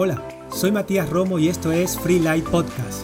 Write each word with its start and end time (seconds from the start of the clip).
Hola, 0.00 0.22
soy 0.52 0.70
Matías 0.70 1.10
Romo 1.10 1.40
y 1.40 1.48
esto 1.48 1.72
es 1.72 1.98
Free 1.98 2.20
Light 2.20 2.44
Podcast. 2.44 3.02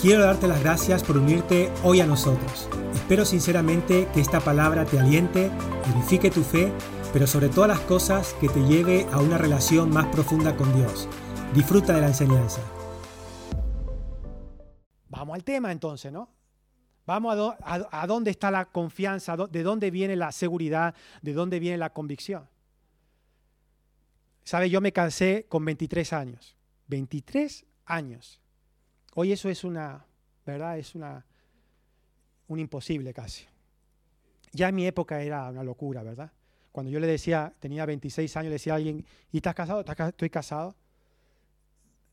Quiero 0.00 0.24
darte 0.24 0.48
las 0.48 0.62
gracias 0.62 1.04
por 1.04 1.18
unirte 1.18 1.70
hoy 1.84 2.00
a 2.00 2.06
nosotros. 2.06 2.66
Espero 2.94 3.26
sinceramente 3.26 4.08
que 4.14 4.22
esta 4.22 4.40
palabra 4.40 4.86
te 4.86 4.98
aliente, 4.98 5.50
edifique 5.94 6.30
tu 6.30 6.42
fe, 6.42 6.72
pero 7.12 7.26
sobre 7.26 7.50
todas 7.50 7.68
las 7.68 7.80
cosas 7.80 8.32
que 8.40 8.48
te 8.48 8.60
lleve 8.60 9.06
a 9.12 9.18
una 9.18 9.36
relación 9.36 9.90
más 9.90 10.06
profunda 10.06 10.56
con 10.56 10.74
Dios. 10.74 11.10
Disfruta 11.54 11.92
de 11.92 12.00
la 12.00 12.06
enseñanza. 12.06 12.62
Vamos 15.10 15.34
al 15.34 15.44
tema 15.44 15.72
entonces, 15.72 16.10
¿no? 16.10 16.30
Vamos 17.04 17.54
a, 17.60 17.86
a, 17.90 18.06
dónde 18.06 18.30
está 18.30 18.50
la 18.50 18.64
confianza, 18.64 19.36
de 19.36 19.62
dónde 19.62 19.90
viene 19.90 20.16
la 20.16 20.32
seguridad, 20.32 20.94
de 21.20 21.34
dónde 21.34 21.60
viene 21.60 21.76
la 21.76 21.92
convicción. 21.92 22.48
¿Sabe? 24.50 24.68
Yo 24.68 24.80
me 24.80 24.92
casé 24.92 25.46
con 25.48 25.64
23 25.64 26.12
años. 26.12 26.56
23 26.88 27.64
años. 27.86 28.40
Hoy 29.14 29.30
eso 29.30 29.48
es 29.48 29.62
una, 29.62 30.04
¿verdad? 30.44 30.76
Es 30.76 30.96
una, 30.96 31.24
un 32.48 32.58
imposible 32.58 33.14
casi. 33.14 33.44
Ya 34.50 34.70
en 34.70 34.74
mi 34.74 34.88
época 34.88 35.22
era 35.22 35.48
una 35.50 35.62
locura, 35.62 36.02
¿verdad? 36.02 36.32
Cuando 36.72 36.90
yo 36.90 36.98
le 36.98 37.06
decía, 37.06 37.54
tenía 37.60 37.86
26 37.86 38.36
años, 38.38 38.48
le 38.48 38.54
decía 38.54 38.72
a 38.72 38.76
alguien, 38.76 39.06
¿y 39.30 39.36
estás 39.36 39.54
casado? 39.54 39.84
Estoy 39.86 40.30
casado. 40.30 40.74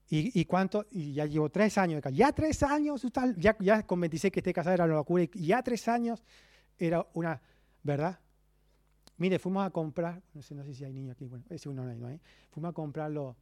¿Y, 0.08 0.46
cuánto? 0.46 0.86
Y 0.92 1.14
ya 1.14 1.26
llevo 1.26 1.50
tres 1.50 1.76
años. 1.80 2.04
Ya 2.14 2.32
tres 2.34 2.62
años, 2.62 3.04
ya, 3.38 3.82
con 3.82 4.00
26 4.00 4.32
que 4.32 4.42
esté 4.42 4.54
casado 4.54 4.76
era 4.76 4.86
una 4.86 4.94
locura. 4.94 5.26
Ya 5.34 5.64
tres 5.64 5.88
años 5.88 6.24
era 6.78 7.04
una, 7.16 7.42
¿verdad? 7.82 8.20
Mire, 9.18 9.40
fuimos 9.40 9.66
a 9.66 9.70
comprar, 9.72 10.22
no 10.34 10.42
sé, 10.42 10.54
no 10.54 10.64
sé 10.64 10.74
si 10.74 10.84
hay 10.84 10.94
niños 10.94 11.16
aquí, 11.16 11.26
bueno, 11.26 11.44
ese 11.50 11.70
uno 11.70 11.84
no 11.84 11.90
hay, 11.90 11.98
no 11.98 12.08
hay. 12.08 12.20
Fuimos 12.52 12.70
a 12.70 12.74
comprar 12.74 13.10
lo, 13.10 13.36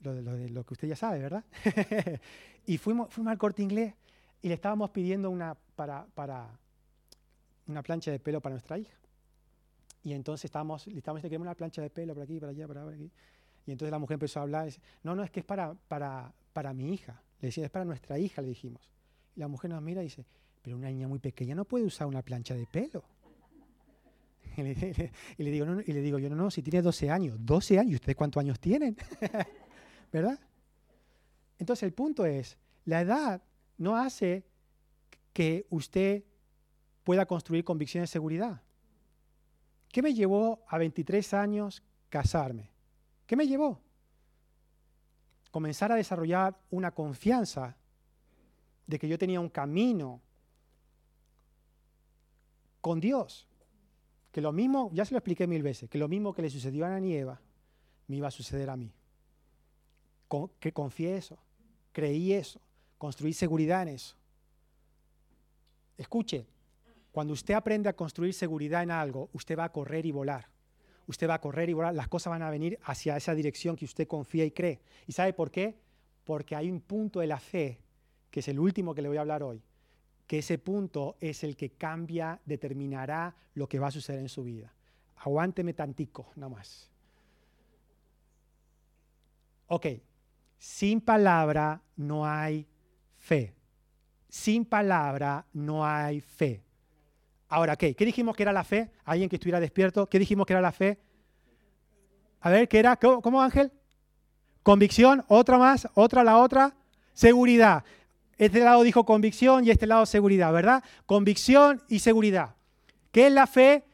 lo, 0.00 0.14
lo, 0.20 0.64
que 0.64 0.74
usted 0.74 0.88
ya 0.88 0.96
sabe, 0.96 1.20
¿verdad? 1.20 1.44
y 2.66 2.76
fuimos, 2.78 3.12
fuimos 3.12 3.30
al 3.30 3.38
corte 3.38 3.62
inglés 3.62 3.94
y 4.42 4.48
le 4.48 4.54
estábamos 4.54 4.90
pidiendo 4.90 5.30
una, 5.30 5.56
para, 5.76 6.06
para 6.14 6.50
una 7.66 7.82
plancha 7.82 8.10
de 8.10 8.18
pelo 8.18 8.40
para 8.40 8.54
nuestra 8.54 8.78
hija. 8.78 8.94
Y 10.02 10.12
entonces 10.12 10.44
estábamos, 10.44 10.86
le 10.86 10.98
estábamos 10.98 11.22
diciendo, 11.22 11.42
una 11.42 11.54
plancha 11.54 11.80
de 11.80 11.88
pelo 11.88 12.12
por 12.12 12.24
aquí, 12.24 12.38
para 12.38 12.50
allá, 12.50 12.68
para 12.68 12.86
aquí. 12.88 13.10
Y 13.66 13.72
entonces 13.72 13.90
la 13.90 13.98
mujer 13.98 14.16
empezó 14.16 14.40
a 14.40 14.42
hablar, 14.42 14.66
dice, 14.66 14.80
no, 15.02 15.14
no, 15.14 15.22
es 15.22 15.30
que 15.30 15.40
es 15.40 15.46
para, 15.46 15.72
para, 15.88 16.30
para 16.52 16.74
mi 16.74 16.92
hija. 16.92 17.22
Le 17.40 17.48
decía, 17.48 17.64
es 17.64 17.70
para 17.70 17.86
nuestra 17.86 18.18
hija, 18.18 18.42
le 18.42 18.48
dijimos. 18.48 18.90
Y 19.34 19.40
la 19.40 19.48
mujer 19.48 19.70
nos 19.70 19.80
mira 19.80 20.02
y 20.02 20.04
dice, 20.04 20.26
pero 20.60 20.76
una 20.76 20.88
niña 20.88 21.08
muy 21.08 21.18
pequeña 21.18 21.54
no 21.54 21.64
puede 21.64 21.86
usar 21.86 22.06
una 22.06 22.20
plancha 22.20 22.54
de 22.54 22.66
pelo. 22.66 23.02
Y 25.36 25.42
le, 25.42 25.50
digo, 25.50 25.66
y 25.84 25.92
le 25.92 26.00
digo, 26.00 26.18
yo 26.18 26.30
no, 26.30 26.36
no, 26.36 26.50
si 26.50 26.62
tiene 26.62 26.82
12 26.82 27.10
años, 27.10 27.36
12 27.40 27.78
años, 27.78 27.92
¿y 27.92 27.94
ustedes 27.96 28.16
cuántos 28.16 28.40
años 28.40 28.60
tienen? 28.60 28.96
¿Verdad? 30.12 30.38
Entonces 31.58 31.82
el 31.84 31.92
punto 31.92 32.24
es, 32.24 32.56
la 32.84 33.00
edad 33.00 33.42
no 33.78 33.96
hace 33.96 34.44
que 35.32 35.66
usted 35.70 36.24
pueda 37.02 37.26
construir 37.26 37.64
convicciones 37.64 38.10
de 38.10 38.12
seguridad. 38.12 38.62
¿Qué 39.90 40.02
me 40.02 40.14
llevó 40.14 40.64
a 40.68 40.78
23 40.78 41.34
años 41.34 41.82
casarme? 42.08 42.70
¿Qué 43.26 43.36
me 43.36 43.46
llevó? 43.46 43.80
Comenzar 45.50 45.92
a 45.92 45.96
desarrollar 45.96 46.58
una 46.70 46.90
confianza 46.90 47.76
de 48.86 48.98
que 48.98 49.08
yo 49.08 49.18
tenía 49.18 49.40
un 49.40 49.48
camino 49.48 50.20
con 52.80 53.00
Dios. 53.00 53.48
Que 54.34 54.40
lo 54.40 54.50
mismo, 54.50 54.90
ya 54.92 55.04
se 55.04 55.14
lo 55.14 55.18
expliqué 55.18 55.46
mil 55.46 55.62
veces, 55.62 55.88
que 55.88 55.96
lo 55.96 56.08
mismo 56.08 56.34
que 56.34 56.42
le 56.42 56.50
sucedió 56.50 56.84
a 56.84 56.88
Ana 56.88 57.06
y 57.06 57.14
Eva, 57.14 57.40
me 58.08 58.16
iba 58.16 58.26
a 58.26 58.32
suceder 58.32 58.68
a 58.68 58.76
mí. 58.76 58.92
que 60.58 60.72
confié 60.72 61.16
eso, 61.16 61.38
creí 61.92 62.32
eso, 62.32 62.60
construí 62.98 63.32
seguridad 63.32 63.82
en 63.82 63.90
eso. 63.90 64.16
Escuche, 65.96 66.48
cuando 67.12 67.32
usted 67.32 67.54
aprende 67.54 67.88
a 67.88 67.92
construir 67.92 68.34
seguridad 68.34 68.82
en 68.82 68.90
algo, 68.90 69.30
usted 69.32 69.56
va 69.56 69.66
a 69.66 69.72
correr 69.72 70.04
y 70.04 70.10
volar. 70.10 70.48
Usted 71.06 71.28
va 71.28 71.34
a 71.34 71.40
correr 71.40 71.70
y 71.70 71.72
volar, 71.74 71.94
las 71.94 72.08
cosas 72.08 72.32
van 72.32 72.42
a 72.42 72.50
venir 72.50 72.76
hacia 72.82 73.16
esa 73.16 73.36
dirección 73.36 73.76
que 73.76 73.84
usted 73.84 74.08
confía 74.08 74.44
y 74.44 74.50
cree. 74.50 74.80
¿Y 75.06 75.12
sabe 75.12 75.32
por 75.32 75.52
qué? 75.52 75.78
Porque 76.24 76.56
hay 76.56 76.72
un 76.72 76.80
punto 76.80 77.20
de 77.20 77.28
la 77.28 77.38
fe, 77.38 77.78
que 78.32 78.40
es 78.40 78.48
el 78.48 78.58
último 78.58 78.96
que 78.96 79.02
le 79.02 79.06
voy 79.06 79.18
a 79.18 79.20
hablar 79.20 79.44
hoy, 79.44 79.62
que 80.26 80.38
ese 80.38 80.58
punto 80.58 81.16
es 81.20 81.44
el 81.44 81.56
que 81.56 81.70
cambia, 81.70 82.40
determinará 82.44 83.34
lo 83.54 83.68
que 83.68 83.78
va 83.78 83.88
a 83.88 83.90
suceder 83.90 84.20
en 84.20 84.28
su 84.28 84.44
vida. 84.44 84.72
Aguánteme 85.16 85.74
tantico, 85.74 86.32
nada 86.36 86.50
más. 86.50 86.90
Ok, 89.66 89.86
sin 90.58 91.00
palabra 91.00 91.80
no 91.96 92.26
hay 92.26 92.66
fe. 93.16 93.54
Sin 94.28 94.64
palabra 94.64 95.46
no 95.52 95.86
hay 95.86 96.20
fe. 96.20 96.62
Ahora, 97.48 97.76
¿qué? 97.76 97.94
¿Qué 97.94 98.04
dijimos 98.04 98.36
que 98.36 98.42
era 98.42 98.52
la 98.52 98.64
fe? 98.64 98.90
¿Alguien 99.04 99.28
que 99.28 99.36
estuviera 99.36 99.60
despierto? 99.60 100.08
¿Qué 100.08 100.18
dijimos 100.18 100.46
que 100.46 100.52
era 100.52 100.62
la 100.62 100.72
fe? 100.72 100.98
A 102.40 102.50
ver, 102.50 102.68
¿qué 102.68 102.78
era? 102.78 102.96
¿Cómo, 102.96 103.40
Ángel? 103.40 103.72
Convicción, 104.62 105.24
otra 105.28 105.56
más, 105.56 105.88
otra, 105.94 106.24
la 106.24 106.38
otra. 106.38 106.74
Seguridad. 107.12 107.84
Este 108.36 108.60
lado 108.60 108.82
dijo 108.82 109.04
convicción 109.04 109.64
y 109.64 109.70
este 109.70 109.86
lado 109.86 110.06
seguridad, 110.06 110.52
¿verdad? 110.52 110.82
Convicción 111.06 111.82
y 111.88 112.00
seguridad. 112.00 112.56
¿Qué 113.12 113.28
es 113.28 113.32
la 113.32 113.46
fe? 113.46 113.84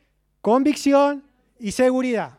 Convicción 0.40 1.24
y 1.58 1.72
seguridad. 1.72 2.38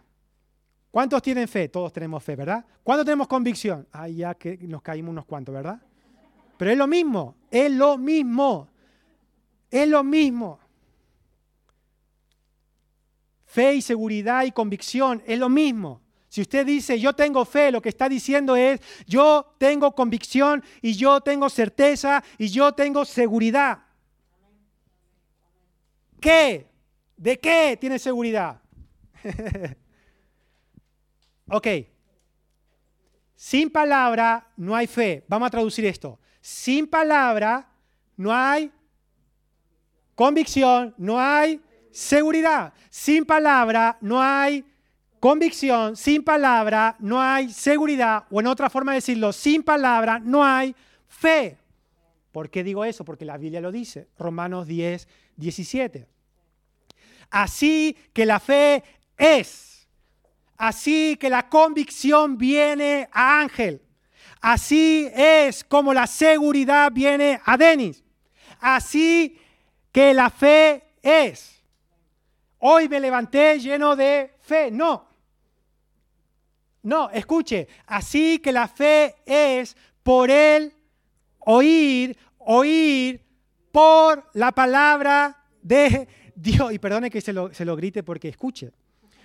¿Cuántos 0.90 1.22
tienen 1.22 1.48
fe? 1.48 1.70
Todos 1.70 1.94
tenemos 1.94 2.24
fe, 2.24 2.36
¿verdad? 2.36 2.66
¿Cuántos 2.84 3.06
tenemos 3.06 3.28
convicción? 3.28 3.88
Ah, 3.92 4.10
ya 4.10 4.34
que 4.34 4.58
nos 4.58 4.82
caímos 4.82 5.12
unos 5.12 5.26
cuantos, 5.26 5.54
¿verdad? 5.54 5.80
Pero 6.58 6.72
es 6.72 6.78
lo 6.78 6.88
mismo, 6.88 7.36
es 7.50 7.72
lo 7.72 7.98
mismo, 7.98 8.68
es 9.70 9.88
lo 9.88 10.04
mismo. 10.04 10.60
Fe 13.46 13.76
y 13.76 13.82
seguridad 13.82 14.44
y 14.44 14.52
convicción 14.52 15.24
es 15.26 15.40
lo 15.40 15.50
mismo. 15.50 16.01
Si 16.31 16.40
usted 16.40 16.66
dice, 16.66 16.97
yo 16.97 17.12
tengo 17.12 17.44
fe, 17.44 17.74
lo 17.74 17.81
que 17.81 17.90
está 17.90 18.08
diciendo 18.08 18.56
es, 18.56 18.80
yo 19.06 19.53
tengo 19.58 19.94
convicción 19.94 20.64
y 20.81 20.94
yo 20.94 21.19
tengo 21.19 21.50
certeza 21.50 22.24
y 22.38 22.47
yo 22.47 22.72
tengo 22.72 23.03
seguridad. 23.03 23.80
¿Qué? 26.22 26.70
¿De 27.18 27.38
qué 27.38 27.78
tiene 27.78 28.00
seguridad? 28.00 28.62
ok. 31.50 31.68
Sin 33.36 33.70
palabra 33.70 34.53
no 34.56 34.74
hay 34.74 34.88
fe. 34.88 35.25
Vamos 35.28 35.47
a 35.47 35.52
traducir 35.52 35.84
esto. 35.84 36.18
Sin 36.40 36.88
palabra 36.88 37.70
no 38.16 38.34
hay 38.34 38.72
convicción, 40.16 40.96
no 40.97 41.20
hay 41.20 41.59
seguridad. 41.91 42.74
Sin 42.90 43.25
palabra 43.25 43.97
no 44.00 44.22
hay 44.22 44.71
convicción, 45.22 45.96
sin 45.96 46.24
palabra 46.24 46.96
no 47.00 47.22
hay 47.22 47.52
seguridad, 47.52 48.26
o 48.32 48.42
en 48.42 48.48
otra 48.48 48.72
forma 48.72 48.92
de 48.92 48.98
decirlo, 48.98 49.32
sin 49.32 49.62
palabra 49.62 50.20
no 50.20 50.44
hay 50.44 50.76
fe. 51.08 51.59
¿Por 52.32 52.50
qué 52.50 52.64
digo 52.64 52.84
eso? 52.84 53.06
Porque 53.06 53.24
la 53.24 53.38
Biblia 53.38 53.62
lo 53.62 53.72
dice, 53.72 54.08
Romanos 54.18 54.66
10, 54.66 55.08
17. 55.38 56.08
Así 57.30 57.96
que 58.14 58.26
la 58.26 58.40
fe 58.40 58.84
es, 59.16 59.88
así 60.58 61.16
que 61.18 61.30
la 61.30 61.48
convicción 61.48 62.36
viene 62.36 63.08
a 63.12 63.42
Ángel, 63.42 63.80
así 64.42 65.08
es 65.14 65.64
como 65.64 65.94
la 65.94 66.08
seguridad 66.08 66.92
viene 66.92 67.40
a 67.46 67.58
Denis, 67.58 68.03
así 68.59 69.40
que 69.92 70.16
la 70.16 70.32
fe 70.32 70.84
es. 71.03 71.62
Hoy 72.58 72.90
me 72.90 73.00
levanté 73.00 73.59
lleno 73.59 73.96
de 73.96 74.36
fe, 74.42 74.72
no, 74.72 75.11
no, 76.84 77.10
escuche, 77.12 77.68
así 77.86 78.40
que 78.40 78.52
la 78.52 78.68
fe 78.68 79.16
es 79.26 79.76
por 80.02 80.32
el 80.32 80.74
oír, 81.40 82.18
oír 82.40 83.22
por 83.72 84.28
la 84.34 84.52
palabra 84.52 85.44
de 85.62 86.08
Dios. 86.36 86.74
Y 86.74 86.80
perdone 86.80 87.10
que 87.10 87.22
se 87.22 87.34
lo, 87.34 87.76
grite 87.76 88.04
porque 88.04 88.30
escuche. 88.30 88.72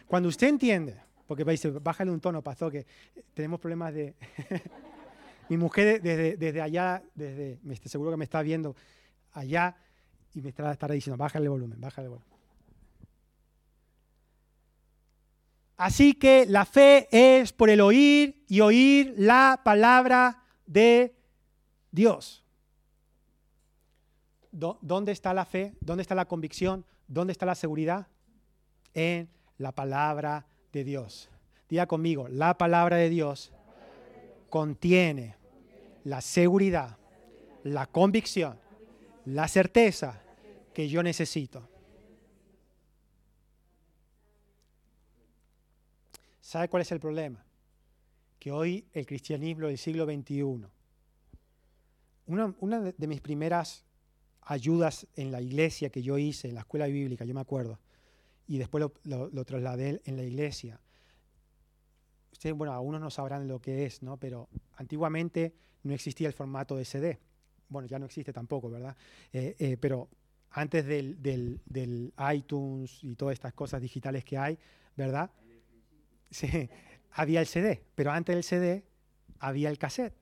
Cuando 0.07 0.29
usted 0.29 0.49
entiende, 0.49 1.01
porque 1.27 1.45
dice, 1.45 1.71
bájale 1.71 2.11
un 2.11 2.21
tono, 2.21 2.43
pasó 2.43 2.71
que 2.71 2.87
tenemos 3.35 3.61
problemas 3.61 3.95
de... 3.95 4.15
Mi 5.49 5.57
mujer 5.57 6.03
desde, 6.03 6.37
desde 6.37 6.61
allá, 6.61 7.01
desde, 7.15 7.59
seguro 7.89 8.11
que 8.11 8.17
me 8.17 8.25
está 8.25 8.43
viendo 8.43 8.75
allá 9.33 9.77
y 10.35 10.41
me 10.41 10.49
estará, 10.49 10.73
estará 10.73 10.93
diciendo, 10.93 11.17
bájale 11.17 11.45
el 11.45 11.51
volumen, 11.51 11.81
bájale 11.81 12.07
el 12.07 12.15
volumen. 12.15 12.36
Así 15.77 16.15
que 16.15 16.47
la 16.47 16.65
fe 16.65 17.09
es 17.11 17.53
por 17.53 17.69
el 17.69 17.81
oír 17.81 18.43
y 18.49 18.61
oír 18.61 19.15
la 19.19 19.61
palabra 19.63 20.43
de 20.67 21.15
Dios. 21.91 22.43
¿Dónde 24.51 25.13
está 25.13 25.35
la 25.35 25.45
fe? 25.45 25.75
¿Dónde 25.81 26.01
está 26.01 26.15
la 26.15 26.25
convicción? 26.27 26.87
¿Dónde 27.07 27.33
está 27.33 27.45
la 27.45 27.55
seguridad? 27.55 28.07
En 28.95 29.29
la 29.59 29.73
palabra 29.73 30.47
de 30.73 30.85
Diga 31.69 31.87
conmigo, 31.87 32.29
la 32.29 32.57
palabra 32.57 32.97
de 32.97 33.11
Dios 33.11 33.53
contiene 34.49 35.37
la 36.05 36.21
seguridad, 36.23 36.97
la 37.65 37.87
convicción, 37.87 38.59
la 39.27 39.49
certeza 39.49 40.23
que 40.73 40.89
yo 40.89 41.03
necesito. 41.03 41.69
¿Sabe 46.47 46.69
cuál 46.69 46.83
es 46.83 46.93
el 46.93 47.01
problema? 47.01 47.45
Que 48.39 48.53
hoy 48.53 48.87
el 48.93 49.05
cristianismo 49.05 49.67
del 49.67 49.79
siglo 49.79 50.05
XXI, 50.05 50.69
una, 52.27 52.81
de 52.81 53.07
mis 53.09 53.21
primeras 53.21 53.85
ayudas 54.43 55.09
en 55.17 55.33
la 55.33 55.41
iglesia 55.41 55.91
que 55.91 56.05
yo 56.05 56.19
hice, 56.19 56.47
en 56.47 56.55
la 56.55 56.61
escuela 56.61 56.87
bíblica, 56.87 57.25
yo 57.25 57.35
me 57.35 57.41
acuerdo, 57.41 57.81
y 58.47 58.59
después 58.59 58.89
lo, 59.03 59.45
trasladé 59.45 60.01
en 60.05 60.17
la 60.17 60.23
iglesia. 60.23 60.81
Ustedes, 62.31 62.55
bueno, 62.55 62.73
algunos 62.73 63.01
no 63.01 63.11
sabrán 63.11 63.49
lo 63.49 63.61
que 63.61 63.85
es, 63.85 64.05
¿no? 64.05 64.17
Pero 64.17 64.49
antiguamente 64.77 65.53
no 65.83 65.95
existía 65.95 66.29
el 66.29 66.33
formato 66.33 66.77
de 66.77 66.85
CD. 66.85 67.19
Bueno, 67.69 67.89
ya 67.89 67.99
no 67.99 68.07
existe 68.07 68.33
tampoco, 68.33 68.71
¿verdad? 68.71 68.97
Eh, 69.33 69.57
eh, 69.59 69.77
pero 69.81 70.09
antes 70.51 70.87
del, 70.87 71.21
del, 71.21 72.15
iTunes 72.33 73.03
y 73.03 73.17
todas 73.17 73.33
estas 73.33 73.53
cosas 73.53 73.83
digitales 73.83 74.25
que 74.25 74.39
hay, 74.39 74.57
¿verdad? 74.97 75.29
Sí, 76.31 76.69
había 77.13 77.41
el 77.41 77.47
CD, 77.47 77.83
pero 77.95 78.13
antes 78.13 78.35
del 78.35 78.45
CD 78.45 78.85
había 79.39 79.71
el 79.71 79.79
cassette. 79.79 80.15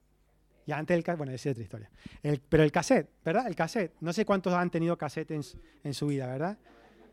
Y 0.67 0.73
antes 0.73 0.95
del 0.95 1.05
cassette, 1.05 1.19
bueno, 1.19 1.33
esa 1.33 1.51
es 1.51 1.53
otra 1.53 1.65
historia. 1.65 1.91
pero 2.49 2.63
el 2.63 2.73
cassette, 2.73 3.11
¿verdad? 3.25 3.47
El 3.47 3.55
cassette. 3.55 3.93
No 4.01 4.13
sé 4.13 4.25
cuántos 4.25 4.53
han 4.53 4.71
tenido 4.71 4.97
cassette 4.97 5.33
en, 5.33 5.95
su 5.95 6.07
vida, 6.07 6.27
¿verdad? 6.27 6.59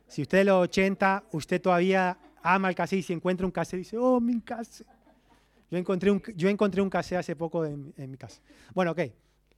Si 0.08 0.22
usted 0.22 0.40
de 0.40 0.44
los 0.46 0.64
80, 0.64 1.26
usted 1.32 1.62
todavía 1.62 2.18
ama 2.44 2.70
el 2.70 2.76
cassette 2.76 3.00
y 3.00 3.04
si 3.04 3.14
encuentra 3.14 3.46
un 3.46 3.52
cassette 3.52 3.80
dice, 3.80 3.98
oh, 3.98 4.20
mi 4.20 4.40
cassette. 4.42 4.88
Yo 5.70 5.78
encontré 5.78 6.12
un, 6.12 6.22
yo 6.36 6.50
encontré 6.50 6.82
un 6.82 6.90
cassette 6.90 7.20
hace 7.20 7.36
poco 7.36 7.66
en, 7.66 7.94
mi 7.98 8.18
casa. 8.18 8.42
Bueno, 8.74 8.92
ok, 8.92 9.00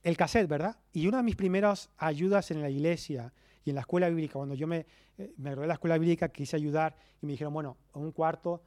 el 0.02 0.16
cassette, 0.16 0.48
¿verdad? 0.48 0.76
Y 0.92 1.06
una 1.06 1.18
de 1.18 1.24
mis 1.24 1.36
primeras 1.36 1.90
ayudas 1.98 2.50
en 2.50 2.60
la 2.60 2.70
iglesia 2.70 3.32
y 3.64 3.70
en 3.70 3.76
la 3.76 3.80
escuela 3.80 4.08
bíblica, 4.08 4.34
cuando 4.34 4.54
yo 4.54 4.66
me, 4.66 4.86
eh, 5.18 5.32
me 5.36 5.50
gradué 5.50 5.62
de 5.62 5.68
la 5.68 5.74
escuela 5.74 5.98
bíblica, 5.98 6.28
quise 6.28 6.56
ayudar 6.56 6.96
y 7.20 7.26
me 7.26 7.32
dijeron, 7.32 7.52
bueno, 7.52 7.76
en 7.94 8.02
un 8.02 8.12
cuarto 8.12 8.62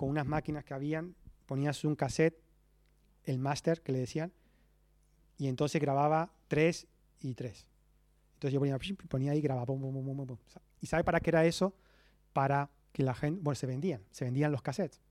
con 0.00 0.08
unas 0.08 0.24
máquinas 0.24 0.64
que 0.64 0.72
habían, 0.72 1.14
ponías 1.44 1.84
un 1.84 1.94
cassette, 1.94 2.34
el 3.24 3.38
máster 3.38 3.82
que 3.82 3.92
le 3.92 3.98
decían, 3.98 4.32
y 5.36 5.46
entonces 5.46 5.78
grababa 5.78 6.32
tres 6.48 6.86
y 7.20 7.34
tres. 7.34 7.66
Entonces 8.32 8.54
yo 8.54 8.60
ponía, 8.60 8.78
ponía 9.10 9.32
ahí 9.32 9.40
y 9.40 9.42
grababa. 9.42 9.74
¿Y 10.80 10.86
sabe 10.86 11.04
para 11.04 11.20
qué 11.20 11.28
era 11.28 11.44
eso? 11.44 11.74
Para 12.32 12.70
que 12.94 13.02
la 13.02 13.12
gente, 13.12 13.42
bueno, 13.42 13.56
se 13.56 13.66
vendían, 13.66 14.02
se 14.10 14.24
vendían 14.24 14.50
los 14.50 14.62
cassettes. 14.62 15.02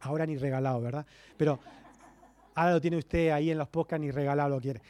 Ahora 0.00 0.26
ni 0.26 0.36
regalado, 0.36 0.80
¿verdad? 0.80 1.06
Pero 1.36 1.60
ahora 2.56 2.72
lo 2.72 2.80
tiene 2.80 2.96
usted 2.96 3.30
ahí 3.30 3.52
en 3.52 3.58
los 3.58 3.68
podcasts, 3.68 4.00
ni 4.00 4.10
regalado 4.10 4.50
lo 4.50 4.60
quiere. 4.60 4.82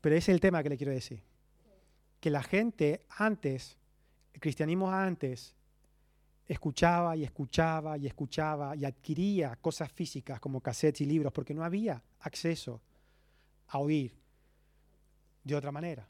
Pero 0.00 0.14
ese 0.14 0.30
es 0.30 0.36
el 0.36 0.40
tema 0.40 0.62
que 0.62 0.68
le 0.68 0.76
quiero 0.76 0.92
decir. 0.92 1.20
Que 2.20 2.30
la 2.30 2.44
gente 2.44 3.04
antes, 3.08 3.76
el 4.34 4.40
cristianismo 4.40 4.88
antes, 4.92 5.56
escuchaba 6.48 7.14
y 7.14 7.24
escuchaba 7.24 7.98
y 7.98 8.06
escuchaba 8.06 8.74
y 8.74 8.86
adquiría 8.86 9.54
cosas 9.56 9.92
físicas 9.92 10.40
como 10.40 10.60
cassettes 10.60 11.02
y 11.02 11.06
libros 11.06 11.32
porque 11.32 11.52
no 11.52 11.62
había 11.62 12.02
acceso 12.20 12.80
a 13.68 13.78
oír 13.78 14.14
de 15.44 15.54
otra 15.54 15.70
manera. 15.70 16.08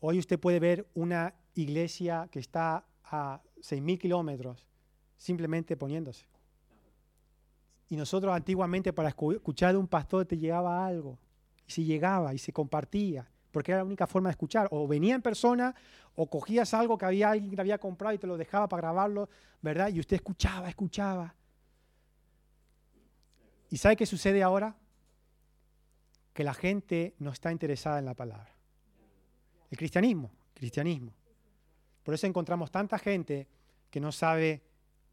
Hoy 0.00 0.18
usted 0.18 0.40
puede 0.40 0.58
ver 0.58 0.88
una 0.94 1.34
iglesia 1.54 2.28
que 2.30 2.38
está 2.38 2.84
a 3.04 3.42
6.000 3.58 3.98
kilómetros 3.98 4.66
simplemente 5.16 5.76
poniéndose. 5.76 6.26
Y 7.88 7.96
nosotros 7.96 8.34
antiguamente 8.34 8.92
para 8.92 9.10
escuchar 9.10 9.72
de 9.72 9.78
un 9.78 9.86
pastor 9.86 10.24
te 10.24 10.36
llegaba 10.36 10.86
algo. 10.86 11.18
Y 11.66 11.72
si 11.72 11.84
llegaba 11.84 12.34
y 12.34 12.38
se 12.38 12.52
compartía 12.52 13.28
porque 13.56 13.72
era 13.72 13.78
la 13.78 13.86
única 13.86 14.06
forma 14.06 14.28
de 14.28 14.32
escuchar. 14.32 14.68
O 14.70 14.86
venía 14.86 15.14
en 15.14 15.22
persona, 15.22 15.74
o 16.14 16.28
cogías 16.28 16.74
algo 16.74 16.98
que 16.98 17.06
había 17.06 17.30
alguien 17.30 17.54
que 17.54 17.58
había 17.58 17.78
comprado 17.78 18.14
y 18.14 18.18
te 18.18 18.26
lo 18.26 18.36
dejaba 18.36 18.68
para 18.68 18.82
grabarlo, 18.82 19.30
¿verdad? 19.62 19.88
Y 19.88 19.98
usted 19.98 20.16
escuchaba, 20.16 20.68
escuchaba. 20.68 21.34
¿Y 23.70 23.78
sabe 23.78 23.96
qué 23.96 24.04
sucede 24.04 24.42
ahora? 24.42 24.76
Que 26.34 26.44
la 26.44 26.52
gente 26.52 27.14
no 27.18 27.30
está 27.30 27.50
interesada 27.50 27.98
en 27.98 28.04
la 28.04 28.12
palabra. 28.12 28.54
El 29.70 29.78
cristianismo, 29.78 30.30
cristianismo. 30.52 31.14
Por 32.02 32.12
eso 32.12 32.26
encontramos 32.26 32.70
tanta 32.70 32.98
gente 32.98 33.48
que 33.88 34.00
no 34.00 34.12
sabe 34.12 34.64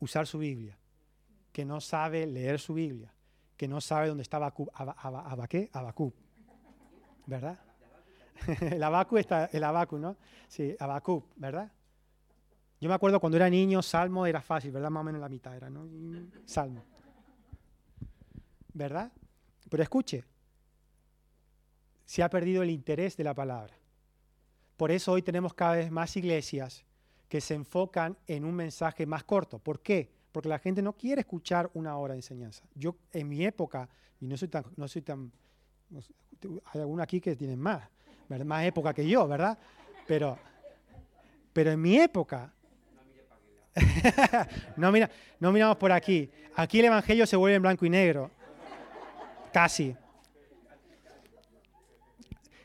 usar 0.01 0.27
su 0.27 0.39
Biblia, 0.39 0.77
que 1.53 1.63
no 1.63 1.79
sabe 1.79 2.27
leer 2.27 2.59
su 2.59 2.73
Biblia, 2.73 3.13
que 3.55 3.69
no 3.69 3.79
sabe 3.79 4.09
dónde 4.09 4.23
está 4.23 4.35
Abacú, 4.35 6.13
¿verdad? 7.25 7.57
el 8.61 8.83
abacu 8.83 9.17
está, 9.17 9.45
el 9.45 9.63
abacu, 9.63 9.97
¿no? 9.97 10.17
Sí, 10.47 10.75
abacu, 10.79 11.23
¿verdad? 11.35 11.71
Yo 12.79 12.89
me 12.89 12.95
acuerdo 12.95 13.19
cuando 13.19 13.37
era 13.37 13.49
niño, 13.49 13.81
salmo 13.81 14.25
era 14.25 14.41
fácil, 14.41 14.71
¿verdad? 14.71 14.89
Más 14.89 15.01
o 15.01 15.03
menos 15.05 15.21
la 15.21 15.29
mitad 15.29 15.55
era, 15.55 15.69
¿no? 15.69 15.87
Salmo. 16.45 16.83
¿Verdad? 18.73 19.11
Pero 19.69 19.83
escuche, 19.83 20.25
se 22.05 22.21
ha 22.21 22.29
perdido 22.29 22.61
el 22.63 22.69
interés 22.69 23.15
de 23.15 23.23
la 23.23 23.33
palabra. 23.33 23.73
Por 24.75 24.91
eso 24.91 25.13
hoy 25.13 25.21
tenemos 25.21 25.53
cada 25.53 25.75
vez 25.75 25.91
más 25.91 26.15
iglesias 26.17 26.83
que 27.29 27.39
se 27.41 27.53
enfocan 27.53 28.17
en 28.27 28.45
un 28.45 28.53
mensaje 28.53 29.05
más 29.05 29.23
corto. 29.23 29.59
¿Por 29.59 29.81
qué? 29.81 30.11
Porque 30.31 30.49
la 30.49 30.59
gente 30.59 30.81
no 30.81 30.93
quiere 30.93 31.21
escuchar 31.21 31.69
una 31.73 31.97
hora 31.97 32.13
de 32.13 32.19
enseñanza. 32.19 32.65
Yo 32.75 32.97
en 33.11 33.29
mi 33.29 33.45
época, 33.45 33.87
y 34.19 34.27
no 34.27 34.35
soy 34.35 34.49
tan, 34.49 34.65
no 34.75 34.87
soy 34.87 35.03
tan, 35.03 35.31
hay 35.91 36.81
algunos 36.81 37.03
aquí 37.03 37.21
que 37.21 37.35
tienen 37.35 37.59
más, 37.59 37.89
más 38.27 38.65
época 38.65 38.93
que 38.93 39.07
yo, 39.07 39.27
¿verdad? 39.27 39.57
Pero, 40.07 40.37
pero 41.51 41.71
en 41.71 41.81
mi 41.81 41.99
época, 41.99 42.51
no, 44.77 44.91
mira, 44.91 45.09
no 45.39 45.51
miramos 45.51 45.77
por 45.77 45.91
aquí. 45.91 46.29
Aquí 46.55 46.79
el 46.79 46.85
Evangelio 46.85 47.25
se 47.25 47.35
vuelve 47.35 47.55
en 47.55 47.61
blanco 47.61 47.85
y 47.85 47.89
negro. 47.89 48.31
Casi. 49.51 49.95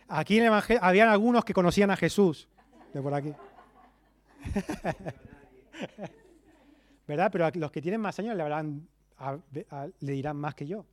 Aquí 0.08 0.36
en 0.36 0.42
el 0.42 0.48
Evangelio, 0.48 0.82
habían 0.82 1.08
algunos 1.08 1.44
que 1.44 1.54
conocían 1.54 1.90
a 1.90 1.96
Jesús. 1.96 2.48
De 2.92 3.02
por 3.02 3.14
aquí. 3.14 3.32
¿Verdad? 7.06 7.30
Pero 7.32 7.50
los 7.54 7.70
que 7.70 7.80
tienen 7.80 8.00
más 8.00 8.18
años 8.18 8.36
le, 8.36 8.44
le 10.00 10.12
dirán 10.12 10.36
más 10.36 10.54
que 10.54 10.66
yo 10.66 10.84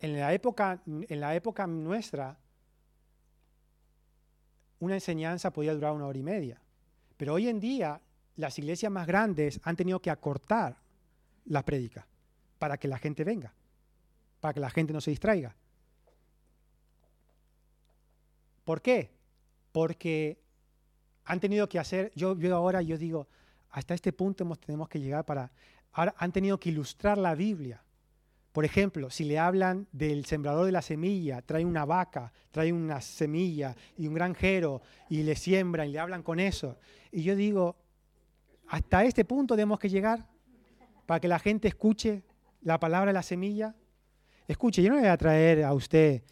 en 0.00 0.18
la 0.18 0.32
época, 0.32 0.80
en 0.86 1.20
la 1.20 1.34
época 1.34 1.66
nuestra, 1.66 2.38
una 4.80 4.94
enseñanza 4.94 5.52
podía 5.52 5.74
durar 5.74 5.92
una 5.92 6.06
hora 6.06 6.18
y 6.18 6.22
media. 6.22 6.60
Pero 7.16 7.34
hoy 7.34 7.48
en 7.48 7.58
día, 7.58 8.00
las 8.36 8.58
iglesias 8.58 8.92
más 8.92 9.06
grandes 9.06 9.60
han 9.64 9.76
tenido 9.76 10.00
que 10.00 10.10
acortar 10.10 10.76
la 11.46 11.64
prédica 11.64 12.06
para 12.58 12.78
que 12.78 12.86
la 12.86 12.98
gente 12.98 13.24
venga, 13.24 13.52
para 14.40 14.54
que 14.54 14.60
la 14.60 14.70
gente 14.70 14.92
no 14.92 15.00
se 15.00 15.10
distraiga. 15.10 15.56
¿Por 18.64 18.82
qué? 18.82 19.10
Porque 19.72 20.38
han 21.24 21.40
tenido 21.40 21.68
que 21.68 21.78
hacer, 21.78 22.12
yo, 22.14 22.36
yo 22.36 22.54
ahora 22.54 22.82
yo 22.82 22.96
digo, 22.96 23.26
hasta 23.70 23.94
este 23.94 24.12
punto 24.12 24.44
hemos, 24.44 24.60
tenemos 24.60 24.88
que 24.88 25.00
llegar 25.00 25.24
para, 25.24 25.50
ahora 25.92 26.14
han 26.18 26.32
tenido 26.32 26.60
que 26.60 26.68
ilustrar 26.68 27.18
la 27.18 27.34
Biblia 27.34 27.82
por 28.52 28.64
ejemplo, 28.64 29.10
si 29.10 29.24
le 29.24 29.38
hablan 29.38 29.86
del 29.92 30.24
sembrador 30.24 30.66
de 30.66 30.72
la 30.72 30.82
semilla, 30.82 31.42
trae 31.42 31.64
una 31.64 31.84
vaca, 31.84 32.32
trae 32.50 32.72
una 32.72 33.00
semilla 33.00 33.76
y 33.96 34.06
un 34.06 34.14
granjero 34.14 34.82
y 35.08 35.22
le 35.22 35.36
siembran 35.36 35.88
y 35.88 35.92
le 35.92 35.98
hablan 35.98 36.22
con 36.22 36.40
eso. 36.40 36.78
Y 37.12 37.22
yo 37.22 37.36
digo, 37.36 37.76
hasta 38.68 39.04
este 39.04 39.24
punto 39.24 39.54
tenemos 39.54 39.78
que 39.78 39.88
llegar 39.88 40.26
para 41.06 41.20
que 41.20 41.28
la 41.28 41.38
gente 41.38 41.68
escuche 41.68 42.22
la 42.62 42.80
palabra 42.80 43.08
de 43.08 43.14
la 43.14 43.22
semilla. 43.22 43.74
Escuche, 44.46 44.82
yo 44.82 44.88
no 44.88 44.96
le 44.96 45.02
voy 45.02 45.10
a 45.10 45.16
traer 45.16 45.64
a 45.64 45.72
usted 45.72 46.22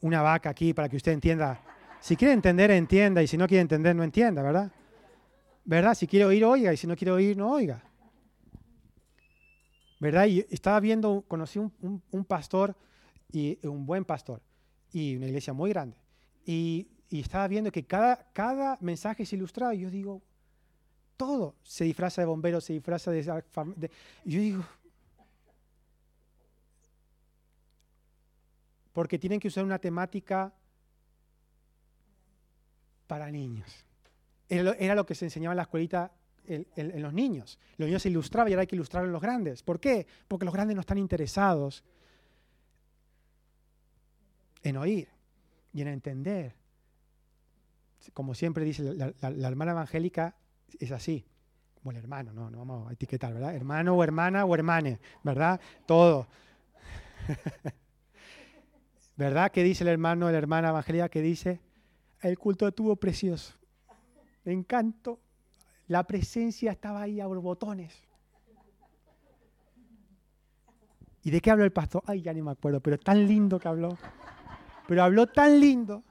una 0.00 0.22
vaca 0.22 0.50
aquí 0.50 0.72
para 0.74 0.88
que 0.88 0.96
usted 0.96 1.12
entienda. 1.12 1.60
Si 2.00 2.16
quiere 2.16 2.34
entender, 2.34 2.70
entienda, 2.70 3.22
y 3.22 3.26
si 3.26 3.36
no 3.36 3.46
quiere 3.46 3.62
entender, 3.62 3.96
no 3.96 4.04
entienda, 4.04 4.42
¿verdad? 4.42 4.70
¿Verdad? 5.64 5.94
Si 5.94 6.06
quiere 6.06 6.26
oír, 6.26 6.44
oiga, 6.44 6.72
y 6.72 6.76
si 6.76 6.86
no 6.86 6.94
quiere 6.96 7.12
oír, 7.12 7.36
no 7.36 7.50
oiga. 7.50 7.82
¿Verdad? 10.04 10.26
Y 10.26 10.44
estaba 10.50 10.78
viendo, 10.80 11.24
conocí 11.26 11.58
un, 11.58 12.24
pastor, 12.28 12.76
y 13.32 13.58
un 13.66 13.86
buen 13.86 14.04
pastor, 14.04 14.42
y 14.92 15.16
una 15.16 15.26
iglesia 15.26 15.54
muy 15.54 15.70
grande. 15.70 15.96
Y, 16.44 16.88
estaba 17.10 17.46
viendo 17.48 17.70
que 17.70 17.86
cada, 17.86 18.28
cada 18.32 18.76
mensaje 18.80 19.22
es 19.22 19.32
ilustrado. 19.32 19.72
Y 19.72 19.78
yo 19.78 19.90
digo, 19.90 20.20
todo 21.16 21.54
se 21.62 21.84
disfraza 21.84 22.20
de 22.20 22.26
bombero, 22.26 22.60
se 22.60 22.72
disfraza 22.72 23.12
de... 23.12 23.22
de 23.22 23.90
yo 24.24 24.40
digo, 24.40 24.64
porque 28.92 29.18
tienen 29.18 29.40
que 29.40 29.48
usar 29.48 29.64
una 29.64 29.78
temática 29.78 30.52
para 33.06 33.30
niños. 33.30 33.86
Era 34.48 34.94
lo 34.94 35.06
que 35.06 35.14
se 35.14 35.24
enseñaba 35.24 35.52
en 35.52 35.58
la 35.58 35.62
escuelita 35.62 36.12
en 36.46 37.02
los 37.02 37.12
niños. 37.12 37.58
Los 37.76 37.86
niños 37.86 38.02
se 38.02 38.08
ilustraban 38.08 38.50
y 38.50 38.52
ahora 38.52 38.62
hay 38.62 38.66
que 38.66 38.76
ilustrar 38.76 39.04
en 39.04 39.12
los 39.12 39.22
grandes. 39.22 39.62
¿Por 39.62 39.80
qué? 39.80 40.06
Porque 40.28 40.44
los 40.44 40.54
grandes 40.54 40.74
no 40.74 40.80
están 40.80 40.98
interesados 40.98 41.84
en 44.64 44.76
oír 44.76 45.08
y 45.72 45.82
en 45.82 45.88
entender. 45.88 46.54
Como 48.12 48.34
siempre 48.34 48.64
dice 48.64 48.82
la, 48.94 49.48
hermana 49.48 49.72
evangélica, 49.72 50.34
es 50.78 50.90
así. 50.90 51.24
Bueno, 51.82 52.00
hermano, 52.00 52.32
no, 52.32 52.50
no 52.50 52.58
vamos 52.58 52.90
a 52.90 52.92
etiquetar, 52.92 53.32
¿verdad? 53.32 53.54
Hermano 53.54 53.94
o 53.94 54.02
hermana 54.02 54.44
o 54.44 54.54
hermane, 54.54 54.98
¿verdad? 55.22 55.60
Todo. 55.86 56.26
¿Verdad? 59.16 59.52
¿Qué 59.52 59.62
dice 59.62 59.84
el 59.84 59.88
hermano 59.88 60.26
o 60.26 60.30
la 60.30 60.38
hermana 60.38 60.70
evangélica? 60.70 61.08
¿Qué 61.08 61.20
dice? 61.20 61.60
El 62.20 62.38
culto 62.38 62.66
estuvo 62.66 62.96
precioso. 62.96 63.54
Me 64.44 64.52
encantó. 64.52 65.20
La 65.88 66.04
presencia 66.04 66.72
estaba 66.72 67.02
ahí 67.02 67.20
a 67.20 67.26
borbotones. 67.26 68.02
¿Y 71.22 71.30
de 71.30 71.40
qué 71.40 71.50
habló 71.50 71.64
el 71.64 71.72
pastor? 71.72 72.02
Ay, 72.06 72.22
ya 72.22 72.32
ni 72.32 72.42
me 72.42 72.50
acuerdo, 72.50 72.80
pero 72.80 72.98
tan 72.98 73.26
lindo 73.26 73.58
que 73.58 73.68
habló. 73.68 73.96
Pero 74.86 75.02
habló 75.02 75.26
tan 75.26 75.58
lindo. 75.58 76.02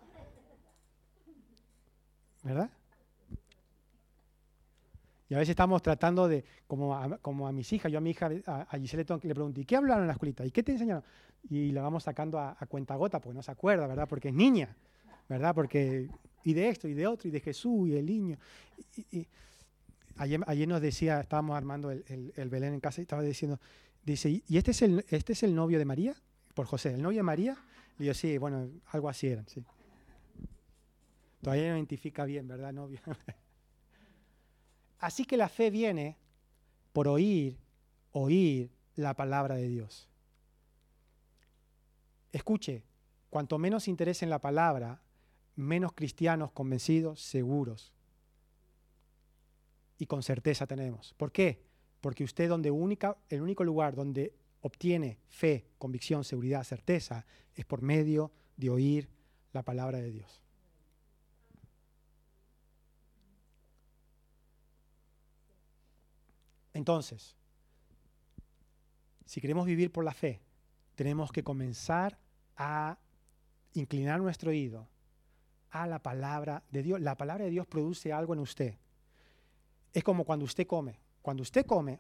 ¿Verdad? 2.44 2.70
Y 5.34 5.36
a 5.36 5.40
veces 5.40 5.52
estamos 5.52 5.82
tratando 5.82 6.28
de, 6.28 6.46
como 6.68 6.96
a, 6.96 7.06
a 7.06 7.52
mis 7.52 7.74
hijas, 7.74 7.92
yo 7.92 7.98
a 7.98 8.02
mi 8.02 8.12
hija, 8.12 8.30
a, 8.46 8.78
Giselle 8.78 9.04
le 9.24 9.34
pregunto, 9.34 9.62
¿y 9.62 9.66
qué 9.66 9.76
hablaron 9.76 10.04
en 10.04 10.08
la 10.08 10.14
escuelita? 10.14 10.46
¿Y 10.46 10.52
qué 10.52 10.62
te 10.62 10.74
enseñaron? 10.74 11.04
Y 11.50 11.72
la 11.72 11.82
vamos 11.82 12.04
sacando 12.04 12.38
a, 12.38 12.56
cuenta 12.68 12.96
gota, 12.96 13.20
porque 13.20 13.36
no 13.36 13.42
se 13.42 13.50
acuerda, 13.50 13.88
¿verdad? 13.88 14.08
Porque 14.08 14.30
es 14.30 14.34
niña, 14.36 14.76
¿verdad? 15.28 15.56
Porque, 15.56 16.08
y 16.44 16.54
de 16.54 16.70
esto, 16.70 16.88
y 16.88 16.94
de 16.94 17.08
otro, 17.08 17.28
y 17.30 17.32
de 17.32 17.40
Jesús, 17.40 17.90
y 17.90 17.94
del 17.94 18.06
niño. 18.06 18.38
Y, 19.12 19.28
ayer, 20.18 20.68
nos 20.68 20.82
decía, 20.82 21.20
estábamos 21.20 21.58
armando 21.58 21.92
el, 21.92 22.34
el, 22.36 22.50
Belén 22.50 22.74
en 22.74 22.80
casa, 22.80 23.02
y 23.02 23.04
estaba 23.04 23.22
diciendo, 23.22 23.60
dice, 24.04 24.44
¿y 24.48 24.58
este 24.58 24.72
es, 24.72 24.82
el, 24.82 25.06
este 25.10 25.34
es 25.34 25.44
el 25.44 25.56
novio 25.56 25.80
de 25.80 25.86
María? 25.86 26.16
Por 26.54 26.66
José, 26.66 26.94
¿el 26.94 27.02
novio 27.02 27.20
de 27.20 27.24
María? 27.24 27.58
Y 28.00 28.06
yo, 28.06 28.14
sí, 28.14 28.38
bueno, 28.38 28.70
algo 28.88 29.10
así 29.10 29.28
eran, 29.28 29.48
sí. 29.48 29.64
Todavía 31.42 31.70
no 31.70 31.76
identifica 31.76 32.26
bien, 32.26 32.48
¿verdad, 32.48 32.72
novio? 32.72 33.00
así 35.00 35.26
que 35.26 35.36
la 35.36 35.50
fe 35.50 35.70
viene 35.70 36.18
por 36.94 37.08
oír, 37.08 37.58
oír 38.12 38.72
la 38.96 39.16
palabra 39.16 39.56
de 39.56 39.68
Dios. 39.68 40.08
Escuche, 42.32 42.84
cuanto 43.30 43.58
menos 43.58 43.88
interés 43.88 44.24
en 44.24 44.30
la 44.30 44.40
palabra, 44.40 45.02
menos 45.56 45.94
cristianos 45.94 46.52
convencidos, 46.52 47.22
seguros 47.22 47.93
y 50.04 50.06
con 50.06 50.22
certeza 50.22 50.68
tenemos. 50.68 51.14
¿Por 51.14 51.32
qué? 51.32 51.64
Porque 52.02 52.26
usted 52.26 52.50
donde 52.50 52.70
única, 52.70 53.16
el 53.30 53.42
único 53.42 53.64
lugar 53.64 53.96
donde 53.96 54.34
obtiene 54.60 55.18
fe, 55.30 55.66
convicción, 55.78 56.26
seguridad, 56.26 56.66
certeza, 56.66 57.26
es 57.56 57.64
por 57.64 57.82
medio 57.82 58.30
de 58.58 58.70
oír 58.70 59.10
la 59.54 59.64
palabra 59.64 60.00
de 60.00 60.12
Dios. 60.12 60.42
Entonces, 66.74 67.38
si 69.26 69.40
queremos 69.40 69.66
vivir 69.66 69.90
por 69.90 70.04
la 70.04 70.14
fe, 70.14 70.42
tenemos 70.96 71.32
que 71.32 71.46
comenzar 71.46 72.20
a 72.58 72.98
inclinar 73.74 74.20
nuestro 74.20 74.50
oído 74.50 74.90
a 75.70 75.88
la 75.88 76.00
palabra 76.00 76.62
de 76.72 76.84
Dios. 76.84 77.00
La 77.00 77.16
palabra 77.16 77.46
de 77.46 77.52
Dios 77.52 77.68
produce 77.68 78.12
algo 78.12 78.34
en 78.34 78.42
usted. 78.42 78.78
Es 79.94 80.04
como 80.04 80.26
cuando 80.26 80.46
usted 80.46 80.66
come. 80.68 81.00
Cuando 81.22 81.44
usted 81.44 81.66
come, 81.66 82.00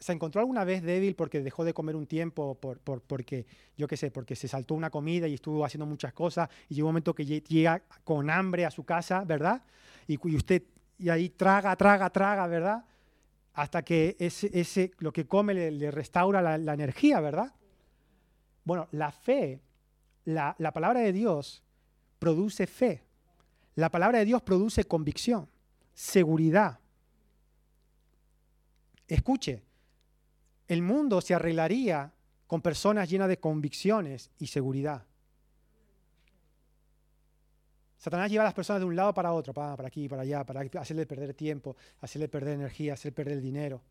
¿Se 0.00 0.12
encontró 0.12 0.40
alguna 0.40 0.64
vez 0.64 0.82
débil 0.82 1.14
porque 1.14 1.42
dejó 1.42 1.62
de 1.62 1.74
comer 1.74 1.94
un 1.94 2.06
tiempo, 2.06 2.54
por, 2.54 2.80
porque, 2.80 3.44
yo 3.76 3.86
qué 3.86 3.98
sé, 3.98 4.10
porque 4.10 4.34
se 4.34 4.48
saltó 4.48 4.74
una 4.74 4.88
comida 4.88 5.28
y 5.28 5.34
estuvo 5.34 5.62
haciendo 5.62 5.84
muchas 5.84 6.14
cosas 6.14 6.48
y 6.70 6.74
llegó 6.74 6.88
un 6.88 6.94
momento 6.94 7.14
que 7.14 7.26
llega 7.26 7.82
con 8.02 8.30
hambre 8.30 8.64
a 8.64 8.70
su 8.70 8.82
casa, 8.84 9.24
¿verdad? 9.24 9.62
Y, 10.06 10.18
usted, 10.34 10.62
y 10.98 11.10
ahí 11.10 11.28
traga, 11.28 11.76
traga, 11.76 12.08
traga, 12.08 12.46
¿verdad? 12.46 12.82
Hasta 13.52 13.82
que 13.82 14.16
ese, 14.18 14.50
ese 14.58 14.92
lo 15.00 15.12
que 15.12 15.26
come 15.26 15.52
le, 15.52 15.90
restaura 15.90 16.40
la, 16.40 16.56
la, 16.56 16.72
energía, 16.72 17.20
¿verdad? 17.20 17.52
Bueno, 18.64 18.88
la 18.92 19.12
fe, 19.12 19.60
la, 20.24 20.56
la 20.58 20.72
palabra 20.72 21.00
de 21.00 21.12
Dios 21.12 21.62
produce 22.18 22.66
fe. 22.66 23.04
La 23.74 23.90
palabra 23.90 24.20
de 24.20 24.24
Dios 24.24 24.40
produce 24.40 24.84
convicción, 24.84 25.46
seguridad. 26.00 26.78
Escuche, 29.06 29.62
el 30.66 30.80
mundo 30.80 31.20
se 31.20 31.34
arreglaría 31.34 32.10
con 32.46 32.62
personas 32.62 33.10
llenas 33.10 33.28
de 33.28 33.38
convicciones 33.38 34.30
y 34.38 34.46
seguridad. 34.46 35.04
Satanás 37.98 38.30
lleva 38.30 38.44
a 38.44 38.46
las 38.46 38.54
personas 38.54 38.80
de 38.80 38.86
un 38.86 38.96
lado 38.96 39.12
para 39.12 39.34
otro, 39.34 39.52
para, 39.52 39.86
aquí, 39.86 40.08
para 40.08 40.22
allá, 40.22 40.42
para 40.42 40.62
hacerle 40.80 41.04
perder 41.04 41.34
tiempo, 41.34 41.76
hacerle 42.00 42.28
perder 42.28 42.54
energía, 42.54 42.94
hacer 42.94 43.12
perder 43.12 43.42
dinero, 43.42 43.82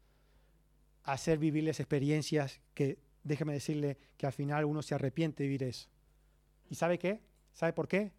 hacer 1.04 1.38
vivirles 1.38 1.80
experiencias 1.80 2.60
que, 2.74 2.98
déjeme 3.24 3.54
decirle, 3.54 4.00
que 4.18 4.25
al 4.25 4.34
final 4.34 4.66
uno 4.66 4.82
se 4.82 4.96
arrepiente 4.96 5.44
de 5.44 5.48
vivir 5.48 5.63
eso. 5.63 5.88
¿Y 6.72 6.75
sabe 6.75 6.98
qué? 6.98 7.22
¿Sabe 7.54 7.72
por 7.72 7.88
qué? 7.88 8.12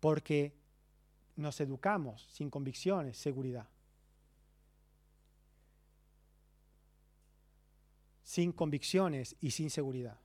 Porque 0.00 0.59
nos 1.40 1.60
educamos 1.60 2.26
sin 2.30 2.50
convicciones, 2.50 3.16
seguridad. 3.16 3.66
sin 8.30 8.52
convicciones 8.52 9.34
y 9.40 9.50
sin 9.50 9.70
seguridad. 9.70 10.16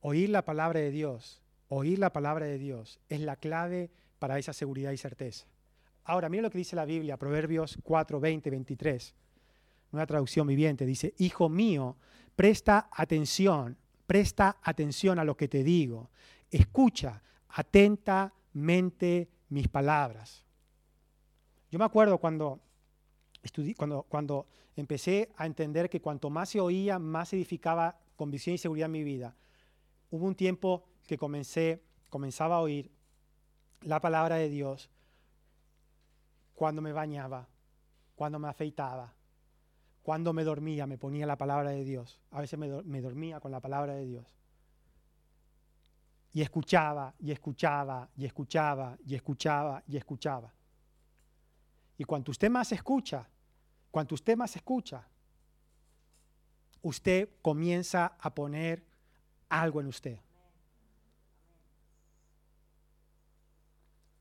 Oír 0.00 0.30
la 0.30 0.44
palabra 0.44 0.78
de 0.78 0.92
Dios, 0.92 1.42
oír 1.68 1.98
la 1.98 2.12
palabra 2.12 2.46
de 2.46 2.56
Dios 2.56 3.00
es 3.08 3.20
la 3.20 3.34
clave 3.34 3.90
para 4.20 4.38
esa 4.38 4.52
seguridad 4.52 4.92
y 4.92 4.96
certeza. 4.96 5.44
Ahora, 6.04 6.28
mira 6.28 6.44
lo 6.44 6.50
que 6.50 6.58
dice 6.58 6.76
la 6.76 6.84
Biblia, 6.84 7.16
Proverbios 7.16 7.80
4, 7.82 8.20
20, 8.20 8.48
23, 8.48 9.14
una 9.90 10.06
traducción 10.06 10.46
viviente, 10.46 10.86
dice, 10.86 11.14
Hijo 11.18 11.48
mío, 11.48 11.96
presta 12.36 12.88
atención, 12.92 13.76
presta 14.06 14.58
atención 14.62 15.18
a 15.18 15.24
lo 15.24 15.36
que 15.36 15.48
te 15.48 15.64
digo, 15.64 16.10
escucha 16.48 17.20
atentamente 17.48 19.28
mis 19.48 19.68
palabras. 19.68 20.44
Yo 21.70 21.78
me 21.78 21.84
acuerdo 21.84 22.18
cuando 22.18 22.60
cuando, 23.76 24.02
cuando 24.04 24.46
empecé 24.76 25.30
a 25.36 25.46
entender 25.46 25.88
que 25.88 26.00
cuanto 26.00 26.30
más 26.30 26.50
se 26.50 26.60
oía, 26.60 26.98
más 26.98 27.32
edificaba 27.32 27.98
convicción 28.16 28.54
y 28.54 28.58
seguridad 28.58 28.86
en 28.86 28.92
mi 28.92 29.04
vida. 29.04 29.34
Hubo 30.10 30.26
un 30.26 30.34
tiempo 30.34 30.84
que 31.06 31.18
comencé, 31.18 31.82
comenzaba 32.08 32.56
a 32.56 32.60
oír 32.60 32.90
la 33.82 34.00
palabra 34.00 34.36
de 34.36 34.48
Dios 34.48 34.90
cuando 36.54 36.80
me 36.80 36.92
bañaba, 36.92 37.48
cuando 38.14 38.38
me 38.38 38.48
afeitaba, 38.48 39.12
cuando 40.02 40.32
me 40.32 40.44
dormía, 40.44 40.86
me 40.86 40.98
ponía 40.98 41.26
la 41.26 41.36
palabra 41.36 41.70
de 41.70 41.84
Dios. 41.84 42.20
A 42.30 42.40
veces 42.40 42.58
me 42.58 43.00
dormía 43.00 43.40
con 43.40 43.52
la 43.52 43.60
palabra 43.60 43.94
de 43.94 44.06
Dios. 44.06 44.26
Y 46.36 46.42
escuchaba, 46.42 47.14
y 47.18 47.32
escuchaba, 47.32 48.10
y 48.14 48.26
escuchaba, 48.26 48.98
y 49.06 49.14
escuchaba, 49.14 49.82
y 49.88 49.96
escuchaba. 49.96 50.52
Y 51.96 52.04
cuanto 52.04 52.30
usted 52.30 52.50
más 52.50 52.70
escucha, 52.72 53.26
cuanto 53.90 54.14
usted 54.14 54.36
más 54.36 54.54
escucha, 54.54 55.08
usted 56.82 57.30
comienza 57.40 58.18
a 58.20 58.34
poner 58.34 58.84
algo 59.48 59.80
en 59.80 59.86
usted. 59.86 60.18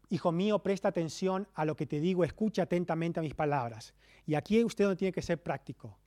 Hijo 0.07 0.31
mío, 0.31 0.59
presta 0.59 0.87
atención 0.87 1.45
a 1.53 1.65
lo 1.65 1.75
que 1.75 1.85
te 1.85 1.99
digo, 1.99 2.23
escucha 2.23 2.63
atentamente 2.63 3.19
a 3.19 3.23
mis 3.23 3.35
palabras. 3.35 3.93
Y 4.25 4.35
aquí 4.35 4.63
usted 4.63 4.85
no 4.85 4.95
tiene 4.95 5.11
que 5.11 5.21
ser 5.21 5.43
práctico. 5.43 5.97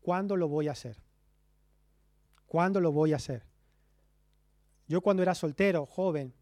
¿Cuándo 0.00 0.34
lo 0.34 0.48
voy 0.48 0.68
a 0.68 0.72
hacer? 0.72 0.96
¿Cuándo 2.46 2.80
lo 2.80 2.90
voy 2.90 3.12
a 3.12 3.16
hacer? 3.16 3.47
Yo 4.88 5.00
cuando 5.02 5.22
era 5.22 5.34
soltero, 5.34 5.86
joven, 5.86 6.32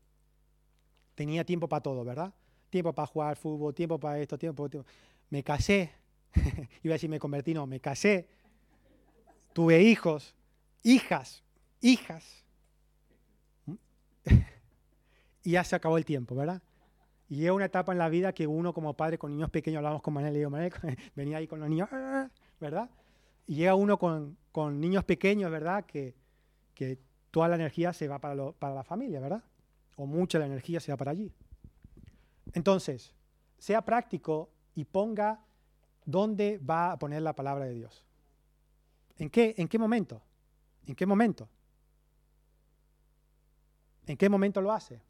tenía 1.14 1.44
tiempo 1.44 1.68
para 1.68 1.82
todo, 1.82 2.04
¿verdad? 2.04 2.32
Tiempo 2.70 2.92
para 2.94 3.06
jugar 3.06 3.36
fútbol, 3.36 3.74
tiempo 3.74 3.98
para 3.98 4.20
esto, 4.20 4.38
tiempo 4.38 4.68
tiempo. 4.68 4.88
Me 5.28 5.42
casé, 5.42 5.92
iba 6.82 6.92
a 6.92 6.96
decir 6.96 7.10
me 7.10 7.18
convertí, 7.18 7.52
no, 7.52 7.66
me 7.66 7.80
casé, 7.80 8.28
tuve 9.52 9.82
hijos, 9.82 10.34
hijas, 10.84 11.42
hijas. 11.80 12.44
y 15.42 15.50
ya 15.50 15.64
se 15.64 15.74
acabó 15.74 15.98
el 15.98 16.04
tiempo, 16.04 16.36
¿verdad? 16.36 16.62
Y 17.28 17.36
llega 17.36 17.52
una 17.52 17.64
etapa 17.64 17.90
en 17.90 17.98
la 17.98 18.08
vida 18.08 18.32
que 18.32 18.46
uno 18.46 18.72
como 18.72 18.94
padre 18.94 19.18
con 19.18 19.32
niños 19.32 19.50
pequeños, 19.50 19.78
hablamos 19.78 20.02
con 20.02 20.14
Manel, 20.14 20.34
y 20.34 20.38
digo, 20.38 20.50
Manel, 20.50 20.72
venía 21.16 21.38
ahí 21.38 21.48
con 21.48 21.58
los 21.58 21.68
niños, 21.68 21.88
¿verdad? 22.60 22.88
Y 23.46 23.56
llega 23.56 23.74
uno 23.74 23.98
con, 23.98 24.36
niños 24.80 25.04
pequeños, 25.04 25.50
¿verdad? 25.50 25.84
Que, 25.84 26.14
que, 26.74 26.98
toda 27.36 27.48
la 27.48 27.56
energía 27.56 27.92
se 27.92 28.08
va 28.08 28.18
para, 28.18 28.50
para 28.52 28.74
la 28.74 28.82
familia, 28.82 29.20
¿verdad? 29.20 29.44
O 29.96 30.06
mucha 30.06 30.38
la 30.38 30.46
energía 30.46 30.80
se 30.80 30.90
va 30.90 30.96
para 30.96 31.10
allí. 31.10 31.30
Entonces, 32.54 33.12
sea 33.58 33.82
práctico 33.82 34.48
y 34.74 34.86
ponga 34.86 35.44
dónde 36.06 36.56
va 36.56 36.92
a 36.92 36.98
poner 36.98 37.20
la 37.20 37.34
palabra 37.34 37.66
de 37.66 37.74
Dios. 37.74 38.02
¿En 39.18 39.28
qué, 39.28 39.54
en 39.58 39.68
qué 39.68 39.78
momento? 39.78 40.22
¿En 40.86 40.94
qué 40.94 41.04
momento? 41.04 41.46
¿En 44.06 44.16
qué 44.16 44.30
momento 44.30 44.62
lo 44.62 44.72
hace? 44.72 45.02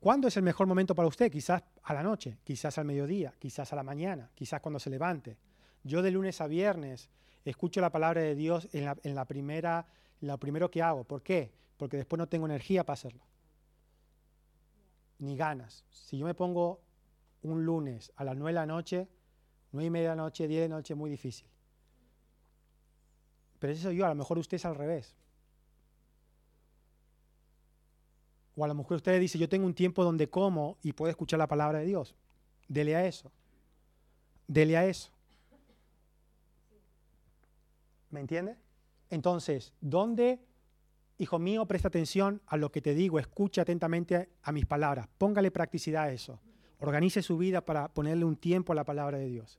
¿Cuándo 0.00 0.26
es 0.26 0.36
el 0.36 0.42
mejor 0.42 0.66
momento 0.66 0.96
para 0.96 1.06
usted? 1.06 1.30
Quizás 1.30 1.62
a 1.84 1.94
la 1.94 2.02
noche, 2.02 2.38
quizás 2.42 2.76
al 2.76 2.86
mediodía, 2.86 3.32
quizás 3.38 3.72
a 3.72 3.76
la 3.76 3.84
mañana, 3.84 4.32
quizás 4.34 4.60
cuando 4.60 4.80
se 4.80 4.90
levante. 4.90 5.38
Yo 5.84 6.02
de 6.02 6.10
lunes 6.10 6.40
a 6.40 6.48
viernes 6.48 7.08
escucho 7.44 7.80
la 7.80 7.90
palabra 7.90 8.20
de 8.20 8.34
Dios 8.34 8.68
en 8.72 8.84
la, 8.84 8.96
en 9.02 9.14
la 9.14 9.24
primera, 9.24 9.86
lo 10.20 10.38
primero 10.38 10.70
que 10.70 10.82
hago. 10.82 11.04
¿Por 11.04 11.22
qué? 11.22 11.52
Porque 11.76 11.96
después 11.96 12.18
no 12.18 12.28
tengo 12.28 12.46
energía 12.46 12.84
para 12.84 12.94
hacerlo. 12.94 13.22
Ni 15.18 15.36
ganas. 15.36 15.84
Si 15.90 16.18
yo 16.18 16.26
me 16.26 16.34
pongo 16.34 16.80
un 17.42 17.64
lunes 17.64 18.12
a 18.16 18.24
las 18.24 18.36
9 18.36 18.50
de 18.50 18.54
la 18.54 18.66
noche, 18.66 19.08
9 19.72 19.86
y 19.86 19.90
media 19.90 20.10
de 20.10 20.16
la 20.16 20.22
noche, 20.22 20.48
10 20.48 20.62
de 20.62 20.68
la 20.68 20.76
noche, 20.76 20.94
muy 20.94 21.10
difícil. 21.10 21.46
Pero 23.58 23.72
eso 23.72 23.92
yo, 23.92 24.06
a 24.06 24.08
lo 24.08 24.14
mejor 24.14 24.38
usted 24.38 24.56
es 24.56 24.64
al 24.64 24.74
revés. 24.74 25.14
O 28.56 28.64
a 28.64 28.68
lo 28.68 28.74
mejor 28.74 28.96
usted 28.96 29.18
dice, 29.20 29.38
yo 29.38 29.48
tengo 29.48 29.66
un 29.66 29.74
tiempo 29.74 30.02
donde 30.02 30.28
como 30.28 30.78
y 30.82 30.92
puedo 30.92 31.10
escuchar 31.10 31.38
la 31.38 31.46
palabra 31.46 31.78
de 31.78 31.86
Dios. 31.86 32.14
Dele 32.68 32.96
a 32.96 33.06
eso. 33.06 33.30
Dele 34.46 34.76
a 34.76 34.86
eso. 34.86 35.10
¿Me 38.10 38.20
entiende? 38.20 38.56
Entonces, 39.08 39.72
¿dónde, 39.80 40.40
hijo 41.18 41.38
mío, 41.38 41.66
presta 41.66 41.88
atención 41.88 42.42
a 42.46 42.56
lo 42.56 42.70
que 42.70 42.82
te 42.82 42.94
digo? 42.94 43.18
Escucha 43.18 43.62
atentamente 43.62 44.28
a 44.42 44.52
mis 44.52 44.66
palabras. 44.66 45.08
Póngale 45.18 45.50
practicidad 45.50 46.04
a 46.04 46.12
eso. 46.12 46.40
Organice 46.78 47.22
su 47.22 47.36
vida 47.36 47.64
para 47.64 47.88
ponerle 47.88 48.24
un 48.24 48.36
tiempo 48.36 48.72
a 48.72 48.76
la 48.76 48.84
palabra 48.84 49.18
de 49.18 49.26
Dios. 49.26 49.58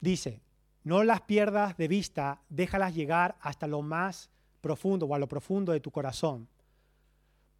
Dice, 0.00 0.42
no 0.84 1.04
las 1.04 1.20
pierdas 1.22 1.76
de 1.76 1.86
vista, 1.86 2.42
déjalas 2.48 2.94
llegar 2.94 3.36
hasta 3.40 3.66
lo 3.66 3.82
más 3.82 4.30
profundo 4.60 5.06
o 5.06 5.14
a 5.14 5.18
lo 5.18 5.28
profundo 5.28 5.72
de 5.72 5.80
tu 5.80 5.90
corazón. 5.90 6.48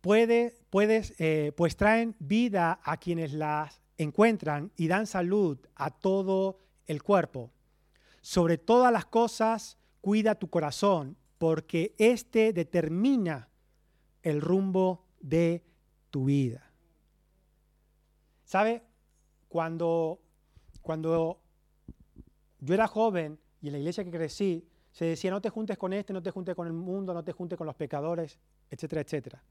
Puede, 0.01 0.57
puedes, 0.69 1.15
eh, 1.19 1.53
pues 1.57 1.77
traen 1.77 2.17
vida 2.19 2.81
a 2.83 2.97
quienes 2.97 3.33
las 3.33 3.81
encuentran 3.97 4.73
y 4.77 4.89
dan 4.89 5.07
salud 5.07 5.59
a 5.77 5.91
todo 5.91 6.59
el 6.87 7.03
cuerpo. 7.05 7.53
Sobre 8.23 8.57
todas 8.57 8.91
las 8.93 9.05
cosas, 9.05 9.77
cuida 10.01 10.37
tu 10.37 10.49
corazón, 10.49 11.19
porque 11.39 11.95
éste 11.99 12.53
determina 12.53 13.49
el 14.23 14.41
rumbo 14.41 15.05
de 15.21 15.65
tu 16.11 16.27
vida. 16.27 16.71
¿Sabe? 18.45 18.83
Cuando, 19.49 20.21
cuando 20.81 21.41
yo 22.61 22.75
era 22.75 22.87
joven 22.87 23.39
y 23.61 23.67
en 23.67 23.73
la 23.73 23.79
iglesia 23.81 24.05
que 24.05 24.11
crecí, 24.11 24.69
se 24.93 25.05
decía, 25.07 25.31
no 25.31 25.41
te 25.41 25.51
juntes 25.51 25.77
con 25.77 25.93
este, 25.93 26.13
no 26.13 26.23
te 26.23 26.31
juntes 26.31 26.55
con 26.55 26.67
el 26.67 26.73
mundo, 26.73 27.13
no 27.13 27.25
te 27.25 27.33
juntes 27.33 27.59
con 27.59 27.67
los 27.67 27.75
pecadores, 27.75 28.39
etcétera, 28.71 29.01
etcétera. 29.01 29.43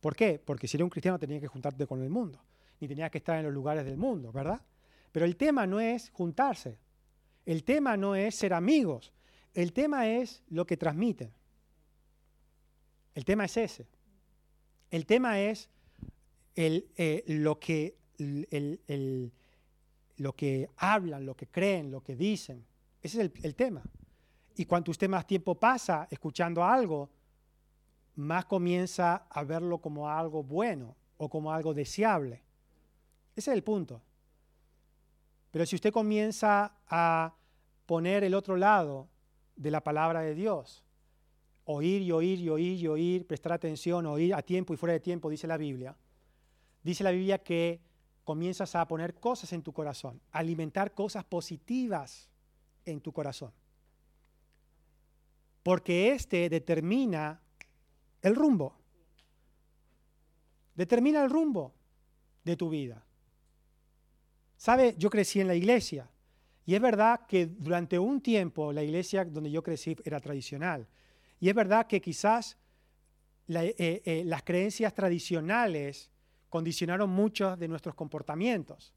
¿Por 0.00 0.14
qué? 0.14 0.38
Porque 0.38 0.68
si 0.68 0.76
eres 0.76 0.84
un 0.84 0.90
cristiano 0.90 1.18
tenías 1.18 1.40
que 1.40 1.48
juntarte 1.48 1.86
con 1.86 2.02
el 2.02 2.10
mundo, 2.10 2.38
ni 2.80 2.86
tenías 2.86 3.10
que 3.10 3.18
estar 3.18 3.38
en 3.38 3.44
los 3.44 3.52
lugares 3.54 3.84
del 3.84 3.96
mundo, 3.96 4.30
¿verdad? 4.30 4.60
Pero 5.10 5.24
el 5.24 5.36
tema 5.36 5.66
no 5.66 5.80
es 5.80 6.10
juntarse, 6.10 6.78
el 7.46 7.64
tema 7.64 7.96
no 7.96 8.14
es 8.14 8.34
ser 8.34 8.54
amigos, 8.54 9.12
el 9.52 9.72
tema 9.72 10.08
es 10.08 10.42
lo 10.48 10.66
que 10.66 10.76
transmiten. 10.76 11.32
El 13.14 13.24
tema 13.24 13.44
es 13.44 13.56
ese. 13.56 13.86
El 14.90 15.06
tema 15.06 15.40
es 15.40 15.68
eh, 16.56 17.24
lo 17.26 17.58
que 17.60 17.96
lo 20.16 20.32
que 20.34 20.70
hablan, 20.76 21.26
lo 21.26 21.36
que 21.36 21.46
creen, 21.46 21.90
lo 21.90 22.02
que 22.02 22.16
dicen. 22.16 22.64
Ese 23.02 23.22
es 23.22 23.32
el, 23.42 23.54
tema. 23.54 23.82
Y 24.56 24.64
cuanto 24.64 24.90
usted 24.90 25.08
más 25.08 25.26
tiempo 25.26 25.54
pasa 25.54 26.06
escuchando 26.10 26.64
algo, 26.64 27.10
más 28.16 28.44
comienza 28.44 29.26
a 29.28 29.42
verlo 29.42 29.78
como 29.78 30.08
algo 30.08 30.42
bueno 30.42 30.96
o 31.16 31.28
como 31.28 31.52
algo 31.52 31.74
deseable. 31.74 32.42
Ese 33.34 33.50
es 33.50 33.56
el 33.56 33.64
punto. 33.64 34.00
Pero 35.54 35.66
si 35.66 35.76
usted 35.76 35.92
comienza 35.92 36.72
a 36.88 37.32
poner 37.86 38.24
el 38.24 38.34
otro 38.34 38.56
lado 38.56 39.08
de 39.54 39.70
la 39.70 39.84
palabra 39.84 40.20
de 40.20 40.34
Dios, 40.34 40.82
oír 41.64 42.02
y 42.02 42.10
oír 42.10 42.40
y 42.40 42.48
oír 42.48 42.80
y 42.80 42.88
oír, 42.88 43.24
prestar 43.24 43.52
atención, 43.52 44.04
oír 44.06 44.34
a 44.34 44.42
tiempo 44.42 44.74
y 44.74 44.76
fuera 44.76 44.94
de 44.94 44.98
tiempo, 44.98 45.30
dice 45.30 45.46
la 45.46 45.56
Biblia, 45.56 45.96
dice 46.82 47.04
la 47.04 47.12
Biblia 47.12 47.38
que 47.38 47.80
comienzas 48.24 48.74
a 48.74 48.84
poner 48.88 49.14
cosas 49.14 49.52
en 49.52 49.62
tu 49.62 49.72
corazón, 49.72 50.20
alimentar 50.32 50.92
cosas 50.92 51.22
positivas 51.22 52.28
en 52.84 53.00
tu 53.00 53.12
corazón. 53.12 53.52
Porque 55.62 56.10
este 56.10 56.48
determina 56.48 57.40
el 58.22 58.34
rumbo. 58.34 58.74
Determina 60.74 61.22
el 61.22 61.30
rumbo 61.30 61.72
de 62.42 62.56
tu 62.56 62.68
vida. 62.68 63.04
¿Sabe? 64.56 64.94
Yo 64.98 65.10
crecí 65.10 65.40
en 65.40 65.48
la 65.48 65.54
iglesia. 65.54 66.08
Y 66.66 66.74
es 66.74 66.80
verdad 66.80 67.26
que 67.26 67.46
durante 67.46 67.98
un 67.98 68.20
tiempo 68.20 68.72
la 68.72 68.82
iglesia 68.82 69.24
donde 69.24 69.50
yo 69.50 69.62
crecí 69.62 69.96
era 70.04 70.20
tradicional. 70.20 70.86
Y 71.40 71.48
es 71.48 71.54
verdad 71.54 71.86
que 71.86 72.00
quizás 72.00 72.56
eh, 73.48 74.02
eh, 74.04 74.22
las 74.24 74.42
creencias 74.42 74.94
tradicionales 74.94 76.10
condicionaron 76.48 77.10
muchos 77.10 77.58
de 77.58 77.68
nuestros 77.68 77.94
comportamientos. 77.94 78.94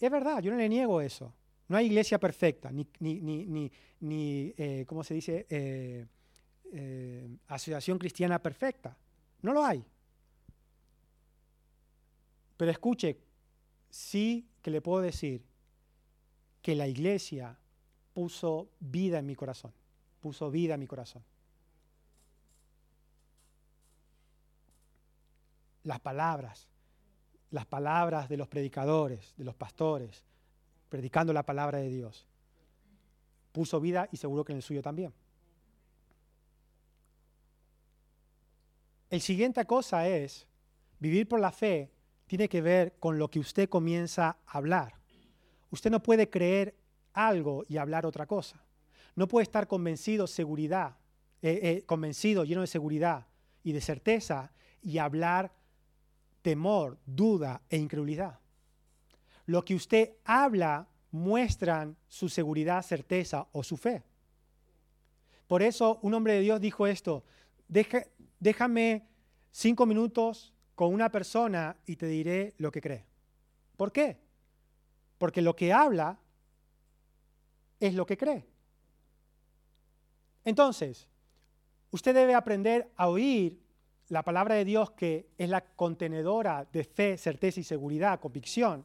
Es 0.00 0.10
verdad, 0.10 0.40
yo 0.42 0.50
no 0.50 0.56
le 0.56 0.68
niego 0.68 1.00
eso. 1.00 1.34
No 1.68 1.76
hay 1.76 1.86
iglesia 1.86 2.18
perfecta, 2.18 2.70
ni, 2.72 2.86
ni, 3.00 4.54
eh, 4.56 4.84
¿cómo 4.86 5.04
se 5.04 5.14
dice? 5.14 6.08
Asociación 7.46 7.98
cristiana 7.98 8.42
perfecta. 8.42 8.96
No 9.42 9.52
lo 9.52 9.64
hay. 9.64 9.84
Pero 12.56 12.70
escuche, 12.70 13.16
sí 13.92 14.48
que 14.60 14.72
le 14.72 14.80
puedo 14.80 15.02
decir 15.02 15.44
que 16.62 16.74
la 16.74 16.88
iglesia 16.88 17.56
puso 18.12 18.68
vida 18.80 19.20
en 19.20 19.26
mi 19.26 19.36
corazón, 19.36 19.72
puso 20.20 20.50
vida 20.50 20.74
en 20.74 20.80
mi 20.80 20.88
corazón. 20.88 21.22
las 25.84 26.00
palabras, 26.00 26.68
las 27.50 27.66
palabras 27.66 28.28
de 28.28 28.36
los 28.36 28.48
predicadores, 28.48 29.34
de 29.36 29.44
los 29.44 29.54
pastores, 29.54 30.24
predicando 30.88 31.32
la 31.32 31.42
palabra 31.42 31.78
de 31.78 31.88
Dios. 31.88 32.26
Puso 33.52 33.80
vida 33.80 34.08
y 34.12 34.16
seguro 34.16 34.44
que 34.44 34.52
en 34.52 34.58
el 34.58 34.62
suyo 34.62 34.82
también. 34.82 35.12
El 39.10 39.20
siguiente 39.20 39.64
cosa 39.66 40.08
es, 40.08 40.46
vivir 40.98 41.28
por 41.28 41.40
la 41.40 41.52
fe 41.52 41.90
tiene 42.32 42.48
que 42.48 42.62
ver 42.62 42.94
con 42.98 43.18
lo 43.18 43.28
que 43.28 43.38
usted 43.38 43.68
comienza 43.68 44.38
a 44.46 44.56
hablar. 44.56 44.94
Usted 45.68 45.90
no 45.90 46.02
puede 46.02 46.30
creer 46.30 46.74
algo 47.12 47.62
y 47.68 47.76
hablar 47.76 48.06
otra 48.06 48.24
cosa. 48.24 48.64
No 49.14 49.28
puede 49.28 49.42
estar 49.42 49.68
convencido, 49.68 50.26
seguridad, 50.26 50.96
eh, 51.42 51.60
eh, 51.62 51.82
convencido, 51.84 52.44
lleno 52.44 52.62
de 52.62 52.68
seguridad 52.68 53.26
y 53.62 53.72
de 53.72 53.82
certeza 53.82 54.50
y 54.80 54.96
hablar 54.96 55.52
temor, 56.40 56.96
duda 57.04 57.60
e 57.68 57.76
incredulidad. 57.76 58.40
Lo 59.44 59.62
que 59.62 59.74
usted 59.74 60.12
habla 60.24 60.88
muestran 61.10 61.98
su 62.08 62.30
seguridad, 62.30 62.82
certeza 62.82 63.46
o 63.52 63.62
su 63.62 63.76
fe. 63.76 64.04
Por 65.46 65.60
eso 65.62 65.98
un 66.00 66.14
hombre 66.14 66.32
de 66.32 66.40
Dios 66.40 66.62
dijo 66.62 66.86
esto, 66.86 67.24
déjame 67.68 69.06
cinco 69.50 69.84
minutos 69.84 70.51
con 70.74 70.92
una 70.92 71.10
persona 71.10 71.76
y 71.86 71.96
te 71.96 72.06
diré 72.06 72.54
lo 72.58 72.70
que 72.70 72.80
cree. 72.80 73.04
¿Por 73.76 73.92
qué? 73.92 74.18
Porque 75.18 75.42
lo 75.42 75.54
que 75.54 75.72
habla 75.72 76.18
es 77.80 77.94
lo 77.94 78.06
que 78.06 78.16
cree. 78.16 78.46
Entonces, 80.44 81.08
usted 81.90 82.14
debe 82.14 82.34
aprender 82.34 82.90
a 82.96 83.08
oír 83.08 83.60
la 84.08 84.22
palabra 84.22 84.54
de 84.54 84.64
Dios 84.64 84.90
que 84.92 85.30
es 85.38 85.48
la 85.48 85.60
contenedora 85.62 86.66
de 86.70 86.84
fe, 86.84 87.16
certeza 87.16 87.60
y 87.60 87.64
seguridad, 87.64 88.20
convicción. 88.20 88.84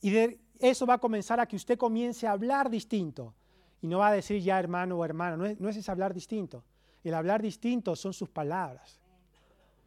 Y 0.00 0.12
eso 0.58 0.86
va 0.86 0.94
a 0.94 0.98
comenzar 0.98 1.40
a 1.40 1.46
que 1.46 1.56
usted 1.56 1.78
comience 1.78 2.26
a 2.26 2.32
hablar 2.32 2.68
distinto. 2.68 3.34
Y 3.80 3.86
no 3.86 3.98
va 3.98 4.08
a 4.08 4.12
decir 4.12 4.42
ya 4.42 4.58
hermano 4.58 4.98
o 4.98 5.04
hermana, 5.04 5.36
no 5.36 5.46
es, 5.46 5.60
no 5.60 5.68
es 5.68 5.88
hablar 5.88 6.12
distinto. 6.12 6.64
El 7.04 7.14
hablar 7.14 7.40
distinto 7.40 7.94
son 7.94 8.12
sus 8.12 8.28
palabras. 8.28 9.00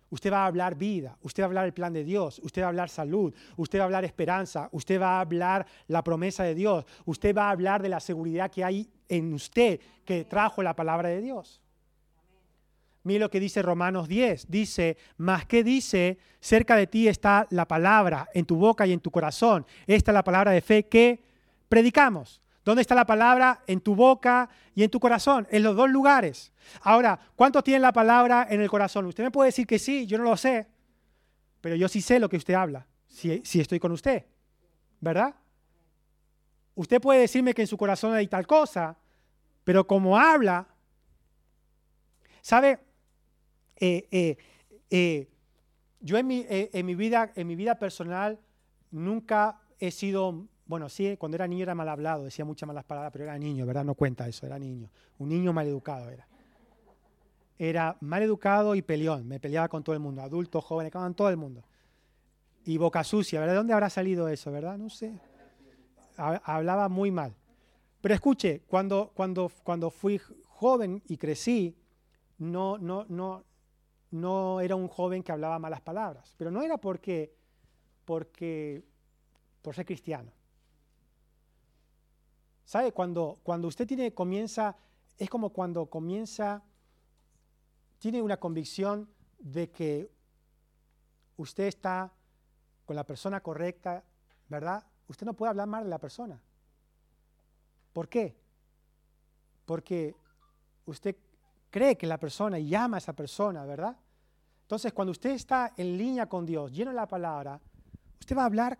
Usted 0.09 0.31
va 0.31 0.43
a 0.43 0.47
hablar 0.47 0.75
vida, 0.75 1.17
usted 1.21 1.43
va 1.43 1.45
a 1.45 1.49
hablar 1.49 1.65
el 1.65 1.73
plan 1.73 1.93
de 1.93 2.03
Dios, 2.03 2.39
usted 2.43 2.61
va 2.61 2.65
a 2.65 2.69
hablar 2.69 2.89
salud, 2.89 3.33
usted 3.57 3.79
va 3.79 3.83
a 3.83 3.85
hablar 3.85 4.05
esperanza, 4.05 4.69
usted 4.71 4.99
va 4.99 5.17
a 5.17 5.21
hablar 5.21 5.65
la 5.87 6.03
promesa 6.03 6.43
de 6.43 6.55
Dios, 6.55 6.85
usted 7.05 7.35
va 7.35 7.49
a 7.49 7.51
hablar 7.51 7.81
de 7.81 7.89
la 7.89 7.99
seguridad 7.99 8.49
que 8.49 8.63
hay 8.63 8.89
en 9.07 9.33
usted 9.33 9.79
que 10.05 10.25
trajo 10.25 10.63
la 10.63 10.75
palabra 10.75 11.09
de 11.09 11.21
Dios 11.21 11.61
Mire 13.03 13.19
lo 13.19 13.29
que 13.29 13.39
dice 13.39 13.61
Romanos 13.61 14.07
10. 14.07 14.49
Dice, 14.49 14.97
más 15.17 15.45
que 15.45 15.63
dice, 15.63 16.17
cerca 16.39 16.75
de 16.75 16.87
ti 16.87 17.07
está 17.07 17.47
la 17.49 17.67
palabra, 17.67 18.29
en 18.33 18.45
tu 18.45 18.57
boca 18.57 18.85
y 18.85 18.91
en 18.91 18.99
tu 18.99 19.09
corazón. 19.09 19.65
Esta 19.87 20.11
es 20.11 20.13
la 20.13 20.23
palabra 20.23 20.51
de 20.51 20.61
fe 20.61 20.85
que 20.87 21.19
predicamos. 21.69 22.41
¿Dónde 22.69 22.83
está 22.83 22.93
la 22.93 23.07
palabra? 23.07 23.63
En 23.65 23.81
tu 23.81 23.95
boca 23.95 24.47
y 24.75 24.83
en 24.83 24.91
tu 24.91 24.99
corazón, 24.99 25.47
en 25.49 25.63
los 25.63 25.75
dos 25.75 25.89
lugares. 25.89 26.53
Ahora, 26.81 27.19
¿cuántos 27.35 27.63
tienen 27.63 27.81
la 27.81 27.91
palabra 27.91 28.45
en 28.47 28.61
el 28.61 28.69
corazón? 28.69 29.07
Usted 29.07 29.23
me 29.23 29.31
puede 29.31 29.47
decir 29.47 29.65
que 29.65 29.79
sí, 29.79 30.05
yo 30.05 30.19
no 30.19 30.25
lo 30.25 30.37
sé, 30.37 30.67
pero 31.61 31.75
yo 31.75 31.87
sí 31.87 31.99
sé 31.99 32.19
lo 32.19 32.29
que 32.29 32.37
usted 32.37 32.53
habla, 32.53 32.85
si, 33.07 33.41
estoy 33.59 33.79
con 33.79 33.91
usted, 33.91 34.23
¿verdad? 34.99 35.33
Usted 36.75 37.01
puede 37.01 37.21
decirme 37.21 37.55
que 37.55 37.63
en 37.63 37.67
su 37.67 37.75
corazón 37.75 38.13
hay 38.13 38.27
tal 38.27 38.45
cosa, 38.45 38.95
pero 39.63 39.87
como 39.87 40.19
habla, 40.19 40.67
¿sabe? 42.39 42.77
Eh, 43.77 44.07
eh, 44.11 44.37
eh, 44.91 45.27
yo 46.01 46.19
en, 46.19 46.27
mi 46.27 46.95
vida, 46.95 47.31
en 47.33 47.47
mi 47.47 47.55
vida 47.55 47.79
personal 47.79 48.39
nunca 48.91 49.59
he 49.79 49.89
sido, 49.89 50.45
bueno, 50.69 50.87
sí, 50.87 51.17
cuando 51.17 51.35
era 51.35 51.47
niño 51.47 51.63
era 51.63 51.75
mal 51.75 51.89
hablado, 51.89 52.23
decía 52.23 52.45
muchas 52.45 52.67
malas 52.67 52.85
palabras, 52.85 53.11
pero 53.11 53.25
era 53.25 53.37
niño, 53.37 53.65
¿verdad? 53.65 53.83
No 53.83 53.95
cuenta 53.95 54.25
eso, 54.25 54.45
era 54.45 54.57
niño. 54.57 54.89
Un 55.17 55.27
niño 55.27 55.51
mal 55.51 55.67
educado 55.67 56.09
era. 56.09 56.25
Era 57.57 57.97
mal 57.99 58.23
educado 58.23 58.75
y 58.75 58.81
peleón, 58.81 59.27
me 59.27 59.41
peleaba 59.41 59.67
con 59.67 59.83
todo 59.83 59.93
el 59.93 59.99
mundo, 59.99 60.21
adultos, 60.21 60.63
jóvenes, 60.63 60.93
con 60.93 61.13
todo 61.13 61.29
el 61.29 61.35
mundo. 61.35 61.65
Y 62.63 62.77
boca 62.77 63.03
sucia, 63.03 63.41
¿verdad? 63.41 63.55
¿De 63.55 63.57
dónde 63.57 63.73
habrá 63.73 63.89
salido 63.89 64.29
eso, 64.29 64.49
verdad? 64.49 64.77
No 64.77 64.89
sé 64.89 65.19
hablaba 66.19 66.89
muy 66.89 67.11
mal. 67.11 67.35
Pero 68.01 68.13
escuche, 68.13 68.61
cuando, 68.67 69.11
cuando, 69.13 69.51
cuando 69.63 69.89
fui 69.89 70.19
joven 70.47 71.01
y 71.07 71.17
crecí, 71.17 71.75
no, 72.37 72.77
no, 72.77 73.05
no, 73.09 73.43
no 74.11 74.61
era 74.61 74.75
un 74.75 74.87
joven 74.87 75.23
que 75.23 75.31
hablaba 75.31 75.59
malas 75.59 75.81
palabras, 75.81 76.33
pero 76.37 76.51
no 76.51 76.61
era 76.61 76.77
porque, 76.77 77.33
porque 78.05 78.83
por 79.61 79.75
ser 79.75 79.85
cristiano. 79.85 80.31
¿Sabe? 82.69 82.91
Cuando, 82.91 83.39
cuando 83.41 83.67
usted 83.67 83.87
tiene, 83.87 84.13
comienza, 84.13 84.75
es 85.17 85.27
como 85.27 85.49
cuando 85.49 85.87
comienza, 85.87 86.61
tiene 87.97 88.21
una 88.21 88.37
convicción 88.37 89.09
de 89.39 89.71
que 89.71 90.11
usted 91.37 91.63
está 91.63 92.13
con 92.85 92.95
la 92.95 93.03
persona 93.03 93.41
correcta, 93.41 94.03
¿verdad? 94.49 94.85
usted 95.07 95.25
no 95.25 95.33
puede 95.33 95.49
hablar 95.49 95.67
mal 95.67 95.83
de 95.83 95.89
la 95.89 95.97
persona. 95.97 96.39
¿Por 97.91 98.07
qué? 98.07 98.37
Porque 99.65 100.15
usted 100.85 101.15
cree 101.71 101.97
que 101.97 102.05
la 102.05 102.19
persona 102.19 102.59
y 102.59 102.75
ama 102.75 102.97
a 102.97 102.99
esa 102.99 103.13
persona, 103.13 103.65
¿verdad? 103.65 103.97
Entonces, 104.61 104.93
cuando 104.93 105.09
usted 105.09 105.31
está 105.31 105.73
en 105.75 105.97
línea 105.97 106.29
con 106.29 106.45
Dios, 106.45 106.71
lleno 106.71 106.91
de 106.91 106.97
la 106.97 107.07
palabra, 107.07 107.59
usted 108.19 108.37
va 108.37 108.43
a 108.43 108.45
hablar 108.45 108.77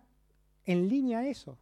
en 0.64 0.88
línea 0.88 1.18
a 1.18 1.26
eso. 1.26 1.58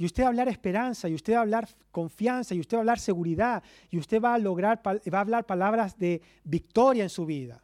Y 0.00 0.06
usted 0.06 0.22
va 0.22 0.28
a 0.28 0.30
hablar 0.30 0.48
esperanza, 0.48 1.10
y 1.10 1.14
usted 1.14 1.34
va 1.34 1.40
a 1.40 1.42
hablar 1.42 1.68
confianza, 1.90 2.54
y 2.54 2.60
usted 2.60 2.78
va 2.78 2.78
a 2.78 2.84
hablar 2.84 2.98
seguridad, 2.98 3.62
y 3.90 3.98
usted 3.98 4.18
va 4.18 4.32
a 4.32 4.38
lograr, 4.38 4.80
a 4.82 5.20
hablar 5.20 5.44
palabras 5.44 5.98
de 5.98 6.22
victoria 6.42 7.02
en 7.02 7.10
su 7.10 7.26
vida. 7.26 7.62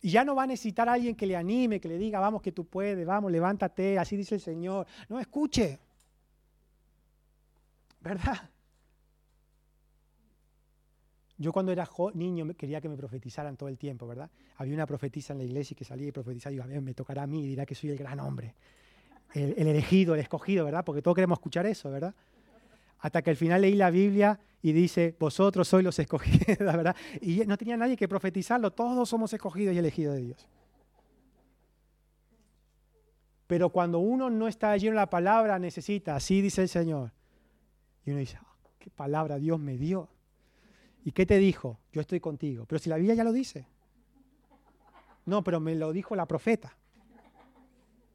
Y 0.00 0.12
ya 0.12 0.24
no 0.24 0.34
va 0.34 0.44
a 0.44 0.46
necesitar 0.46 0.88
a 0.88 0.94
alguien 0.94 1.14
que 1.14 1.26
le 1.26 1.36
anime, 1.36 1.78
que 1.78 1.88
le 1.88 1.98
diga, 1.98 2.20
vamos 2.20 2.40
que 2.40 2.52
tú 2.52 2.64
puedes, 2.64 3.06
vamos, 3.06 3.30
levántate, 3.30 3.98
así 3.98 4.16
dice 4.16 4.36
el 4.36 4.40
Señor. 4.40 4.86
No, 5.10 5.20
escuche. 5.20 5.78
¿Verdad? 8.00 8.48
Yo 11.36 11.52
cuando 11.52 11.70
era 11.70 11.86
niño 12.14 12.46
quería 12.54 12.80
que 12.80 12.88
me 12.88 12.96
profetizaran 12.96 13.58
todo 13.58 13.68
el 13.68 13.76
tiempo, 13.76 14.06
¿verdad? 14.06 14.30
Había 14.56 14.72
una 14.72 14.86
profetisa 14.86 15.34
en 15.34 15.40
la 15.40 15.44
iglesia 15.44 15.76
que 15.76 15.84
salía 15.84 16.08
y 16.08 16.12
profetizaba 16.12 16.54
y 16.54 16.56
iba, 16.56 16.80
me 16.80 16.94
tocará 16.94 17.24
a 17.24 17.26
mí 17.26 17.44
y 17.44 17.46
dirá 17.48 17.66
que 17.66 17.74
soy 17.74 17.90
el 17.90 17.98
gran 17.98 18.20
hombre, 18.20 18.54
el, 19.34 19.54
el 19.56 19.68
elegido, 19.68 20.14
el 20.14 20.20
escogido, 20.20 20.64
¿verdad? 20.64 20.84
Porque 20.84 21.02
todos 21.02 21.14
queremos 21.14 21.38
escuchar 21.38 21.66
eso, 21.66 21.90
¿verdad? 21.90 22.14
hasta 23.02 23.20
que 23.20 23.30
al 23.30 23.36
final 23.36 23.60
leí 23.60 23.74
la 23.74 23.90
Biblia 23.90 24.38
y 24.62 24.72
dice, 24.72 25.14
vosotros 25.18 25.66
sois 25.66 25.84
los 25.84 25.98
escogidos, 25.98 26.58
¿verdad? 26.58 26.96
Y 27.20 27.40
no 27.46 27.58
tenía 27.58 27.76
nadie 27.76 27.96
que 27.96 28.06
profetizarlo, 28.06 28.70
todos 28.70 29.08
somos 29.08 29.32
escogidos 29.32 29.74
y 29.74 29.78
elegidos 29.78 30.14
de 30.14 30.22
Dios. 30.22 30.48
Pero 33.48 33.70
cuando 33.70 33.98
uno 33.98 34.30
no 34.30 34.46
está 34.46 34.76
lleno 34.76 34.92
de 34.92 34.98
la 34.98 35.10
palabra, 35.10 35.58
necesita, 35.58 36.14
así 36.14 36.40
dice 36.40 36.62
el 36.62 36.68
Señor. 36.68 37.12
Y 38.06 38.10
uno 38.10 38.20
dice, 38.20 38.38
ah, 38.40 38.54
¿qué 38.78 38.88
palabra 38.88 39.36
Dios 39.36 39.58
me 39.58 39.76
dio? 39.76 40.08
¿Y 41.04 41.10
qué 41.10 41.26
te 41.26 41.38
dijo? 41.38 41.80
Yo 41.92 42.00
estoy 42.00 42.20
contigo. 42.20 42.66
Pero 42.66 42.78
si 42.78 42.88
la 42.88 42.96
Biblia 42.96 43.16
ya 43.16 43.24
lo 43.24 43.32
dice. 43.32 43.66
No, 45.26 45.42
pero 45.42 45.58
me 45.58 45.74
lo 45.74 45.92
dijo 45.92 46.14
la 46.14 46.26
profeta. 46.26 46.76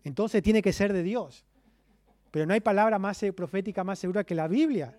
Entonces 0.07 0.41
tiene 0.41 0.61
que 0.61 0.71
ser 0.71 0.93
de 0.93 1.03
Dios. 1.03 1.43
Pero 2.31 2.45
no 2.45 2.53
hay 2.53 2.61
palabra 2.61 2.97
más 2.97 3.19
profética 3.35 3.83
más 3.83 3.99
segura 3.99 4.23
que 4.23 4.35
la 4.35 4.47
Biblia. 4.47 4.97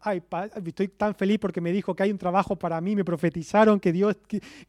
Ay, 0.00 0.22
estoy 0.64 0.88
tan 0.88 1.14
feliz 1.14 1.38
porque 1.38 1.60
me 1.60 1.70
dijo 1.70 1.94
que 1.94 2.02
hay 2.02 2.12
un 2.12 2.18
trabajo 2.18 2.56
para 2.56 2.80
mí, 2.80 2.96
me 2.96 3.04
profetizaron 3.04 3.78
que 3.78 3.92
Dios, 3.92 4.16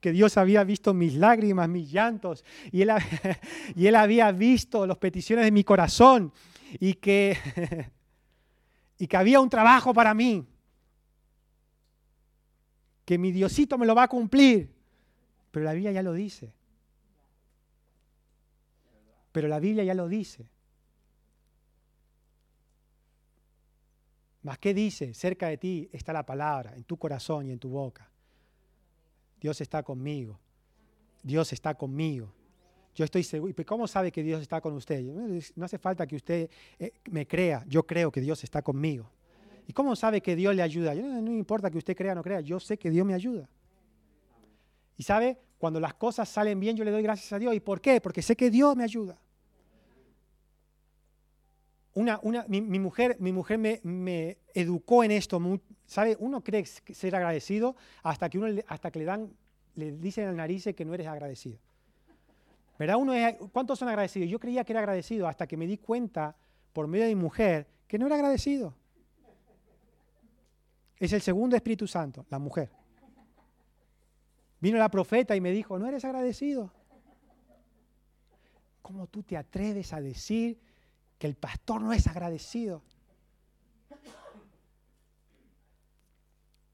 que, 0.02 0.12
Dios 0.12 0.38
había 0.38 0.64
visto 0.64 0.94
mis 0.94 1.16
lágrimas, 1.16 1.70
mis 1.70 1.92
llantos, 1.92 2.44
y 2.72 2.82
él, 2.82 3.96
había 3.96 4.32
visto 4.32 4.86
las 4.86 4.98
peticiones 4.98 5.46
de 5.46 5.52
mi 5.52 5.64
corazón, 5.64 6.34
y 6.80 6.96
que, 6.96 7.38
y 9.00 9.08
que 9.08 9.18
había 9.18 9.40
un 9.40 9.50
trabajo 9.50 9.94
para 9.94 10.14
mí, 10.14 10.46
que 13.06 13.18
mi 13.18 13.32
Diosito 13.32 13.78
me 13.78 13.86
lo 13.86 13.96
va 13.96 14.04
a 14.04 14.08
cumplir. 14.08 14.74
Pero 15.52 15.66
la 15.66 15.74
Biblia 15.74 15.92
ya 15.92 16.04
lo 16.04 16.14
dice. 16.14 16.57
Pero 19.38 19.50
la 19.50 19.60
Biblia 19.60 19.84
ya 19.84 19.94
lo 19.94 20.08
dice. 20.08 20.50
Mas 24.42 24.58
¿qué 24.58 24.74
dice? 24.74 25.14
Cerca 25.14 25.48
de 25.48 25.60
ti 25.60 25.88
está 25.94 26.12
la 26.12 26.26
palabra, 26.26 26.74
en 26.76 26.84
tu 26.86 26.98
corazón 26.98 27.46
y 27.46 27.52
en 27.52 27.60
tu 27.60 27.70
boca. 27.70 28.10
Dios 29.40 29.62
está 29.62 29.84
conmigo. 29.84 30.40
Dios 31.22 31.54
está 31.54 31.76
conmigo. 31.76 32.34
Yo 32.96 33.06
estoy 33.06 33.22
seguro. 33.22 33.54
¿Cómo 33.68 33.88
sabe 33.88 34.12
que 34.12 34.24
Dios 34.24 34.42
está 34.42 34.60
con 34.60 34.74
usted? 34.74 35.04
No 35.56 35.66
hace 35.66 35.78
falta 35.78 36.08
que 36.08 36.16
usted 36.16 36.50
eh, 36.80 36.94
me 37.12 37.28
crea. 37.28 37.64
Yo 37.68 37.86
creo 37.86 38.12
que 38.12 38.22
Dios 38.22 38.44
está 38.44 38.64
conmigo. 38.64 39.08
¿Y 39.68 39.72
cómo 39.72 39.96
sabe 39.96 40.20
que 40.20 40.36
Dios 40.36 40.56
le 40.56 40.64
ayuda? 40.64 40.96
No, 40.96 41.22
no 41.22 41.32
importa 41.32 41.70
que 41.70 41.78
usted 41.78 41.96
crea 41.96 42.14
o 42.14 42.16
no 42.16 42.24
crea. 42.24 42.42
Yo 42.42 42.60
sé 42.60 42.80
que 42.80 42.90
Dios 42.90 43.06
me 43.06 43.14
ayuda. 43.14 43.48
Y 44.98 45.04
sabe, 45.04 45.38
cuando 45.60 45.80
las 45.80 45.94
cosas 45.94 46.28
salen 46.28 46.60
bien, 46.60 46.76
yo 46.76 46.84
le 46.84 46.90
doy 46.90 47.04
gracias 47.04 47.32
a 47.34 47.38
Dios. 47.38 47.54
¿Y 47.54 47.60
por 47.60 47.82
qué? 47.82 48.02
Porque 48.02 48.24
sé 48.24 48.36
que 48.36 48.50
Dios 48.50 48.76
me 48.76 48.84
ayuda 48.84 49.20
una, 51.98 52.46
mi, 52.48 52.62
mujer, 52.62 53.18
mi 53.20 53.32
mujer 53.32 53.58
me, 53.58 54.38
educó 54.54 55.04
en 55.04 55.12
esto. 55.12 55.42
¿Sabe? 55.86 56.16
Uno 56.20 56.44
cree 56.44 56.66
ser 56.66 57.16
agradecido 57.16 57.76
hasta 58.04 58.30
que, 58.30 58.38
uno, 58.38 58.62
hasta 58.68 58.92
que 58.92 59.00
le, 59.00 59.06
dan, 59.06 59.34
le 59.76 59.94
dicen 59.94 60.28
al 60.28 60.36
nariz 60.36 60.68
que 60.76 60.86
no 60.86 60.94
eres 60.94 61.08
agradecido. 61.08 61.58
¿Verdad? 62.78 62.98
Uno 62.98 63.14
¿Cuántos 63.52 63.80
son 63.80 63.88
agradecidos? 63.88 64.30
Yo 64.30 64.40
creía 64.40 64.64
que 64.64 64.74
era 64.74 64.82
agradecido 64.82 65.28
hasta 65.28 65.48
que 65.48 65.58
me 65.58 65.66
di 65.66 65.78
cuenta, 65.78 66.36
por 66.72 66.88
medio 66.88 67.06
de 67.06 67.16
mi 67.16 67.22
mujer, 67.22 67.68
que 67.88 67.98
no 67.98 68.06
era 68.06 68.16
agradecido. 68.16 68.76
Es 71.00 71.14
el 71.14 71.22
segundo 71.22 71.56
Espíritu 71.56 71.88
Santo, 71.88 72.28
la 72.30 72.38
mujer. 72.38 72.70
Vino 74.60 74.78
la 74.78 74.90
profeta 74.90 75.36
y 75.36 75.42
me 75.42 75.52
dijo, 75.52 75.80
no 75.80 75.88
eres 75.88 76.06
agradecido. 76.06 76.72
¿Cómo 78.84 79.08
tú 79.08 79.24
te 79.24 79.36
atreves 79.36 79.94
a 79.94 80.02
decir 80.02 80.60
que 81.18 81.28
el 81.28 81.36
pastor 81.36 81.82
no 81.82 81.94
es 81.94 82.08
agradecido. 82.08 82.84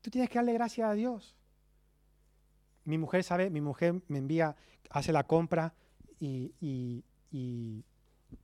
Tú 0.02 0.12
tienes 0.12 0.30
que 0.30 0.38
darle 0.38 0.54
gracias 0.54 0.90
a 0.90 0.94
Dios. 0.94 1.36
Mi 2.84 2.98
mujer 2.98 3.24
sabe, 3.24 3.50
mi 3.50 3.62
mujer 3.62 4.02
me 4.10 4.18
envía, 4.18 4.56
hace 4.90 5.14
la 5.14 5.24
compra 5.24 5.74
y, 6.20 7.04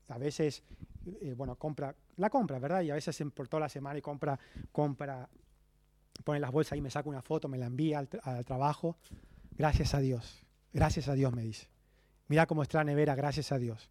a 0.08 0.18
veces, 0.18 0.64
eh, 1.22 1.34
bueno, 1.36 1.58
compra, 1.58 1.94
la 2.16 2.30
compra, 2.30 2.60
¿verdad? 2.60 2.82
Y 2.82 2.92
a 2.92 2.96
veces 2.96 3.22
por 3.34 3.50
toda 3.50 3.62
la 3.62 3.70
semana 3.70 4.00
y 4.00 4.02
compra, 4.02 4.40
compra, 4.72 5.30
pone 6.24 6.40
las 6.40 6.52
bolsas 6.52 6.78
y 6.78 6.82
me 6.82 6.90
saca 6.90 7.10
una 7.10 7.22
foto, 7.22 7.50
me 7.50 7.58
la 7.58 7.66
envía 7.66 8.00
al, 8.00 8.10
al 8.24 8.46
trabajo. 8.46 8.96
Gracias 9.58 9.94
a 9.94 10.00
Dios, 10.00 10.46
gracias 10.72 11.10
a 11.10 11.14
Dios 11.14 11.34
me 11.34 11.44
dice. 11.44 11.68
Mira 12.30 12.46
cómo 12.46 12.64
está 12.64 12.78
la 12.78 12.86
nevera, 12.86 13.16
gracias 13.16 13.52
a 13.52 13.58
Dios. 13.58 13.90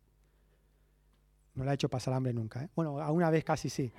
No 1.59 1.65
la 1.65 1.73
ha 1.73 1.75
hecho 1.75 1.89
pasar 1.89 2.15
hambre 2.15 2.33
nunca. 2.33 2.63
¿eh? 2.63 2.69
Bueno, 2.77 3.01
a 3.01 3.11
una 3.11 3.31
vez 3.31 3.43
casi 3.43 3.69
sí. 3.69 3.91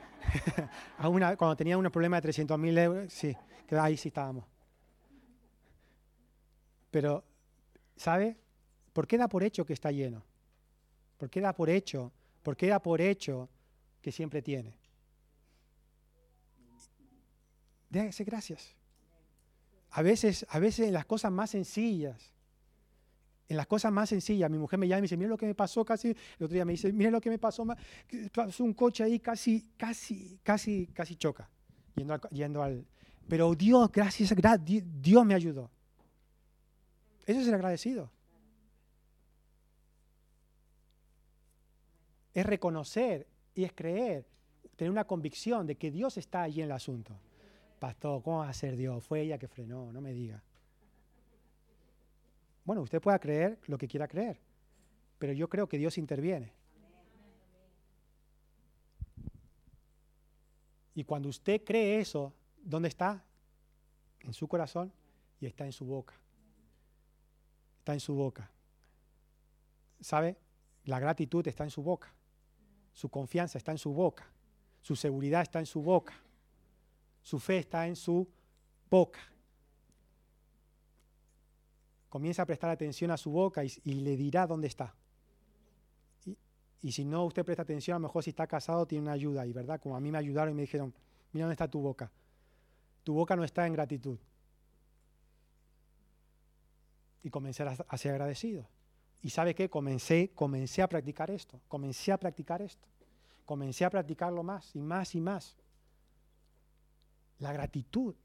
a 0.98 1.10
una, 1.10 1.36
cuando 1.36 1.58
tenía 1.58 1.78
un 1.78 1.84
problema 1.92 2.16
de 2.16 2.22
300 2.22 2.58
mil 2.58 2.78
euros, 2.78 3.12
sí, 3.12 3.36
que 3.68 3.76
ahí 3.76 3.98
sí 3.98 4.08
estábamos. 4.08 4.46
Pero, 6.90 7.22
¿sabe? 7.98 8.38
¿Por 8.94 9.06
qué 9.06 9.18
da 9.18 9.28
por 9.28 9.44
hecho 9.44 9.66
que 9.66 9.74
está 9.74 9.92
lleno? 9.92 10.24
¿Por 11.18 11.30
qué 11.30 11.42
da 11.42 11.52
por 11.52 11.70
hecho? 11.70 12.14
¿Por 12.44 12.56
qué 12.56 12.68
da 12.68 12.82
por 12.82 13.02
hecho 13.02 13.50
que 14.02 14.14
siempre 14.14 14.42
tiene? 14.42 14.78
Déjese 17.90 18.24
gracias. 18.24 18.74
A 19.92 20.02
veces, 20.02 20.46
a 20.48 20.60
veces 20.60 20.94
las 20.94 21.06
cosas 21.06 21.30
más 21.34 21.50
sencillas, 21.50 22.32
en 23.50 23.58
las 23.58 23.68
cosas 23.68 23.92
más 23.92 24.08
sencillas, 24.08 24.50
mi 24.50 24.60
mujer 24.60 24.80
me 24.80 24.88
llama 24.88 25.00
y 25.00 25.02
me 25.02 25.06
dice, 25.06 25.18
mira 25.18 25.30
lo 25.30 25.38
que 25.38 25.48
me 25.48 25.56
pasó 25.56 25.84
casi, 25.84 26.10
el 26.10 26.46
otro 26.46 26.54
día 26.54 26.64
me 26.64 26.74
dice, 26.74 26.94
mira 26.94 27.10
lo 27.10 27.20
que 27.20 27.32
me 27.32 27.40
pasó, 27.40 27.66
pasó 28.34 28.64
un 28.64 28.74
coche 28.74 29.04
ahí 29.04 29.20
casi, 29.20 29.72
casi, 29.76 30.40
casi, 30.44 30.88
casi 30.94 31.16
choca, 31.16 31.50
yendo 31.96 32.18
yendo 32.30 32.64
al 32.64 32.86
pero 33.30 33.54
Dios, 33.54 33.92
gracias, 33.92 34.34
Dios 34.68 35.26
me 35.26 35.36
ayudó. 35.36 35.70
Eso 37.28 37.42
es 37.42 37.48
el 37.48 37.54
agradecido. 37.54 38.12
Es 42.34 42.44
reconocer 42.44 43.28
y 43.54 43.66
es 43.66 43.72
creer, 43.74 44.26
tener 44.76 44.90
una 44.90 45.06
convicción 45.06 45.68
de 45.68 45.76
que 45.76 45.92
Dios 45.92 46.18
está 46.18 46.42
allí 46.42 46.62
en 46.62 46.66
el 46.66 46.72
asunto. 46.72 47.20
Pastor, 47.78 48.24
¿cómo 48.24 48.40
va 48.40 48.50
a 48.50 48.54
ser 48.54 48.76
Dios? 48.76 49.04
Fue 49.04 49.22
ella 49.22 49.38
que 49.38 49.48
frenó, 49.48 49.94
no 49.94 50.02
me 50.02 50.12
diga. 50.12 50.44
Bueno, 52.64 52.82
usted 52.82 53.02
pueda 53.02 53.20
creer 53.20 53.60
lo 53.66 53.78
que 53.78 53.88
quiera 53.88 54.08
creer, 54.08 54.40
pero 55.18 55.34
yo 55.34 55.50
creo 55.50 55.68
que 55.68 55.78
Dios 55.78 55.98
interviene. 55.98 56.54
Y 61.00 61.04
cuando 61.06 61.30
usted 61.30 61.64
cree 61.64 62.00
eso, 62.00 62.34
¿dónde 62.62 62.90
está? 62.90 63.24
En 64.22 64.34
su 64.34 64.48
corazón 64.48 64.92
y 65.40 65.46
está 65.46 65.66
en 65.66 65.72
su 65.72 65.86
boca. 65.86 66.14
Está 67.80 67.94
en 67.94 68.02
su 68.02 68.14
boca. 68.16 68.52
¿Sabe? 70.02 70.38
La 70.84 71.00
gratitud 71.00 71.48
está 71.48 71.64
en 71.64 71.70
su 71.70 71.82
boca. 71.82 72.14
Su 72.92 73.10
confianza 73.10 73.58
está 73.58 73.72
en 73.72 73.78
su 73.78 73.94
boca. 73.94 74.30
Su 74.82 74.96
seguridad 74.96 75.42
está 75.42 75.60
en 75.60 75.66
su 75.66 75.82
boca. 75.82 76.14
Su 77.22 77.40
fe 77.40 77.60
está 77.60 77.88
en 77.88 77.96
su 77.96 78.28
boca. 78.90 79.20
Comienza 82.10 82.42
a 82.42 82.46
prestar 82.46 82.72
atención 82.72 83.12
a 83.12 83.18
su 83.18 83.32
boca 83.32 83.64
y, 83.64 83.70
le 83.86 84.18
dirá 84.18 84.48
dónde 84.48 84.68
está. 84.68 84.96
Y, 86.26 86.38
y, 86.82 86.92
si 86.92 87.06
no 87.06 87.26
usted 87.26 87.46
presta 87.46 87.64
atención, 87.64 87.96
a 87.96 88.00
lo 88.00 88.08
mejor 88.08 88.24
si 88.24 88.32
está 88.32 88.48
casado 88.48 88.86
tiene 88.86 89.04
una 89.04 89.14
ayuda 89.14 89.42
ahí, 89.42 89.54
¿verdad? 89.54 89.80
Como 89.80 89.96
a 89.96 90.00
mí 90.00 90.12
me 90.12 90.18
ayudaron 90.18 90.54
y 90.54 90.56
me 90.56 90.64
dijeron, 90.64 90.94
mira 91.32 91.46
dónde 91.46 91.54
está 91.54 91.68
tu 91.68 91.80
boca. 91.80 92.12
Tu 93.04 93.14
boca 93.14 93.36
no 93.36 93.44
está 93.44 93.66
en 93.68 93.74
gratitud. 93.74 94.18
Y 97.22 97.30
comencé 97.30 97.64
a 97.64 97.98
ser 97.98 98.12
agradecido. 98.12 98.68
¿Y 99.22 99.30
sabe 99.30 99.54
qué? 99.54 99.70
Comencé, 99.70 100.32
comencé 100.34 100.82
a 100.82 100.88
practicar 100.88 101.30
esto. 101.30 101.60
Comencé 101.68 102.12
a 102.12 102.18
practicar 102.18 102.62
esto. 102.62 102.88
Comencé 103.46 103.86
a 103.86 103.90
practicarlo 103.90 104.44
más 104.44 104.76
y 104.76 104.82
más 104.82 105.16
y 105.16 105.22
más. 105.22 105.58
La 107.40 107.52
gratitud, 107.52 108.16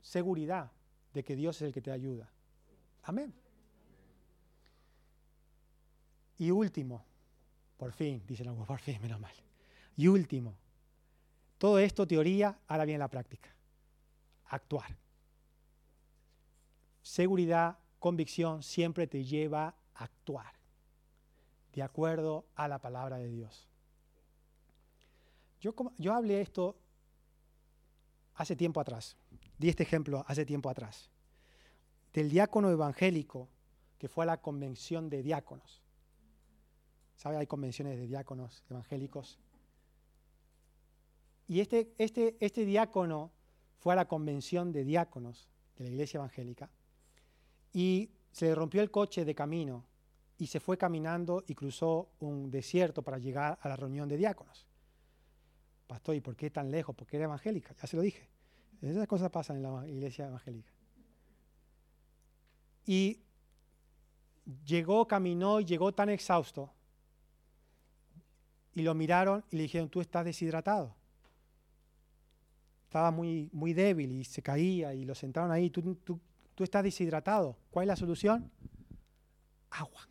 seguridad 0.00 0.70
de 1.12 1.24
que 1.24 1.34
Dios 1.36 1.56
es 1.56 1.62
el 1.62 1.72
que 1.72 1.80
te 1.80 1.90
ayuda. 1.90 2.30
Amén. 3.02 3.32
Y 6.38 6.50
último, 6.50 7.04
por 7.76 7.92
fin, 7.92 8.22
dicen 8.26 8.48
algunos, 8.48 8.66
por 8.66 8.80
fin, 8.80 9.00
menos 9.00 9.20
mal. 9.20 9.34
Y 9.96 10.06
último, 10.06 10.54
todo 11.58 11.78
esto 11.78 12.06
teoría, 12.06 12.58
ahora 12.66 12.84
viene 12.84 12.98
la 12.98 13.08
práctica 13.08 13.50
actuar. 14.50 14.96
Seguridad, 17.02 17.78
convicción 17.98 18.62
siempre 18.62 19.06
te 19.06 19.24
lleva 19.24 19.74
a 19.94 20.04
actuar 20.04 20.52
de 21.72 21.82
acuerdo 21.82 22.46
a 22.56 22.68
la 22.68 22.78
palabra 22.78 23.18
de 23.18 23.28
Dios. 23.28 23.68
Yo, 25.60 25.74
yo 25.98 26.14
hablé 26.14 26.40
esto 26.40 26.76
hace 28.34 28.56
tiempo 28.56 28.80
atrás, 28.80 29.16
di 29.58 29.68
este 29.68 29.82
ejemplo 29.82 30.24
hace 30.26 30.44
tiempo 30.44 30.70
atrás, 30.70 31.10
del 32.12 32.30
diácono 32.30 32.70
evangélico 32.70 33.48
que 33.98 34.08
fue 34.08 34.24
a 34.24 34.26
la 34.26 34.40
convención 34.40 35.10
de 35.10 35.22
diáconos. 35.22 35.82
¿Sabe? 37.16 37.36
Hay 37.36 37.46
convenciones 37.46 37.98
de 37.98 38.06
diáconos 38.06 38.64
evangélicos. 38.70 39.38
Y 41.46 41.60
este, 41.60 41.92
este, 41.98 42.36
este 42.40 42.64
diácono 42.64 43.30
fue 43.78 43.92
a 43.92 43.96
la 43.96 44.08
convención 44.08 44.72
de 44.72 44.84
diáconos 44.84 45.48
de 45.76 45.84
la 45.84 45.90
iglesia 45.90 46.18
evangélica 46.18 46.70
y 47.72 48.10
se 48.32 48.46
le 48.46 48.54
rompió 48.54 48.82
el 48.82 48.90
coche 48.90 49.24
de 49.24 49.34
camino 49.34 49.84
y 50.38 50.46
se 50.46 50.60
fue 50.60 50.78
caminando 50.78 51.44
y 51.46 51.54
cruzó 51.54 52.10
un 52.20 52.50
desierto 52.50 53.02
para 53.02 53.18
llegar 53.18 53.58
a 53.60 53.68
la 53.68 53.76
reunión 53.76 54.08
de 54.08 54.16
diáconos. 54.16 54.66
Pastor, 55.86 56.14
¿y 56.14 56.20
por 56.20 56.36
qué 56.36 56.50
tan 56.50 56.70
lejos? 56.70 56.94
Porque 56.94 57.16
era 57.16 57.24
evangélica, 57.24 57.74
ya 57.74 57.86
se 57.86 57.96
lo 57.96 58.02
dije. 58.02 58.28
Esas 58.80 59.06
cosas 59.06 59.30
pasan 59.30 59.56
en 59.56 59.62
la 59.64 59.86
iglesia 59.86 60.28
evangélica. 60.28 60.72
Y 62.86 63.20
llegó, 64.64 65.06
caminó 65.06 65.60
y 65.60 65.64
llegó 65.64 65.92
tan 65.92 66.08
exhausto. 66.08 66.72
Y 68.74 68.82
lo 68.82 68.94
miraron 68.94 69.44
y 69.50 69.56
le 69.56 69.62
dijeron, 69.64 69.88
tú 69.88 70.00
estás 70.00 70.24
deshidratado 70.24 70.94
estaba 72.90 73.12
muy, 73.12 73.48
muy 73.52 73.72
débil 73.72 74.10
y 74.10 74.24
se 74.24 74.42
caía 74.42 74.92
y 74.94 75.04
lo 75.04 75.14
sentaron 75.14 75.52
ahí. 75.52 75.70
Tú, 75.70 75.94
tú, 75.94 76.18
tú 76.56 76.64
estás 76.64 76.82
deshidratado. 76.82 77.56
¿Cuál 77.70 77.84
es 77.84 77.86
la 77.86 77.94
solución? 77.94 78.50
Agua. 79.70 80.08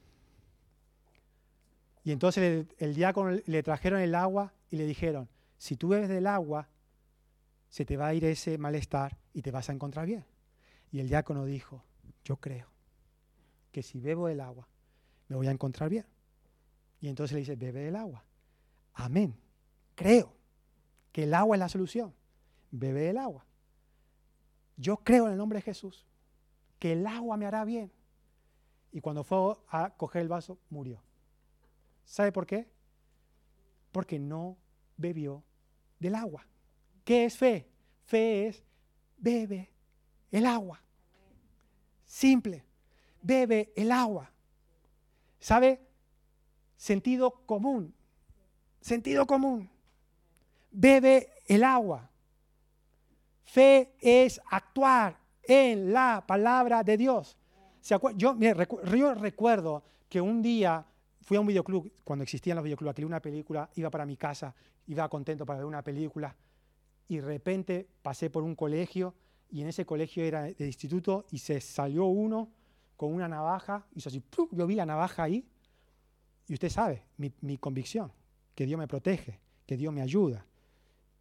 Y 2.06 2.14
entonces 2.14 2.68
el, 2.78 2.96
diácono 2.96 3.38
le 3.46 3.64
trajeron 3.64 4.00
el 4.00 4.16
agua 4.16 4.54
y 4.72 4.78
le 4.78 4.86
dijeron, 4.86 5.28
si 5.58 5.76
tú 5.76 5.90
bebes 5.90 6.08
del 6.08 6.26
agua, 6.26 6.70
se 7.68 7.84
te 7.84 7.98
va 7.98 8.08
a 8.08 8.14
ir 8.14 8.24
ese 8.24 8.58
malestar 8.58 9.18
y 9.34 9.42
te 9.42 9.52
vas 9.52 9.70
a 9.70 9.74
encontrar 9.74 10.06
bien. 10.06 10.24
Y 10.90 11.02
el 11.02 11.10
diácono 11.10 11.44
dijo, 11.44 11.84
yo 12.24 12.38
creo 12.38 12.68
que 13.72 13.84
si 13.84 14.00
bebo 14.00 14.28
del 14.28 14.42
agua, 14.42 14.68
me 15.28 15.36
voy 15.36 15.48
a 15.48 15.52
encontrar 15.52 15.90
bien. 15.90 16.06
Y 17.02 17.08
entonces 17.08 17.34
le 17.34 17.40
dice, 17.40 17.56
bebe 17.56 17.82
del 17.82 17.96
agua. 17.96 18.24
Amén. 18.94 19.36
Creo 19.96 20.36
que 21.12 21.24
el 21.24 21.34
agua 21.34 21.56
es 21.56 21.60
la 21.60 21.70
solución 21.70 22.14
bebe 22.72 23.10
el 23.10 23.18
agua. 23.18 23.46
Yo 24.78 24.98
creo 24.98 25.26
en 25.26 25.34
el 25.34 25.38
nombre 25.38 25.58
de 25.60 25.64
Jesús 25.64 26.06
que 26.78 26.94
el 26.94 27.06
agua 27.06 27.38
me 27.38 27.46
hará 27.46 27.66
bien. 27.66 27.92
Y 28.92 29.02
cuando 29.02 29.24
fue 29.24 29.56
a 29.70 29.92
coger 29.96 30.22
el 30.22 30.28
vaso, 30.28 30.58
murió. 30.70 31.02
¿Sabe 32.06 32.32
por 32.32 32.48
qué? 32.48 32.68
Porque 33.92 34.18
no 34.18 34.58
bebió 34.98 35.44
del 36.00 36.16
agua. 36.16 36.48
¿Qué 37.04 37.26
es 37.26 37.38
fe? 37.38 37.70
Fe 38.04 38.48
es 38.48 38.64
bebe 39.18 39.72
el 40.32 40.46
agua. 40.46 40.82
Simple. 42.10 42.66
Bebe 43.22 43.72
el 43.76 43.92
agua. 43.92 44.32
¿Sabe? 45.40 45.80
Sentido 46.76 47.46
común. 47.46 47.94
Sentido 48.82 49.28
común. 49.28 49.70
Bebe 50.72 51.30
el 51.46 51.64
agua. 51.64 52.10
Fe 53.44 53.94
es 54.02 54.42
actuar 54.50 55.20
en 55.44 55.94
la 55.94 56.24
palabra 56.26 56.84
de 56.84 56.98
Dios. 56.98 57.38
Yo, 57.84 58.00
yo 58.18 59.14
recuerdo 59.14 59.84
que 60.10 60.20
un 60.20 60.42
día 60.42 60.84
fui 61.22 61.38
a 61.38 61.42
un 61.42 61.48
videoclub, 61.48 61.92
cuando 62.04 62.24
existían 62.24 62.56
los 62.56 62.64
videoclubs, 62.64 62.90
alquilé 62.90 63.06
una 63.06 63.22
película, 63.22 63.70
iba 63.76 63.92
para 63.92 64.08
mi 64.08 64.18
casa, 64.18 64.56
iba 64.88 65.08
contento 65.08 65.46
para 65.46 65.60
ver 65.60 65.66
una 65.68 65.84
película, 65.84 66.36
y 67.08 67.18
de 67.18 67.22
repente 67.22 67.88
pasé 68.02 68.32
por 68.32 68.42
un 68.42 68.56
colegio, 68.56 69.14
y 69.52 69.62
en 69.62 69.68
ese 69.68 69.86
colegio 69.86 70.24
era 70.24 70.44
de 70.44 70.66
instituto, 70.66 71.26
y 71.32 71.40
se 71.40 71.60
salió 71.62 72.06
uno 72.06 72.50
con 72.96 73.14
una 73.14 73.28
navaja, 73.28 73.86
hizo 73.96 74.10
así, 74.10 74.22
yo 74.52 74.68
vi 74.68 74.76
la 74.76 74.86
navaja 74.86 75.24
ahí, 75.24 75.48
y 76.48 76.54
usted 76.54 76.70
sabe, 76.70 77.04
mi, 77.18 77.58
convicción, 77.58 78.12
que 78.56 78.66
Dios 78.66 78.80
me 78.80 78.88
protege, 78.88 79.40
que 79.66 79.78
Dios 79.78 79.94
me 79.94 80.02
ayuda, 80.02 80.46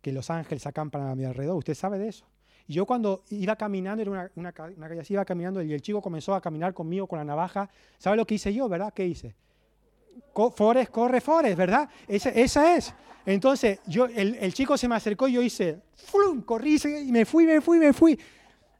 que 0.00 0.10
los 0.10 0.30
ángeles 0.30 0.66
acampan 0.66 1.02
a 1.02 1.14
mi 1.14 1.24
alrededor. 1.24 1.56
¿Usted 1.56 1.74
sabe 1.74 1.98
de 1.98 2.08
eso? 2.08 2.26
Y 2.66 2.72
yo 2.72 2.86
cuando 2.86 3.24
iba 3.28 3.54
caminando, 3.56 4.00
era 4.00 4.10
una, 4.10 4.30
una, 4.36 4.52
calle 4.52 5.00
así, 5.00 5.12
iba 5.12 5.24
caminando 5.24 5.62
y 5.62 5.72
el 5.72 5.82
chico 5.82 6.00
comenzó 6.00 6.34
a 6.34 6.40
caminar 6.40 6.72
conmigo 6.72 7.06
con 7.06 7.18
la 7.18 7.24
navaja. 7.24 7.68
¿Sabe 7.98 8.16
lo 8.16 8.26
que 8.26 8.36
hice 8.36 8.54
yo, 8.54 8.68
verdad? 8.68 8.92
¿Qué 8.94 9.06
hice? 9.06 9.34
Forest, 10.54 10.90
corre, 10.90 11.20
Forest, 11.20 11.56
¿verdad? 11.56 11.88
Esa, 12.06 12.76
es. 12.76 12.94
Entonces, 13.26 13.80
yo, 13.86 14.06
el, 14.06 14.36
el, 14.36 14.54
chico 14.54 14.76
se 14.78 14.88
me 14.88 14.94
acercó 14.94 15.26
y 15.28 15.32
yo 15.32 15.42
hice, 15.42 15.82
¡flum! 15.94 16.42
corrí 16.42 16.80
y 16.84 17.12
me 17.12 17.24
fui, 17.24 17.44
me 17.44 17.60
fui, 17.60 17.78
me 17.78 17.92
fui. 17.92 18.18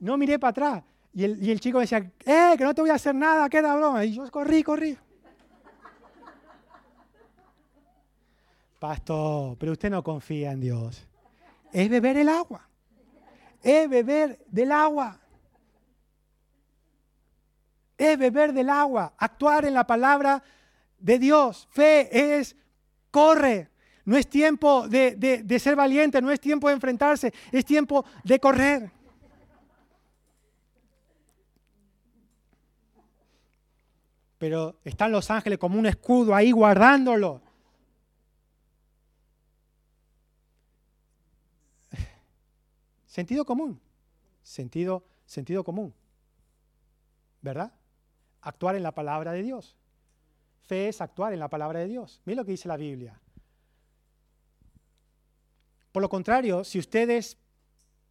No 0.00 0.16
miré 0.16 0.38
para 0.38 0.50
atrás. 0.50 0.84
Y 1.12 1.24
el, 1.24 1.42
y 1.42 1.50
el 1.50 1.58
chico 1.58 1.78
me 1.78 1.82
decía, 1.82 1.98
¡eh, 2.24 2.54
que 2.56 2.64
no 2.64 2.74
te 2.74 2.80
voy 2.80 2.90
a 2.90 2.94
hacer 2.94 3.14
nada, 3.14 3.48
queda 3.48 3.74
broma! 3.74 4.04
Y 4.04 4.14
yo 4.14 4.30
corrí, 4.30 4.62
corrí. 4.62 4.96
Pastor, 8.78 9.56
pero 9.58 9.72
usted 9.72 9.90
no 9.90 10.02
confía 10.04 10.52
en 10.52 10.60
Dios. 10.60 11.04
Es 11.72 11.88
beber 11.88 12.16
el 12.16 12.28
agua. 12.28 12.68
Es 13.62 13.88
beber 13.88 14.38
del 14.46 14.70
agua. 14.70 15.18
Es 17.96 18.16
beber 18.16 18.52
del 18.52 18.70
agua. 18.70 19.12
Actuar 19.18 19.64
en 19.64 19.74
la 19.74 19.84
palabra 19.84 20.42
de 20.98 21.18
Dios. 21.18 21.68
Fe 21.70 22.38
es 22.38 22.56
corre. 23.11 23.70
No 24.04 24.16
es 24.16 24.28
tiempo 24.28 24.88
de, 24.88 25.16
de, 25.16 25.42
de, 25.42 25.58
ser 25.58 25.76
valiente, 25.76 26.22
no 26.22 26.30
es 26.30 26.40
tiempo 26.40 26.68
de 26.68 26.74
enfrentarse, 26.74 27.32
es 27.52 27.64
tiempo 27.64 28.06
de 28.24 28.40
correr. 28.40 28.90
Pero 34.38 34.78
están 34.84 35.12
los 35.12 35.30
ángeles 35.30 35.58
como 35.58 35.78
un 35.78 35.84
escudo 35.84 36.34
ahí 36.34 36.52
guardándolo. 36.52 37.42
Sentido 43.04 43.44
común, 43.44 43.80
sentido, 44.42 45.04
sentido 45.26 45.64
común, 45.64 45.92
¿verdad? 47.42 47.72
Actuar 48.40 48.76
en 48.76 48.84
la 48.84 48.92
palabra 48.92 49.32
de 49.32 49.42
Dios. 49.42 49.77
Fe 50.68 50.88
es 50.88 51.00
actuar 51.00 51.33
en 51.33 51.40
la 51.40 51.48
palabra 51.48 51.81
de 51.81 51.88
Dios. 51.88 52.20
Miren 52.26 52.37
lo 52.37 52.44
que 52.44 52.50
dice 52.50 52.68
la 52.68 52.76
Biblia. 52.76 53.18
Por 55.90 56.02
lo 56.02 56.11
contrario, 56.11 56.62
si 56.62 56.78
ustedes 56.78 57.38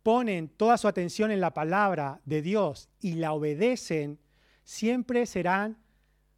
ponen 0.01 0.49
toda 0.49 0.75
su 0.79 0.87
atención 0.87 1.29
en 1.29 1.39
la 1.39 1.53
palabra 1.53 2.19
de 2.25 2.41
Dios 2.41 2.89
y 2.99 3.13
la 3.13 3.33
obedecen, 3.33 4.19
siempre 4.63 5.27
serán 5.27 5.77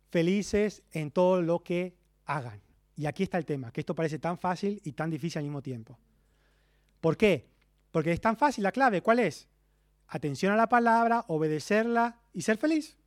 felices 0.10 0.84
en 0.92 1.10
todo 1.10 1.42
lo 1.42 1.64
que 1.64 1.96
hagan. 2.26 2.62
Y 2.98 3.06
aquí 3.06 3.24
está 3.24 3.38
el 3.38 3.46
tema, 3.46 3.72
que 3.72 3.80
esto 3.80 3.96
parece 3.96 4.20
tan 4.20 4.38
fácil 4.38 4.82
y 4.84 4.92
tan 4.92 5.10
difícil 5.10 5.40
al 5.40 5.46
mismo 5.46 5.62
tiempo. 5.62 5.98
¿Por 7.00 7.16
qué? 7.16 7.48
Porque 7.92 8.12
es 8.12 8.20
tan 8.20 8.36
fácil 8.36 8.66
la 8.66 8.74
clave. 8.74 9.02
¿Cuál 9.02 9.20
es? 9.20 9.48
Atención 10.10 10.52
a 10.52 10.58
la 10.58 10.68
palabra, 10.68 11.24
obedecerla 11.30 12.20
y 12.34 12.42
ser 12.42 12.58
feliz. 12.58 12.98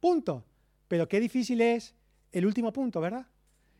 Punto. 0.00 0.46
Pero 0.88 1.06
qué 1.06 1.20
difícil 1.20 1.60
es 1.60 1.94
el 2.32 2.46
último 2.46 2.72
punto, 2.72 3.00
¿verdad? 3.00 3.26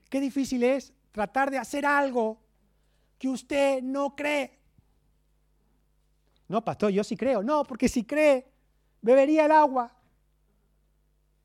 Qué 0.08 0.20
difícil 0.20 0.62
es 0.62 0.92
tratar 1.12 1.50
de 1.50 1.58
hacer 1.58 1.84
algo 1.84 2.38
que 3.18 3.28
usted 3.28 3.82
no 3.82 4.14
cree. 4.14 4.58
No, 6.48 6.64
pastor, 6.64 6.90
yo 6.90 7.04
sí 7.04 7.16
creo. 7.16 7.42
No, 7.42 7.64
porque 7.64 7.88
si 7.88 8.04
cree, 8.04 8.50
bebería 9.02 9.44
el 9.44 9.52
agua. 9.52 9.94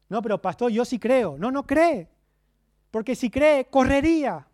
No, 0.09 0.21
pero 0.21 0.41
pastor, 0.41 0.71
yo 0.71 0.85
sí 0.85 0.99
creo. 0.99 1.37
No, 1.37 1.51
no 1.51 1.65
cree. 1.65 2.07
Porque 2.91 3.15
si 3.15 3.29
cree, 3.29 3.65
correría. 3.65 4.47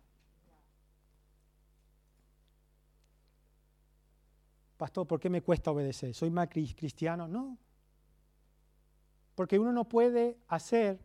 Pastor, 4.76 5.06
¿por 5.06 5.20
qué 5.20 5.28
me 5.28 5.42
cuesta 5.42 5.70
obedecer? 5.70 6.14
¿Soy 6.14 6.30
más 6.30 6.48
cristiano? 6.48 7.28
No. 7.28 7.58
Porque 9.34 9.58
uno 9.58 9.72
no 9.72 9.86
puede 9.86 10.38
hacer 10.48 10.98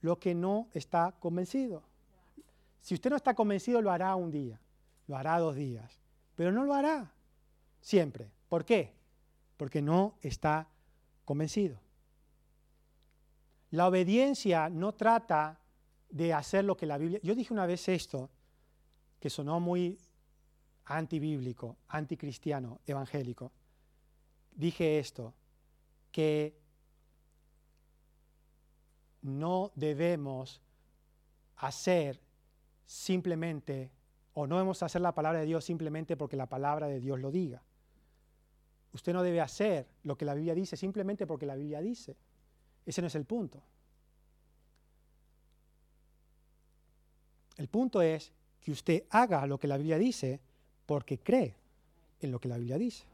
lo 0.00 0.18
que 0.18 0.34
no 0.34 0.68
está 0.72 1.12
convencido. 1.18 1.82
Si 2.80 2.94
usted 2.94 3.10
no 3.10 3.16
está 3.16 3.34
convencido, 3.34 3.82
lo 3.82 3.90
hará 3.90 4.14
un 4.14 4.30
día, 4.30 4.60
lo 5.06 5.16
hará 5.16 5.38
dos 5.38 5.56
días, 5.56 5.98
pero 6.34 6.52
no 6.52 6.64
lo 6.64 6.74
hará 6.74 7.12
siempre. 7.80 8.30
¿Por 8.48 8.64
qué? 8.64 8.94
Porque 9.56 9.82
no 9.82 10.14
está 10.22 10.68
convencido. 11.24 11.78
La 13.70 13.86
obediencia 13.86 14.70
no 14.70 14.94
trata 14.94 15.58
de 16.08 16.32
hacer 16.32 16.64
lo 16.64 16.76
que 16.76 16.86
la 16.86 16.96
Biblia... 16.96 17.20
Yo 17.22 17.34
dije 17.34 17.52
una 17.52 17.66
vez 17.66 17.88
esto, 17.88 18.30
que 19.20 19.28
sonó 19.28 19.60
muy 19.60 19.98
antibíblico, 20.86 21.76
anticristiano, 21.88 22.80
evangélico. 22.86 23.52
Dije 24.52 24.98
esto, 24.98 25.34
que 26.10 26.57
no 29.22 29.72
debemos 29.74 30.60
hacer 31.56 32.20
simplemente, 32.86 33.90
o 34.34 34.46
no 34.46 34.56
debemos 34.56 34.82
hacer 34.82 35.00
la 35.00 35.14
palabra 35.14 35.40
de 35.40 35.46
Dios 35.46 35.64
simplemente 35.64 36.16
porque 36.16 36.36
la 36.36 36.46
palabra 36.46 36.86
de 36.88 37.00
Dios 37.00 37.18
lo 37.20 37.30
diga. 37.30 37.62
Usted 38.92 39.12
no 39.12 39.22
debe 39.22 39.40
hacer 39.40 39.86
lo 40.02 40.16
que 40.16 40.24
la 40.24 40.34
Biblia 40.34 40.54
dice 40.54 40.76
simplemente 40.76 41.26
porque 41.26 41.46
la 41.46 41.56
Biblia 41.56 41.80
dice. 41.80 42.16
Ese 42.86 43.02
no 43.02 43.08
es 43.08 43.14
el 43.14 43.26
punto. 43.26 43.62
El 47.58 47.68
punto 47.68 48.00
es 48.00 48.32
que 48.60 48.70
usted 48.70 49.04
haga 49.10 49.46
lo 49.46 49.58
que 49.58 49.68
la 49.68 49.76
Biblia 49.76 49.98
dice 49.98 50.40
porque 50.86 51.18
cree 51.18 51.54
en 52.20 52.32
lo 52.32 52.40
que 52.40 52.48
la 52.48 52.56
Biblia 52.56 52.78
dice. 52.78 53.04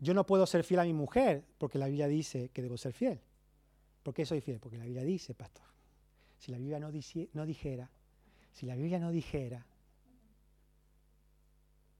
Yo 0.00 0.14
no 0.14 0.24
puedo 0.24 0.46
ser 0.46 0.64
fiel 0.64 0.80
a 0.80 0.84
mi 0.84 0.94
mujer 0.94 1.44
porque 1.58 1.78
la 1.78 1.86
Biblia 1.86 2.08
dice 2.08 2.48
que 2.48 2.62
debo 2.62 2.76
ser 2.76 2.92
fiel. 2.92 3.20
¿Por 4.02 4.14
qué 4.14 4.24
soy 4.24 4.40
fiel? 4.40 4.58
Porque 4.58 4.78
la 4.78 4.84
Biblia 4.84 5.04
dice, 5.04 5.34
pastor. 5.34 5.66
Si 6.38 6.50
la 6.50 6.56
Biblia 6.56 6.80
no, 6.80 6.90
dijera, 6.90 7.90
si 8.52 8.64
la 8.64 8.74
Biblia 8.74 8.98
no 8.98 9.10
dijera, 9.10 9.66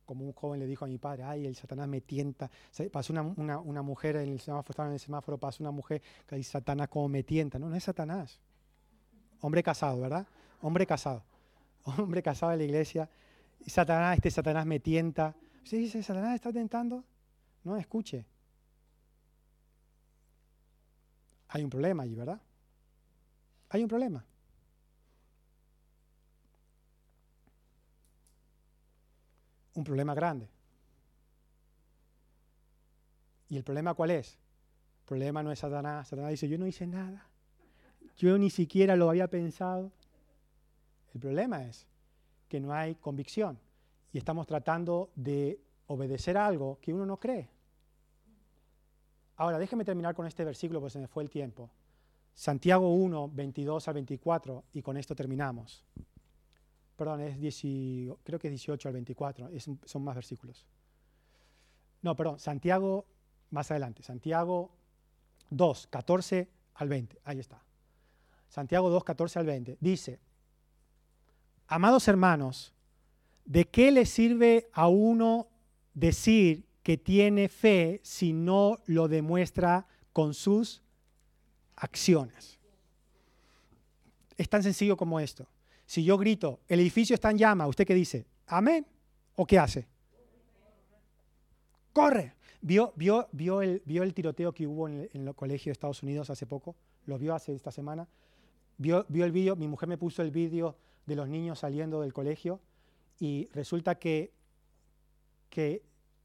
como 0.07 0.25
un 0.25 0.33
joven 0.33 0.59
le 0.59 0.67
dijo 0.67 0.87
a 0.87 0.89
mi 0.89 0.97
padre, 0.97 1.25
ay, 1.25 1.47
el 1.47 1.55
Satanás 1.55 1.87
me 1.87 2.01
tienta. 2.01 2.51
Pasó 2.91 3.13
una, 3.13 3.83
mujer 3.83 4.17
en 4.17 4.31
el 4.31 4.41
semáforo, 4.41 4.73
estaba 4.73 4.89
en 4.89 4.95
el 4.95 5.01
semáforo, 5.01 5.37
pasó 5.37 5.63
una 5.63 5.71
mujer 5.71 6.01
que 6.27 6.37
dice, 6.37 6.53
Satanás 6.53 6.89
como 6.89 7.09
me 7.09 7.23
tienta. 7.23 7.59
No, 7.59 7.69
no 7.69 7.77
es 7.77 7.85
Satanás. 7.85 8.41
Hombre 9.43 9.63
casado, 9.63 10.01
¿verdad? 10.01 10.27
Hombre 10.63 10.87
casado. 10.87 11.23
Hombre 11.85 12.23
casado 12.23 12.53
en 12.53 12.59
la 12.59 12.65
iglesia. 12.65 13.11
Satanás, 13.67 14.17
este 14.17 14.31
Satanás 14.31 14.65
me 14.65 14.81
tienta. 14.81 15.37
¿Usted 15.63 15.77
dice, 15.77 16.03
Satanás 16.03 16.35
está 16.35 16.51
tentando? 16.51 17.05
No, 17.65 17.77
escuche. 17.77 18.25
Hay 21.49 21.63
un 21.65 21.71
problema 21.71 22.05
allí, 22.05 22.15
¿verdad? 22.15 22.41
Hay 23.71 23.83
un 23.83 23.89
problema. 23.89 24.25
Un 29.75 29.85
problema 29.85 30.15
grande. 30.15 30.49
¿Y 33.49 33.57
el 33.57 33.65
problema 33.65 33.95
cuál 33.95 34.11
es? 34.11 34.39
El 35.01 35.07
problema 35.07 35.43
no 35.43 35.51
es 35.51 35.59
Satanás. 35.59 36.09
Satanás 36.09 36.31
dice, 36.31 36.49
yo 36.49 36.57
no 36.57 36.67
hice 36.67 36.87
nada. 36.87 37.27
Yo 38.17 38.39
ni 38.39 38.51
siquiera 38.51 38.97
lo 38.97 39.11
había 39.11 39.29
pensado. 39.29 39.91
El 41.15 41.21
problema 41.21 41.65
es 41.65 41.87
que 42.49 42.61
no 42.61 42.73
hay 42.73 42.95
convicción 42.95 43.59
y 44.13 44.19
estamos 44.19 44.47
tratando 44.47 45.11
de 45.15 45.61
obedecer 45.91 46.37
algo 46.39 46.79
que 46.81 46.95
uno 46.95 47.05
no 47.05 47.19
cree. 47.19 47.49
Ahora, 49.37 49.59
déjeme 49.59 49.85
terminar 49.85 50.15
con 50.15 50.25
este 50.25 50.45
versículo 50.45 50.79
porque 50.79 50.93
se 50.93 50.99
me 51.01 51.09
fue 51.09 51.25
el 51.25 51.31
tiempo. 51.31 51.69
Santiago 52.33 52.95
1, 52.95 53.31
22 53.33 53.89
al 53.89 53.95
24, 53.95 54.65
y 54.73 54.83
con 54.83 54.97
esto 54.97 55.17
terminamos. 55.17 55.85
Perdón, 56.95 57.23
es 57.23 57.37
creo 58.23 58.39
que 58.39 58.49
es 58.49 58.53
18 58.53 58.89
al 58.89 58.95
24, 58.95 59.51
son 59.85 60.05
más 60.05 60.15
versículos. 60.15 60.65
No, 62.03 62.15
perdón, 62.15 62.39
Santiago, 62.39 63.05
más 63.51 63.71
adelante, 63.73 64.05
Santiago 64.05 64.71
2, 65.51 65.89
14 65.89 66.49
al 66.75 66.89
20, 66.89 67.19
ahí 67.25 67.41
está. 67.41 67.61
Santiago 68.49 68.91
2, 68.91 69.03
14 69.03 69.39
al 69.41 69.47
20, 69.47 69.79
dice, 69.81 70.21
amados 71.67 72.07
hermanos, 72.07 72.73
¿de 73.45 73.67
qué 73.67 73.91
le 73.91 74.07
sirve 74.07 74.69
a 74.73 74.87
uno 74.87 75.50
decir 75.95 76.67
que 76.83 76.97
tiene 76.97 77.49
fe 77.49 78.01
si 78.03 78.33
no 78.33 78.79
lo 78.87 79.09
demuestra 79.09 79.87
con 80.13 80.35
sus 80.35 80.83
acciones. 81.77 82.59
Es 84.37 84.49
tan 84.49 84.63
sencillo 84.63 84.97
como 84.97 85.21
esto. 85.21 85.47
Si 85.87 86.05
yo 86.05 86.17
grito, 86.17 86.61
el 86.69 86.81
edificio 86.81 87.15
está 87.15 87.31
en 87.31 87.39
llama, 87.39 87.67
¿usted 87.67 87.87
qué 87.87 87.95
dice? 87.95 88.27
¿Amén? 88.47 88.87
¿O 89.37 89.47
qué 89.47 89.59
hace? 89.59 89.87
Corre. 91.93 92.35
¿Vio, 92.63 92.93
vio, 92.95 93.27
vio, 93.33 93.63
el, 93.63 93.83
vio 93.87 94.03
el 94.03 94.13
tiroteo 94.13 94.53
que 94.53 94.67
hubo 94.67 94.87
en 94.87 95.09
el, 95.13 95.35
colegio 95.35 95.71
de 95.71 95.73
Estados 95.73 96.03
Unidos 96.03 96.29
hace 96.29 96.47
poco? 96.47 96.77
¿Lo 97.07 97.19
vio 97.19 97.35
hace 97.35 97.55
esta 97.55 97.73
semana? 97.73 98.07
¿Vio, 98.77 99.07
vio 99.09 99.25
el 99.25 99.33
vídeo? 99.33 99.57
Mi 99.57 99.67
mujer 99.67 99.89
me 99.89 99.97
puso 99.97 100.23
el 100.23 100.31
vídeo 100.31 100.77
de 101.07 101.17
los 101.17 101.29
niños 101.29 101.59
saliendo 101.59 102.03
del 102.03 102.13
colegio 102.13 102.61
y 103.19 103.49
resulta 103.53 103.99
que, 103.99 104.33
que 105.51 105.83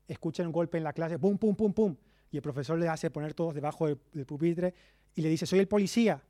escuchan 0.08 0.46
un 0.46 0.54
golpe 0.54 0.78
en 0.78 0.84
la 0.84 0.94
clase, 0.94 1.20
pum, 1.20 1.38
pum, 1.38 1.56
pum, 1.56 1.74
pum, 1.74 1.96
y 2.32 2.38
el 2.38 2.42
profesor 2.42 2.78
le 2.78 2.88
hace 2.88 3.10
poner 3.10 3.34
todos 3.34 3.54
debajo 3.54 3.88
del, 3.88 4.26
pupitre 4.26 4.74
y 5.16 5.22
le 5.22 5.30
dice, 5.30 5.46
soy 5.46 5.60
el 5.60 5.68
policía. 5.68 6.22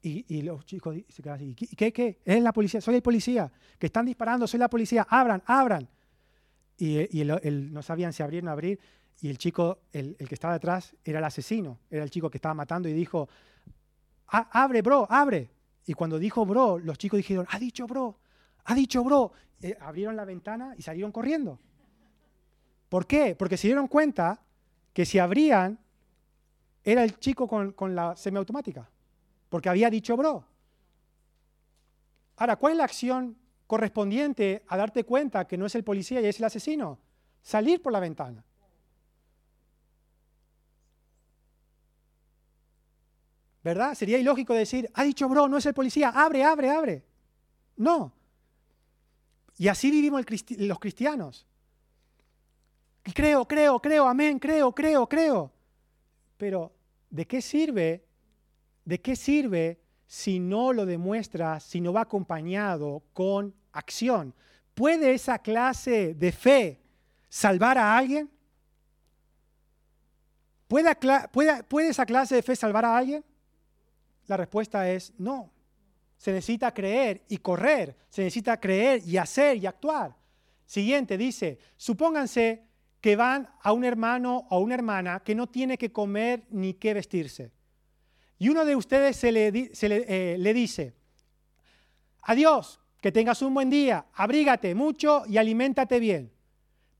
Y, 0.00 0.42
los 0.42 0.64
chicos 0.64 0.96
se 1.08 1.22
quedan 1.22 1.36
así, 1.36 1.54
¿qué, 1.54 1.92
qué? 1.92 2.20
¿Es 2.24 2.40
la 2.40 2.52
policía? 2.52 2.80
Soy 2.80 2.94
el 2.94 3.02
policía, 3.02 3.50
que 3.78 3.86
están 3.86 4.06
disparando, 4.06 4.46
soy 4.46 4.60
la 4.60 4.70
policía, 4.70 5.06
abran, 5.10 5.42
abran. 5.44 5.88
Y, 6.78 7.24
no 7.24 7.82
sabían 7.82 8.12
si 8.12 8.22
abrir 8.22 8.44
o 8.44 8.46
no 8.46 8.52
abrir, 8.52 8.78
y 9.20 9.28
el 9.28 9.36
chico, 9.36 9.80
el, 9.92 10.16
que 10.16 10.34
estaba 10.34 10.54
detrás, 10.54 10.94
era 11.04 11.18
el 11.18 11.24
asesino, 11.24 11.80
era 11.90 12.04
el 12.04 12.10
chico 12.10 12.30
que 12.30 12.38
estaba 12.38 12.54
matando 12.54 12.88
y 12.88 12.92
dijo, 12.92 13.28
abre, 14.26 14.82
bro, 14.82 15.06
abre. 15.10 15.50
Y 15.84 15.94
cuando 15.94 16.18
dijo 16.18 16.46
bro, 16.46 16.78
los 16.78 16.96
chicos 16.96 17.16
dijeron, 17.16 17.46
ha 17.50 17.58
dicho 17.58 17.86
bro, 17.86 18.20
ha 18.64 18.74
dicho 18.74 19.02
bro. 19.02 19.32
Eh, 19.60 19.76
abrieron 19.80 20.14
la 20.14 20.24
ventana 20.24 20.74
y 20.76 20.82
salieron 20.82 21.10
corriendo. 21.10 21.58
¿Por 22.88 23.06
qué? 23.06 23.34
Porque 23.34 23.56
se 23.56 23.68
dieron 23.68 23.86
cuenta 23.86 24.40
que 24.92 25.04
si 25.04 25.18
abrían, 25.18 25.78
era 26.82 27.04
el 27.04 27.18
chico 27.18 27.46
con, 27.46 27.94
la 27.94 28.16
semiautomática, 28.16 28.88
porque 29.48 29.68
había 29.68 29.90
dicho 29.90 30.16
bro. 30.16 30.44
Ahora, 32.36 32.56
¿cuál 32.56 32.72
es 32.72 32.78
la 32.78 32.84
acción 32.84 33.36
correspondiente 33.66 34.64
a 34.68 34.76
darte 34.76 35.04
cuenta 35.04 35.46
que 35.46 35.58
no 35.58 35.66
es 35.66 35.74
el 35.74 35.84
policía 35.84 36.20
y 36.20 36.26
es 36.26 36.38
el 36.38 36.46
asesino? 36.46 36.98
Salir 37.42 37.82
por 37.82 37.92
la 37.92 38.00
ventana. 38.00 38.44
¿verdad? 43.62 43.94
Sería 43.94 44.16
ilógico 44.16 44.54
decir, 44.54 44.90
ha 44.94 45.04
dicho 45.04 45.28
bro, 45.28 45.46
no 45.46 45.58
es 45.58 45.66
el 45.66 45.74
policía, 45.74 46.08
abre, 46.08 46.42
abre, 46.42 46.70
abre. 46.70 47.04
No. 47.76 48.14
Y 49.58 49.68
así 49.68 49.90
vivimos 49.90 50.24
los 50.56 50.78
cristianos. 50.78 51.46
Creo, 53.14 53.46
creo, 53.46 53.80
creo, 53.80 54.06
amén, 54.06 54.38
creo, 54.38 54.72
creo, 54.72 55.08
creo. 55.08 55.52
Pero, 56.36 56.72
¿de 57.10 57.26
qué 57.26 57.40
sirve? 57.40 58.04
¿De 58.84 59.00
qué 59.00 59.16
sirve 59.16 59.80
si 60.06 60.38
no 60.38 60.72
lo 60.72 60.86
demuestra, 60.86 61.60
si 61.60 61.80
no 61.80 61.92
va 61.92 62.02
acompañado 62.02 63.02
con 63.12 63.54
acción? 63.72 64.34
¿Puede 64.74 65.12
esa 65.12 65.38
clase 65.38 66.14
de 66.14 66.32
fe 66.32 66.80
salvar 67.28 67.78
a 67.78 67.96
alguien? 67.96 68.30
¿Puede, 70.68 70.94
puede, 71.66 71.88
esa 71.88 72.04
clase 72.04 72.36
de 72.36 72.42
fe 72.42 72.54
salvar 72.54 72.84
a 72.84 72.96
alguien? 72.96 73.24
La 74.26 74.36
respuesta 74.36 74.88
es 74.90 75.12
no. 75.18 75.50
Se 76.18 76.32
necesita 76.32 76.72
creer 76.72 77.24
y 77.28 77.38
correr. 77.38 77.96
Se 78.10 78.22
necesita 78.22 78.60
creer 78.60 79.02
y 79.04 79.16
hacer 79.16 79.56
y 79.56 79.66
actuar. 79.66 80.14
Siguiente, 80.66 81.16
dice, 81.16 81.58
supónganse 81.76 82.67
que 83.00 83.16
van 83.16 83.48
a 83.62 83.72
un 83.72 83.84
hermano 83.84 84.46
o 84.50 84.58
una 84.58 84.74
hermana 84.74 85.20
que 85.20 85.34
no 85.34 85.46
tiene 85.46 85.78
que 85.78 85.92
comer 85.92 86.44
ni 86.50 86.74
que 86.74 86.94
vestirse. 86.94 87.52
Y 88.38 88.48
uno 88.48 88.64
de 88.64 88.76
ustedes 88.76 89.16
se 89.16 89.32
le, 89.32 89.48
eh, 89.52 90.36
le 90.38 90.54
dice, 90.54 90.94
adiós, 92.22 92.80
que 93.00 93.12
tengas 93.12 93.42
un 93.42 93.54
buen 93.54 93.70
día, 93.70 94.06
abrígate 94.14 94.74
mucho 94.74 95.22
y 95.26 95.38
aliméntate 95.38 96.00
bien. 96.00 96.32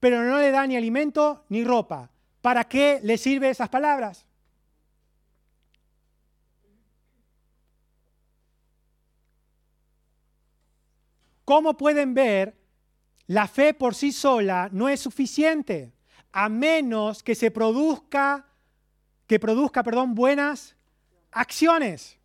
Pero 0.01 0.23
no 0.23 0.39
le 0.39 0.51
da 0.51 0.67
ni 0.67 0.77
alimento 0.77 1.45
ni 1.49 1.65
ropa. 1.65 2.11
¿Para 2.41 2.65
qué 2.65 3.01
le 3.03 3.19
sirve 3.19 3.51
esas 3.51 3.69
palabras? 3.69 4.25
Como 11.45 11.77
pueden 11.77 12.15
ver, 12.15 12.58
la 13.29 13.47
fe 13.47 13.75
por 13.75 13.95
sí 13.95 14.11
sola 14.11 14.69
no 14.73 14.89
es 14.89 15.01
suficiente, 15.01 15.93
a 16.33 16.49
menos 16.49 17.23
que 17.23 17.35
se 17.35 17.51
produzca, 17.51 18.47
que 19.27 19.39
produzca, 19.39 19.83
perdón, 19.83 20.15
buenas 20.15 20.75
acciones. 21.31 22.19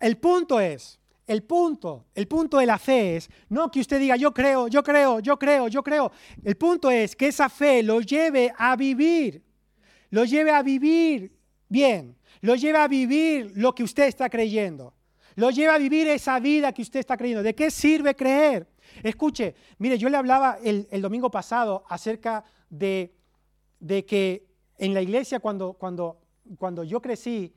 El 0.00 0.16
punto 0.18 0.60
es, 0.60 0.98
el 1.28 1.44
punto, 1.44 2.06
el 2.14 2.26
punto 2.26 2.58
de 2.58 2.66
la 2.66 2.78
fe 2.78 3.16
es 3.16 3.30
no 3.48 3.70
que 3.70 3.80
usted 3.80 4.00
diga 4.00 4.16
yo 4.16 4.34
creo, 4.34 4.66
yo 4.66 4.82
creo, 4.82 5.20
yo 5.20 5.38
creo, 5.38 5.68
yo 5.68 5.82
creo. 5.82 6.10
El 6.44 6.56
punto 6.56 6.90
es 6.90 7.14
que 7.14 7.28
esa 7.28 7.48
fe 7.48 7.84
lo 7.84 8.00
lleve 8.00 8.52
a 8.58 8.74
vivir, 8.74 9.44
lo 10.10 10.24
lleve 10.24 10.50
a 10.50 10.62
vivir 10.62 11.36
bien, 11.68 12.16
lo 12.40 12.56
lleve 12.56 12.78
a 12.78 12.88
vivir 12.88 13.52
lo 13.54 13.76
que 13.76 13.84
usted 13.84 14.04
está 14.04 14.28
creyendo, 14.28 14.92
lo 15.36 15.50
lleve 15.50 15.72
a 15.72 15.78
vivir 15.78 16.08
esa 16.08 16.40
vida 16.40 16.72
que 16.72 16.82
usted 16.82 16.98
está 16.98 17.16
creyendo. 17.16 17.44
¿De 17.44 17.54
qué 17.54 17.70
sirve 17.70 18.16
creer? 18.16 18.66
Escuche, 19.02 19.54
mire, 19.78 19.98
yo 19.98 20.08
le 20.08 20.16
hablaba 20.16 20.58
el, 20.62 21.02
domingo 21.02 21.30
pasado 21.30 21.84
acerca 21.88 22.44
de, 22.70 23.14
que 24.06 24.46
en 24.78 24.94
la 24.94 25.02
iglesia 25.02 25.40
cuando, 25.40 25.74
cuando, 25.74 26.20
cuando 26.58 26.84
yo 26.84 27.00
crecí 27.00 27.54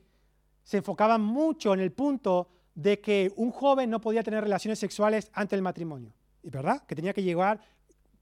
se 0.62 0.78
enfocaba 0.78 1.18
mucho 1.18 1.74
en 1.74 1.80
el 1.80 1.92
punto 1.92 2.48
de 2.74 3.00
que 3.00 3.32
un 3.36 3.50
joven 3.50 3.90
no 3.90 4.00
podía 4.00 4.22
tener 4.22 4.42
relaciones 4.42 4.78
sexuales 4.78 5.30
antes 5.34 5.56
del 5.56 5.62
matrimonio. 5.62 6.12
¿Y 6.42 6.50
verdad? 6.50 6.84
Que 6.86 6.94
tenía 6.94 7.12
que 7.12 7.22
llegar 7.22 7.60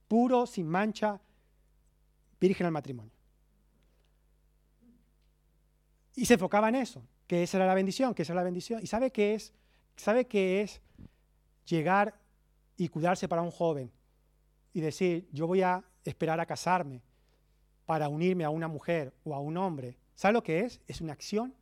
puro, 0.09 0.47
sin 0.47 0.67
mancha, 0.67 1.21
virgen 2.41 2.67
al 2.67 2.73
matrimonio. 2.73 3.13
Y 6.15 6.25
se 6.27 6.35
enfocaba 6.35 6.69
en 6.69 6.77
eso, 6.77 7.05
que 7.27 7.43
esa 7.43 7.59
era 7.59 7.67
la 7.67 7.75
bendición, 7.75 8.15
que 8.15 8.23
esa 8.23 8.33
era 8.33 8.41
la 8.41 8.45
bendición. 8.45 8.81
¿Y 8.83 8.87
sabe 8.87 9.13
qué 9.13 9.35
es? 9.35 9.53
¿Sabe 9.97 10.27
qué 10.27 10.63
es 10.63 10.81
llegar 11.65 12.19
y 12.79 12.89
cuidarse 12.89 13.29
para 13.29 13.43
un 13.43 13.51
joven 13.51 13.91
y 14.73 14.81
decir, 14.81 15.29
yo 15.33 15.47
voy 15.47 15.61
a 15.61 15.85
esperar 16.05 16.41
a 16.41 16.47
casarme 16.47 17.03
para 17.85 18.09
unirme 18.09 18.45
a 18.45 18.51
una 18.51 18.69
mujer 18.69 19.13
o 19.25 19.35
a 19.35 19.41
un 19.41 19.57
hombre? 19.57 19.99
¿Sabe 20.15 20.35
lo 20.35 20.43
que 20.43 20.61
es? 20.61 20.81
Es 20.87 21.01
una 21.01 21.13
acción 21.13 21.55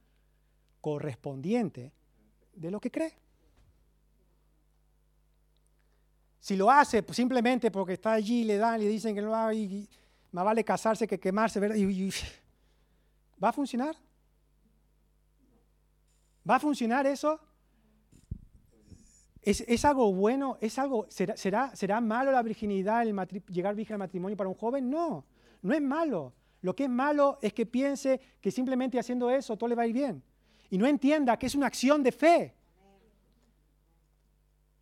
correspondiente 0.81 1.93
de 2.55 2.71
lo 2.71 2.81
que 2.81 2.91
cree. 2.91 3.15
Si 6.39 6.55
lo 6.55 6.71
hace 6.71 7.03
pues, 7.03 7.17
simplemente 7.17 7.71
porque 7.71 7.95
está 7.95 8.13
allí, 8.13 8.45
le 8.45 8.59
dan, 8.59 8.79
le 8.79 8.87
dicen 8.87 9.15
que 9.15 9.23
no 9.23 9.31
va, 9.31 9.53
y, 9.53 9.89
más 10.33 10.45
vale 10.45 10.63
casarse 10.63 11.07
que 11.07 11.19
quemarse, 11.19 11.59
¿verdad? 11.59 11.77
¿Va 13.43 13.49
a 13.49 13.53
funcionar? 13.53 13.97
¿Va 16.49 16.57
a 16.57 16.61
funcionar 16.61 17.07
eso? 17.07 17.41
¿Es, 19.47 19.85
algo 19.85 20.13
bueno? 20.13 20.59
¿Es 20.61 20.77
algo, 20.77 21.07
será, 21.09 21.37
será, 21.37 21.75
¿Será 21.77 22.01
malo 22.01 22.33
la 22.33 22.43
virginidad, 22.43 23.03
el 23.03 23.15
llegar 23.49 23.77
virgen 23.77 23.95
al 23.95 24.01
matrimonio 24.01 24.37
para 24.37 24.49
un 24.49 24.57
joven? 24.57 24.91
No, 24.91 25.25
no 25.63 25.73
es 25.73 25.81
malo. 25.81 26.35
Lo 26.63 26.75
que 26.75 26.85
es 26.85 26.91
malo 26.91 27.39
es 27.41 27.53
que 27.53 27.65
piense 27.65 28.21
que 28.41 28.51
simplemente 28.51 28.99
haciendo 28.99 29.31
eso 29.31 29.57
todo 29.57 29.69
le 29.69 29.77
va 29.77 29.85
a 29.85 29.87
ir 29.87 29.95
bien 29.95 30.21
y 30.69 30.79
no 30.79 30.87
entienda 30.87 31.39
que 31.39 31.47
es 31.47 31.55
una 31.55 31.69
acción 31.69 32.03
de 32.03 32.11
fe. 32.11 32.55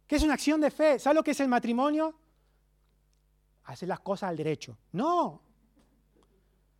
¿Qué 0.06 0.16
es 0.16 0.22
una 0.22 0.34
acción 0.34 0.60
de 0.60 0.70
fe? 0.70 0.98
¿Sabe 0.98 1.14
lo 1.14 1.22
que 1.22 1.32
es 1.32 1.40
el 1.40 1.48
matrimonio? 1.48 2.14
Hacer 3.64 3.88
las 3.88 4.00
cosas 4.00 4.30
al 4.30 4.36
derecho. 4.36 4.76
No. 4.92 5.42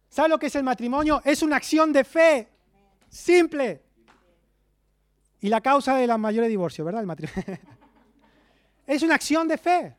¿Sabe 0.09 0.29
lo 0.31 0.39
que 0.39 0.47
es 0.47 0.55
el 0.57 0.63
matrimonio? 0.63 1.21
Es 1.23 1.43
una 1.43 1.57
acción 1.57 1.93
de 1.93 2.05
fe. 2.05 2.49
Simple. 3.09 3.83
Y 5.41 5.49
la 5.49 5.61
causa 5.61 5.97
de 5.97 6.07
la 6.07 6.17
mayor 6.17 6.47
divorcio, 6.47 6.85
¿verdad? 6.85 7.03
El 7.03 7.07
matrimonio. 7.07 7.59
es 8.87 9.03
una 9.03 9.15
acción 9.15 9.49
de 9.49 9.59
fe. 9.59 9.97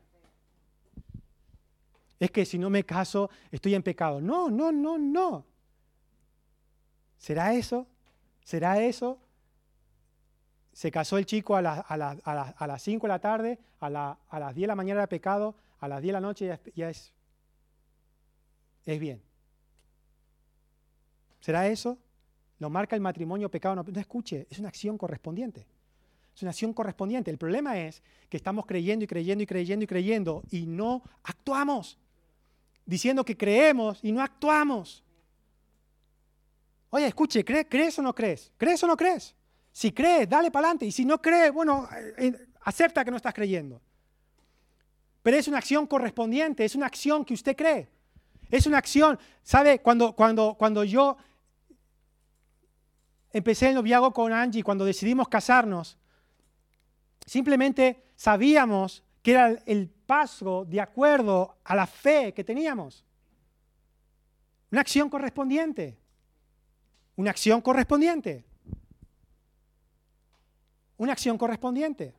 Es 2.18 2.30
que 2.30 2.44
si 2.44 2.58
no 2.58 2.70
me 2.70 2.84
caso, 2.84 3.30
estoy 3.50 3.74
en 3.74 3.82
pecado. 3.82 4.20
No, 4.20 4.48
no, 4.50 4.72
no, 4.72 4.96
no. 4.98 5.44
¿Será 7.18 7.54
eso? 7.54 7.86
¿Será 8.42 8.80
eso? 8.82 9.18
Se 10.72 10.90
casó 10.90 11.18
el 11.18 11.26
chico 11.26 11.56
a, 11.56 11.62
las 11.62 12.82
5 12.82 13.06
de 13.06 13.08
la 13.08 13.18
tarde, 13.18 13.58
a, 13.80 13.90
las 13.90 14.54
10 14.54 14.62
de 14.62 14.66
la 14.66 14.74
mañana 14.74 15.00
era 15.00 15.08
pecado, 15.08 15.54
a 15.80 15.88
las 15.88 16.00
10 16.02 16.08
de 16.08 16.12
la 16.12 16.20
noche 16.20 16.60
ya, 16.74 16.90
es, 16.90 17.12
es 18.84 19.00
bien. 19.00 19.22
¿Será 21.40 21.66
eso? 21.68 21.98
¿Lo 22.58 22.70
marca 22.70 22.96
el 22.96 23.02
matrimonio 23.02 23.50
pecado? 23.50 23.76
No 23.76 24.00
escuche, 24.00 24.46
es 24.50 24.58
una 24.58 24.68
acción 24.68 24.96
correspondiente. 24.96 25.66
Es 26.36 26.42
una 26.42 26.50
acción 26.50 26.74
correspondiente. 26.74 27.30
El 27.30 27.38
problema 27.38 27.78
es 27.78 28.02
que 28.28 28.36
estamos 28.36 28.66
creyendo 28.66 29.06
y 29.06 29.08
creyendo 29.08 29.42
y 29.42 29.46
creyendo 29.46 29.84
y 29.84 29.86
creyendo 29.86 30.42
y 30.50 30.66
no 30.66 31.02
actuamos. 31.22 31.98
Diciendo 32.84 33.24
que 33.24 33.38
creemos 33.38 34.00
y 34.02 34.12
no 34.12 34.22
actuamos. 34.22 35.02
Oye, 36.90 37.06
escuche, 37.06 37.42
¿crees 37.42 37.98
o 37.98 38.02
no 38.02 38.14
crees? 38.14 38.52
¿Crees 38.58 38.84
o 38.84 38.86
no 38.86 38.98
crees? 38.98 39.34
Si 39.72 39.92
crees, 39.92 40.28
dale 40.28 40.50
para 40.50 40.66
adelante. 40.66 40.84
Y 40.84 40.92
si 40.92 41.06
no 41.06 41.22
crees, 41.22 41.52
bueno, 41.52 41.88
eh, 42.18 42.48
acepta 42.60 43.02
que 43.02 43.10
no 43.10 43.16
estás 43.16 43.32
creyendo. 43.32 43.80
Pero 45.22 45.38
es 45.38 45.48
una 45.48 45.56
acción 45.56 45.86
correspondiente, 45.86 46.66
es 46.66 46.74
una 46.74 46.84
acción 46.84 47.24
que 47.24 47.32
usted 47.32 47.56
cree. 47.56 47.88
Es 48.50 48.66
una 48.66 48.76
acción, 48.76 49.18
¿sabe? 49.42 49.78
Cuando, 49.78 50.12
cuando, 50.12 50.54
cuando 50.58 50.84
yo 50.84 51.16
empecé 53.32 53.70
el 53.70 53.74
noviazgo 53.74 54.12
con 54.12 54.34
Angie, 54.34 54.62
cuando 54.62 54.84
decidimos 54.84 55.28
casarnos, 55.28 55.96
simplemente 57.26 58.04
sabíamos 58.16 59.04
que 59.22 59.32
era 59.32 59.48
el 59.66 59.90
paso 59.90 60.64
de 60.64 60.80
acuerdo 60.80 61.58
a 61.64 61.74
la 61.74 61.86
fe 61.86 62.32
que 62.32 62.44
teníamos. 62.44 63.04
Una 64.70 64.80
acción 64.80 65.10
correspondiente 65.10 65.98
una 67.16 67.30
acción 67.30 67.60
correspondiente. 67.62 68.44
Una 70.98 71.12
acción 71.12 71.36
correspondiente. 71.36 72.14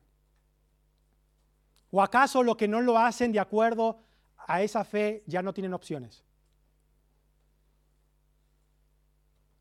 ¿O 1.90 2.02
acaso 2.02 2.42
los 2.42 2.56
que 2.56 2.68
no 2.68 2.80
lo 2.80 2.98
hacen 2.98 3.32
de 3.32 3.40
acuerdo 3.40 3.98
a 4.36 4.62
esa 4.62 4.84
fe 4.84 5.22
ya 5.26 5.40
no 5.40 5.54
tienen 5.54 5.72
opciones? 5.72 6.24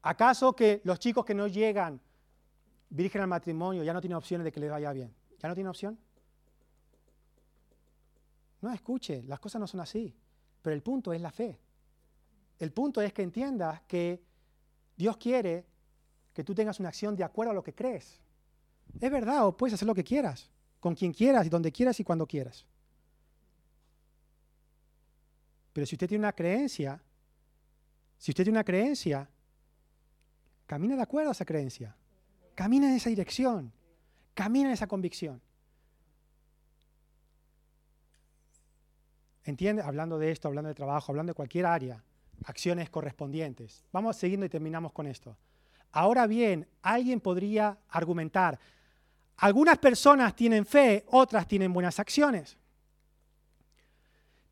¿Acaso 0.01 0.55
que 0.55 0.81
los 0.83 0.99
chicos 0.99 1.25
que 1.25 1.33
no 1.33 1.47
llegan 1.47 1.99
virgen 2.89 3.21
al 3.21 3.27
matrimonio 3.27 3.83
ya 3.83 3.93
no 3.93 4.01
tienen 4.01 4.17
opciones 4.17 4.45
de 4.45 4.51
que 4.51 4.59
les 4.59 4.71
vaya 4.71 4.91
bien? 4.91 5.13
¿Ya 5.39 5.49
no 5.49 5.55
tienen 5.55 5.69
opción? 5.69 5.99
No 8.61 8.73
escuche, 8.73 9.23
las 9.23 9.39
cosas 9.39 9.59
no 9.59 9.67
son 9.67 9.79
así. 9.79 10.15
Pero 10.61 10.75
el 10.75 10.81
punto 10.81 11.13
es 11.13 11.21
la 11.21 11.31
fe. 11.31 11.59
El 12.59 12.71
punto 12.71 13.01
es 13.01 13.13
que 13.13 13.21
entiendas 13.21 13.81
que 13.83 14.21
Dios 14.95 15.17
quiere 15.17 15.65
que 16.33 16.43
tú 16.43 16.53
tengas 16.53 16.79
una 16.79 16.89
acción 16.89 17.15
de 17.15 17.23
acuerdo 17.23 17.51
a 17.51 17.55
lo 17.55 17.63
que 17.63 17.73
crees. 17.73 18.19
Es 18.99 19.11
verdad, 19.11 19.47
o 19.47 19.55
puedes 19.55 19.73
hacer 19.73 19.87
lo 19.87 19.95
que 19.95 20.03
quieras, 20.03 20.49
con 20.79 20.95
quien 20.95 21.13
quieras 21.13 21.45
y 21.45 21.49
donde 21.49 21.71
quieras 21.71 21.99
y 21.99 22.03
cuando 22.03 22.25
quieras. 22.27 22.65
Pero 25.73 25.85
si 25.85 25.95
usted 25.95 26.07
tiene 26.07 26.23
una 26.23 26.33
creencia, 26.33 27.01
si 28.17 28.31
usted 28.31 28.43
tiene 28.43 28.57
una 28.57 28.63
creencia, 28.63 29.29
camina 30.65 30.95
de 30.95 31.03
acuerdo 31.03 31.29
a 31.29 31.33
esa 31.33 31.45
creencia. 31.45 31.95
Camina 32.55 32.89
en 32.89 32.95
esa 32.95 33.09
dirección. 33.09 33.71
Camina 34.37 34.67
en 34.67 34.73
esa 34.75 34.85
convicción. 34.85 35.41
¿Entiendes? 39.43 39.83
Hablando 39.83 40.19
de 40.19 40.29
esto, 40.29 40.47
hablando 40.47 40.67
de 40.67 40.75
trabajo, 40.75 41.11
hablando 41.11 41.31
de 41.31 41.33
cualquier 41.33 41.65
área, 41.65 42.03
acciones 42.45 42.87
correspondientes. 42.91 43.83
Vamos 43.91 44.15
siguiendo 44.15 44.45
y 44.45 44.49
terminamos 44.49 44.91
con 44.91 45.07
esto. 45.07 45.35
Ahora 45.91 46.27
bien, 46.27 46.67
alguien 46.83 47.19
podría 47.19 47.79
argumentar, 47.89 48.59
algunas 49.37 49.79
personas 49.79 50.35
tienen 50.35 50.67
fe, 50.67 51.03
otras 51.07 51.47
tienen 51.47 51.73
buenas 51.73 51.99
acciones. 51.99 52.59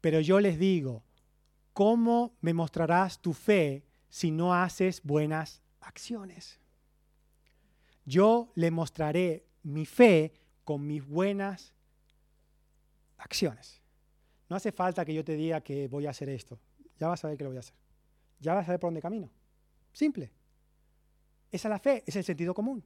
Pero 0.02 0.20
yo 0.20 0.40
les 0.40 0.58
digo, 0.58 1.04
¿cómo 1.74 2.34
me 2.42 2.56
mostrarás 2.56 3.22
tu 3.22 3.34
fe 3.34 3.86
si 4.10 4.32
no 4.32 4.52
haces 4.52 5.04
buenas 5.04 5.62
acciones? 5.80 6.60
Yo 8.04 8.50
le 8.56 8.72
mostraré 8.72 9.45
mi 9.66 9.86
fe 9.86 10.32
con 10.64 10.86
mis 10.86 11.06
buenas 11.06 11.74
acciones. 13.18 13.82
No 14.48 14.56
hace 14.56 14.72
falta 14.72 15.04
que 15.04 15.14
yo 15.14 15.24
te 15.24 15.36
diga 15.36 15.62
que 15.62 15.88
voy 15.88 16.06
a 16.06 16.12
hacer 16.12 16.30
esto. 16.30 16.60
Ya 17.00 17.08
vas 17.08 17.26
a 17.26 17.30
ver 17.30 17.38
que 17.38 17.44
lo 17.44 17.50
voy 17.50 17.58
a 17.58 17.62
hacer. 17.62 17.76
Ya 18.40 18.54
vas 18.54 18.68
a 18.68 18.72
ver 18.72 18.80
por 18.80 18.90
dónde 18.90 19.02
camino. 19.02 19.30
Simple. 19.92 20.32
Esa 21.52 21.68
es 21.68 21.70
la 21.70 21.80
fe, 21.80 22.04
es 22.06 22.16
el 22.16 22.24
sentido 22.24 22.54
común. 22.54 22.84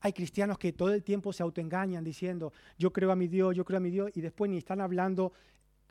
Hay 0.00 0.12
cristianos 0.12 0.58
que 0.58 0.72
todo 0.72 0.92
el 0.92 1.04
tiempo 1.04 1.32
se 1.32 1.42
autoengañan 1.42 2.02
diciendo, 2.02 2.52
yo 2.76 2.92
creo 2.92 3.12
a 3.12 3.16
mi 3.16 3.28
Dios, 3.28 3.54
yo 3.54 3.64
creo 3.64 3.78
a 3.78 3.80
mi 3.80 3.90
Dios, 3.90 4.10
y 4.14 4.20
después 4.20 4.50
ni 4.50 4.58
están 4.58 4.80
hablando 4.80 5.32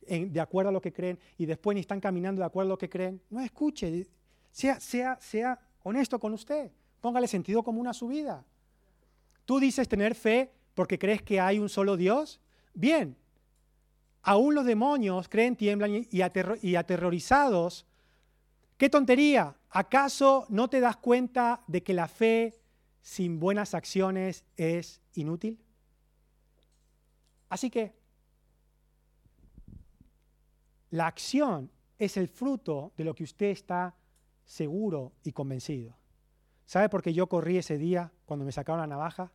de 0.06 0.39
acuerdo 0.41 0.70
a 0.70 0.74
lo 0.74 0.82
que 0.82 0.91
creen, 0.91 1.18
y 1.38 1.45
después 1.45 1.76
ni 1.76 1.82
están 1.82 2.01
caminando 2.01 2.41
de 2.41 2.45
acuerdo 2.45 2.72
a 2.72 2.74
lo 2.74 2.78
que 2.78 2.89
creen. 2.89 3.22
No 3.30 3.39
escuche, 3.39 4.06
sea, 4.51 4.80
sea, 4.80 5.18
sea 5.22 5.60
honesto 5.84 6.20
con 6.20 6.34
usted, 6.34 6.72
póngale 6.99 7.28
sentido 7.28 7.64
común 7.64 7.88
a 7.88 7.93
su 7.93 8.08
vida. 8.08 8.45
Tú 9.46 9.60
dices 9.60 9.88
tener 9.88 10.16
fe 10.16 10.52
porque 10.74 10.98
crees 11.00 11.22
que 11.22 11.39
hay 11.39 11.60
un 11.60 11.70
solo 11.70 11.98
Dios. 11.98 12.39
Bien, 12.74 13.18
aún 14.22 14.56
los 14.56 14.66
demonios 14.66 15.28
creen, 15.30 15.56
tiemblan 15.56 15.96
y, 15.96 16.08
y 16.62 16.76
aterrorizados. 16.76 17.86
¡Qué 18.78 18.89
tontería! 18.89 19.56
¿Acaso 19.70 20.46
no 20.50 20.70
te 20.70 20.80
das 20.80 20.98
cuenta 20.98 21.64
de 21.68 21.84
que 21.84 21.94
la 21.94 22.08
fe 22.08 22.60
sin 23.02 23.39
buenas 23.39 23.74
acciones 23.74 24.46
es 24.56 25.02
inútil? 25.14 25.60
Así 27.50 27.70
que 27.70 27.94
la 30.89 31.08
acción 31.08 31.72
es 31.98 32.18
el 32.18 32.28
fruto 32.28 32.94
de 32.98 33.04
lo 33.04 33.16
que 33.16 33.24
usted 33.24 33.48
está 33.48 33.96
seguro 34.46 35.14
y 35.24 35.32
convencido. 35.32 35.96
¿Sabe 36.66 36.89
por 36.89 37.02
qué 37.02 37.14
yo 37.14 37.28
corrí 37.28 37.58
ese 37.58 37.78
día 37.78 38.12
cuando 38.26 38.45
me 38.45 38.51
sacaron 38.51 38.82
la 38.82 38.88
navaja? 38.88 39.32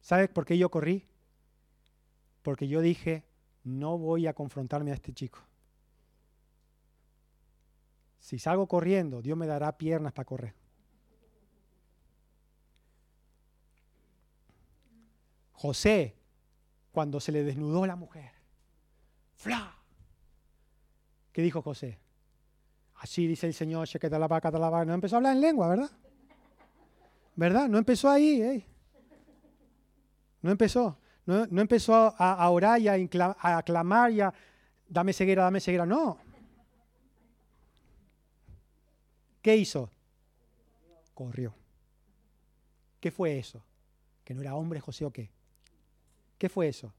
¿Sabe 0.00 0.28
por 0.28 0.44
qué 0.44 0.56
yo 0.56 0.70
corrí? 0.70 1.06
Porque 2.42 2.68
yo 2.68 2.80
dije, 2.80 3.24
no 3.64 3.98
voy 3.98 4.26
a 4.26 4.34
confrontarme 4.34 4.90
a 4.90 4.94
este 4.94 5.12
chico. 5.12 5.40
Si 8.18 8.38
salgo 8.38 8.66
corriendo, 8.66 9.22
Dios 9.22 9.36
me 9.36 9.46
dará 9.46 9.76
piernas 9.76 10.12
para 10.12 10.26
correr. 10.26 10.54
José, 15.52 16.16
cuando 16.92 17.20
se 17.20 17.32
le 17.32 17.42
desnudó 17.42 17.84
la 17.84 17.96
mujer, 17.96 18.30
¡fla! 19.34 19.74
¿Qué 21.32 21.42
dijo 21.42 21.62
José? 21.62 21.98
Así 22.94 23.26
dice 23.26 23.46
el 23.46 23.54
Señor, 23.54 23.88
no 24.86 24.94
empezó 24.94 25.16
a 25.16 25.18
hablar 25.18 25.34
en 25.34 25.40
lengua, 25.40 25.68
¿verdad? 25.68 25.90
¿Verdad? 27.38 27.68
No 27.68 27.78
empezó 27.78 28.10
ahí, 28.10 28.42
¿eh? 28.42 28.66
No 30.42 30.50
empezó. 30.50 30.98
No, 31.24 31.44
empezó 31.44 31.94
a, 31.94 32.50
orar 32.50 32.80
y 32.80 32.88
a, 32.88 33.36
aclamar 33.40 34.10
y 34.10 34.20
a 34.22 34.34
dame 34.88 35.12
ceguera, 35.12 35.44
dame 35.44 35.60
ceguera. 35.60 35.86
No. 35.86 36.18
¿Qué 39.40 39.56
hizo? 39.56 39.88
Corrió. 41.14 41.54
¿Qué 42.98 43.12
fue 43.12 43.38
eso? 43.38 43.62
¿Que 44.24 44.34
no 44.34 44.40
era 44.40 44.56
hombre 44.56 44.80
José 44.80 45.04
o 45.04 45.12
qué? 45.12 45.30
¿Qué 46.38 46.48
fue 46.48 46.66
eso? 46.66 46.92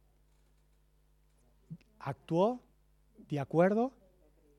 Actuó 1.99 2.61
de 3.27 3.41
acuerdo 3.41 3.91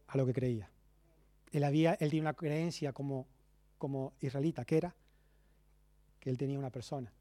a 0.09 0.19
lo 0.19 0.27
que 0.27 0.35
creía. 0.35 0.71
Él, 1.53 1.65
había, 1.65 1.95
él 1.95 2.11
tenía 2.11 2.21
una 2.21 2.35
creencia 2.35 2.93
como, 2.93 3.27
como 3.79 4.13
israelita, 4.21 4.67
que 4.67 4.77
era 4.77 4.95
que 6.21 6.31
él 6.31 6.39
tenía 6.39 6.59
una 6.59 6.71
persona. 6.71 7.13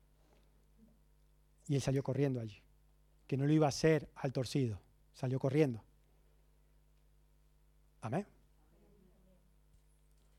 Y 1.67 1.75
él 1.75 1.81
salió 1.81 2.03
corriendo 2.03 2.39
allí, 2.39 2.61
que 3.25 3.37
no 3.37 3.45
lo 3.45 3.53
iba 3.53 3.65
a 3.65 3.69
hacer 3.69 4.09
al 4.15 4.33
torcido, 4.33 4.79
salió 5.13 5.39
corriendo. 5.39 5.83
Amén. 8.01 8.25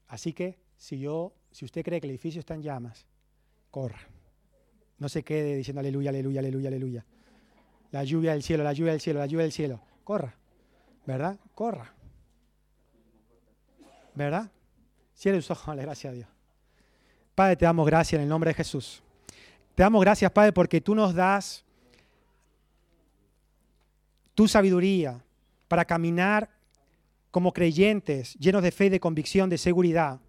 Así 0.08 0.32
que 0.32 0.58
si 0.76 0.98
yo, 0.98 1.32
si 1.50 1.64
usted 1.64 1.84
cree 1.84 2.00
que 2.00 2.06
el 2.06 2.12
edificio 2.12 2.40
está 2.40 2.54
en 2.54 2.62
llamas, 2.62 3.06
corra. 3.70 4.00
No 4.98 5.08
se 5.08 5.22
quede 5.22 5.56
diciendo 5.56 5.80
aleluya, 5.80 6.11
aleluya, 6.11 6.40
aleluya, 6.40 6.68
aleluya. 6.68 7.06
La 7.90 8.04
lluvia 8.04 8.32
del 8.32 8.42
cielo, 8.42 8.64
la 8.64 8.72
lluvia 8.72 8.92
del 8.92 9.00
cielo, 9.00 9.20
la 9.20 9.26
lluvia 9.26 9.44
del 9.44 9.52
cielo. 9.52 9.80
Corra. 10.04 10.36
¿Verdad? 11.06 11.38
Corra. 11.54 11.94
¿Verdad? 14.14 14.50
Cierre 15.14 15.40
sus 15.40 15.52
ojos, 15.52 15.76
gracias 15.80 16.12
a 16.12 16.14
Dios. 16.14 16.28
Padre, 17.35 17.57
te 17.57 17.64
damos 17.64 17.87
gracias 17.87 18.18
en 18.18 18.22
el 18.22 18.28
nombre 18.28 18.51
de 18.51 18.55
Jesús. 18.55 19.03
Te 19.74 19.83
damos 19.83 20.01
gracias, 20.01 20.31
Padre, 20.33 20.53
porque 20.53 20.81
tú 20.81 20.95
nos 20.95 21.14
das 21.14 21.64
tu 24.35 24.49
sabiduría 24.49 25.22
para 25.68 25.85
caminar 25.85 26.51
como 27.31 27.53
creyentes, 27.53 28.35
llenos 28.35 28.62
de 28.62 28.72
fe, 28.72 28.91
de 28.91 29.01
convicción, 29.01 29.49
de 29.49 29.59
seguridad. 29.59 30.20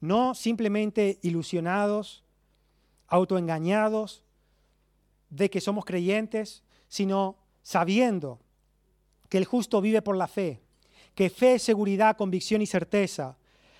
No 0.00 0.34
simplemente 0.34 1.18
ilusionados, 1.22 2.24
autoengañados 3.06 4.22
de 5.28 5.50
que 5.50 5.60
somos 5.60 5.84
creyentes, 5.84 6.62
sino 6.88 7.36
sabiendo 7.62 8.40
que 9.28 9.38
el 9.38 9.44
justo 9.44 9.80
vive 9.80 10.02
por 10.02 10.16
la 10.16 10.26
fe, 10.26 10.60
que 11.14 11.28
fe, 11.28 11.58
seguridad, 11.58 12.16
convicción 12.16 12.62
y 12.62 12.66
certeza, 12.66 13.36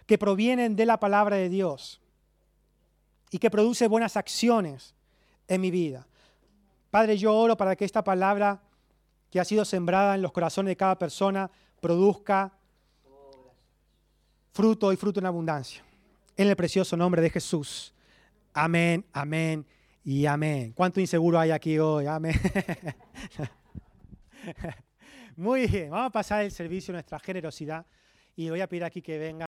que 0.06 0.18
provienen 0.18 0.76
de 0.76 0.86
la 0.86 1.00
palabra 1.00 1.36
de 1.36 1.48
Dios 1.48 2.00
y 3.30 3.38
que 3.38 3.50
produce 3.50 3.88
buenas 3.88 4.16
acciones 4.16 4.94
en 5.48 5.60
mi 5.60 5.70
vida. 5.70 6.06
Padre, 6.90 7.16
yo 7.16 7.34
oro 7.34 7.56
para 7.56 7.76
que 7.76 7.84
esta 7.84 8.02
palabra 8.02 8.60
que 9.30 9.38
ha 9.38 9.44
sido 9.44 9.64
sembrada 9.64 10.16
en 10.16 10.22
los 10.22 10.32
corazones 10.32 10.70
de 10.70 10.76
cada 10.76 10.98
persona 10.98 11.50
produzca 11.80 12.52
fruto 14.52 14.92
y 14.92 14.96
fruto 14.96 15.20
en 15.20 15.26
abundancia. 15.26 15.84
En 16.36 16.48
el 16.48 16.56
precioso 16.56 16.96
nombre 16.96 17.22
de 17.22 17.30
Jesús. 17.30 17.94
Amén, 18.52 19.06
amén 19.12 19.64
y 20.04 20.26
amén. 20.26 20.72
¿Cuánto 20.74 21.00
inseguro 21.00 21.38
hay 21.38 21.52
aquí 21.52 21.78
hoy? 21.78 22.06
Amén. 22.06 22.34
Muy 25.36 25.66
bien, 25.66 25.90
vamos 25.90 26.08
a 26.08 26.10
pasar 26.10 26.44
el 26.44 26.50
servicio, 26.50 26.92
nuestra 26.92 27.20
generosidad, 27.20 27.86
y 28.34 28.50
voy 28.50 28.60
a 28.60 28.68
pedir 28.68 28.84
aquí 28.84 29.00
que 29.00 29.18
venga. 29.18 29.46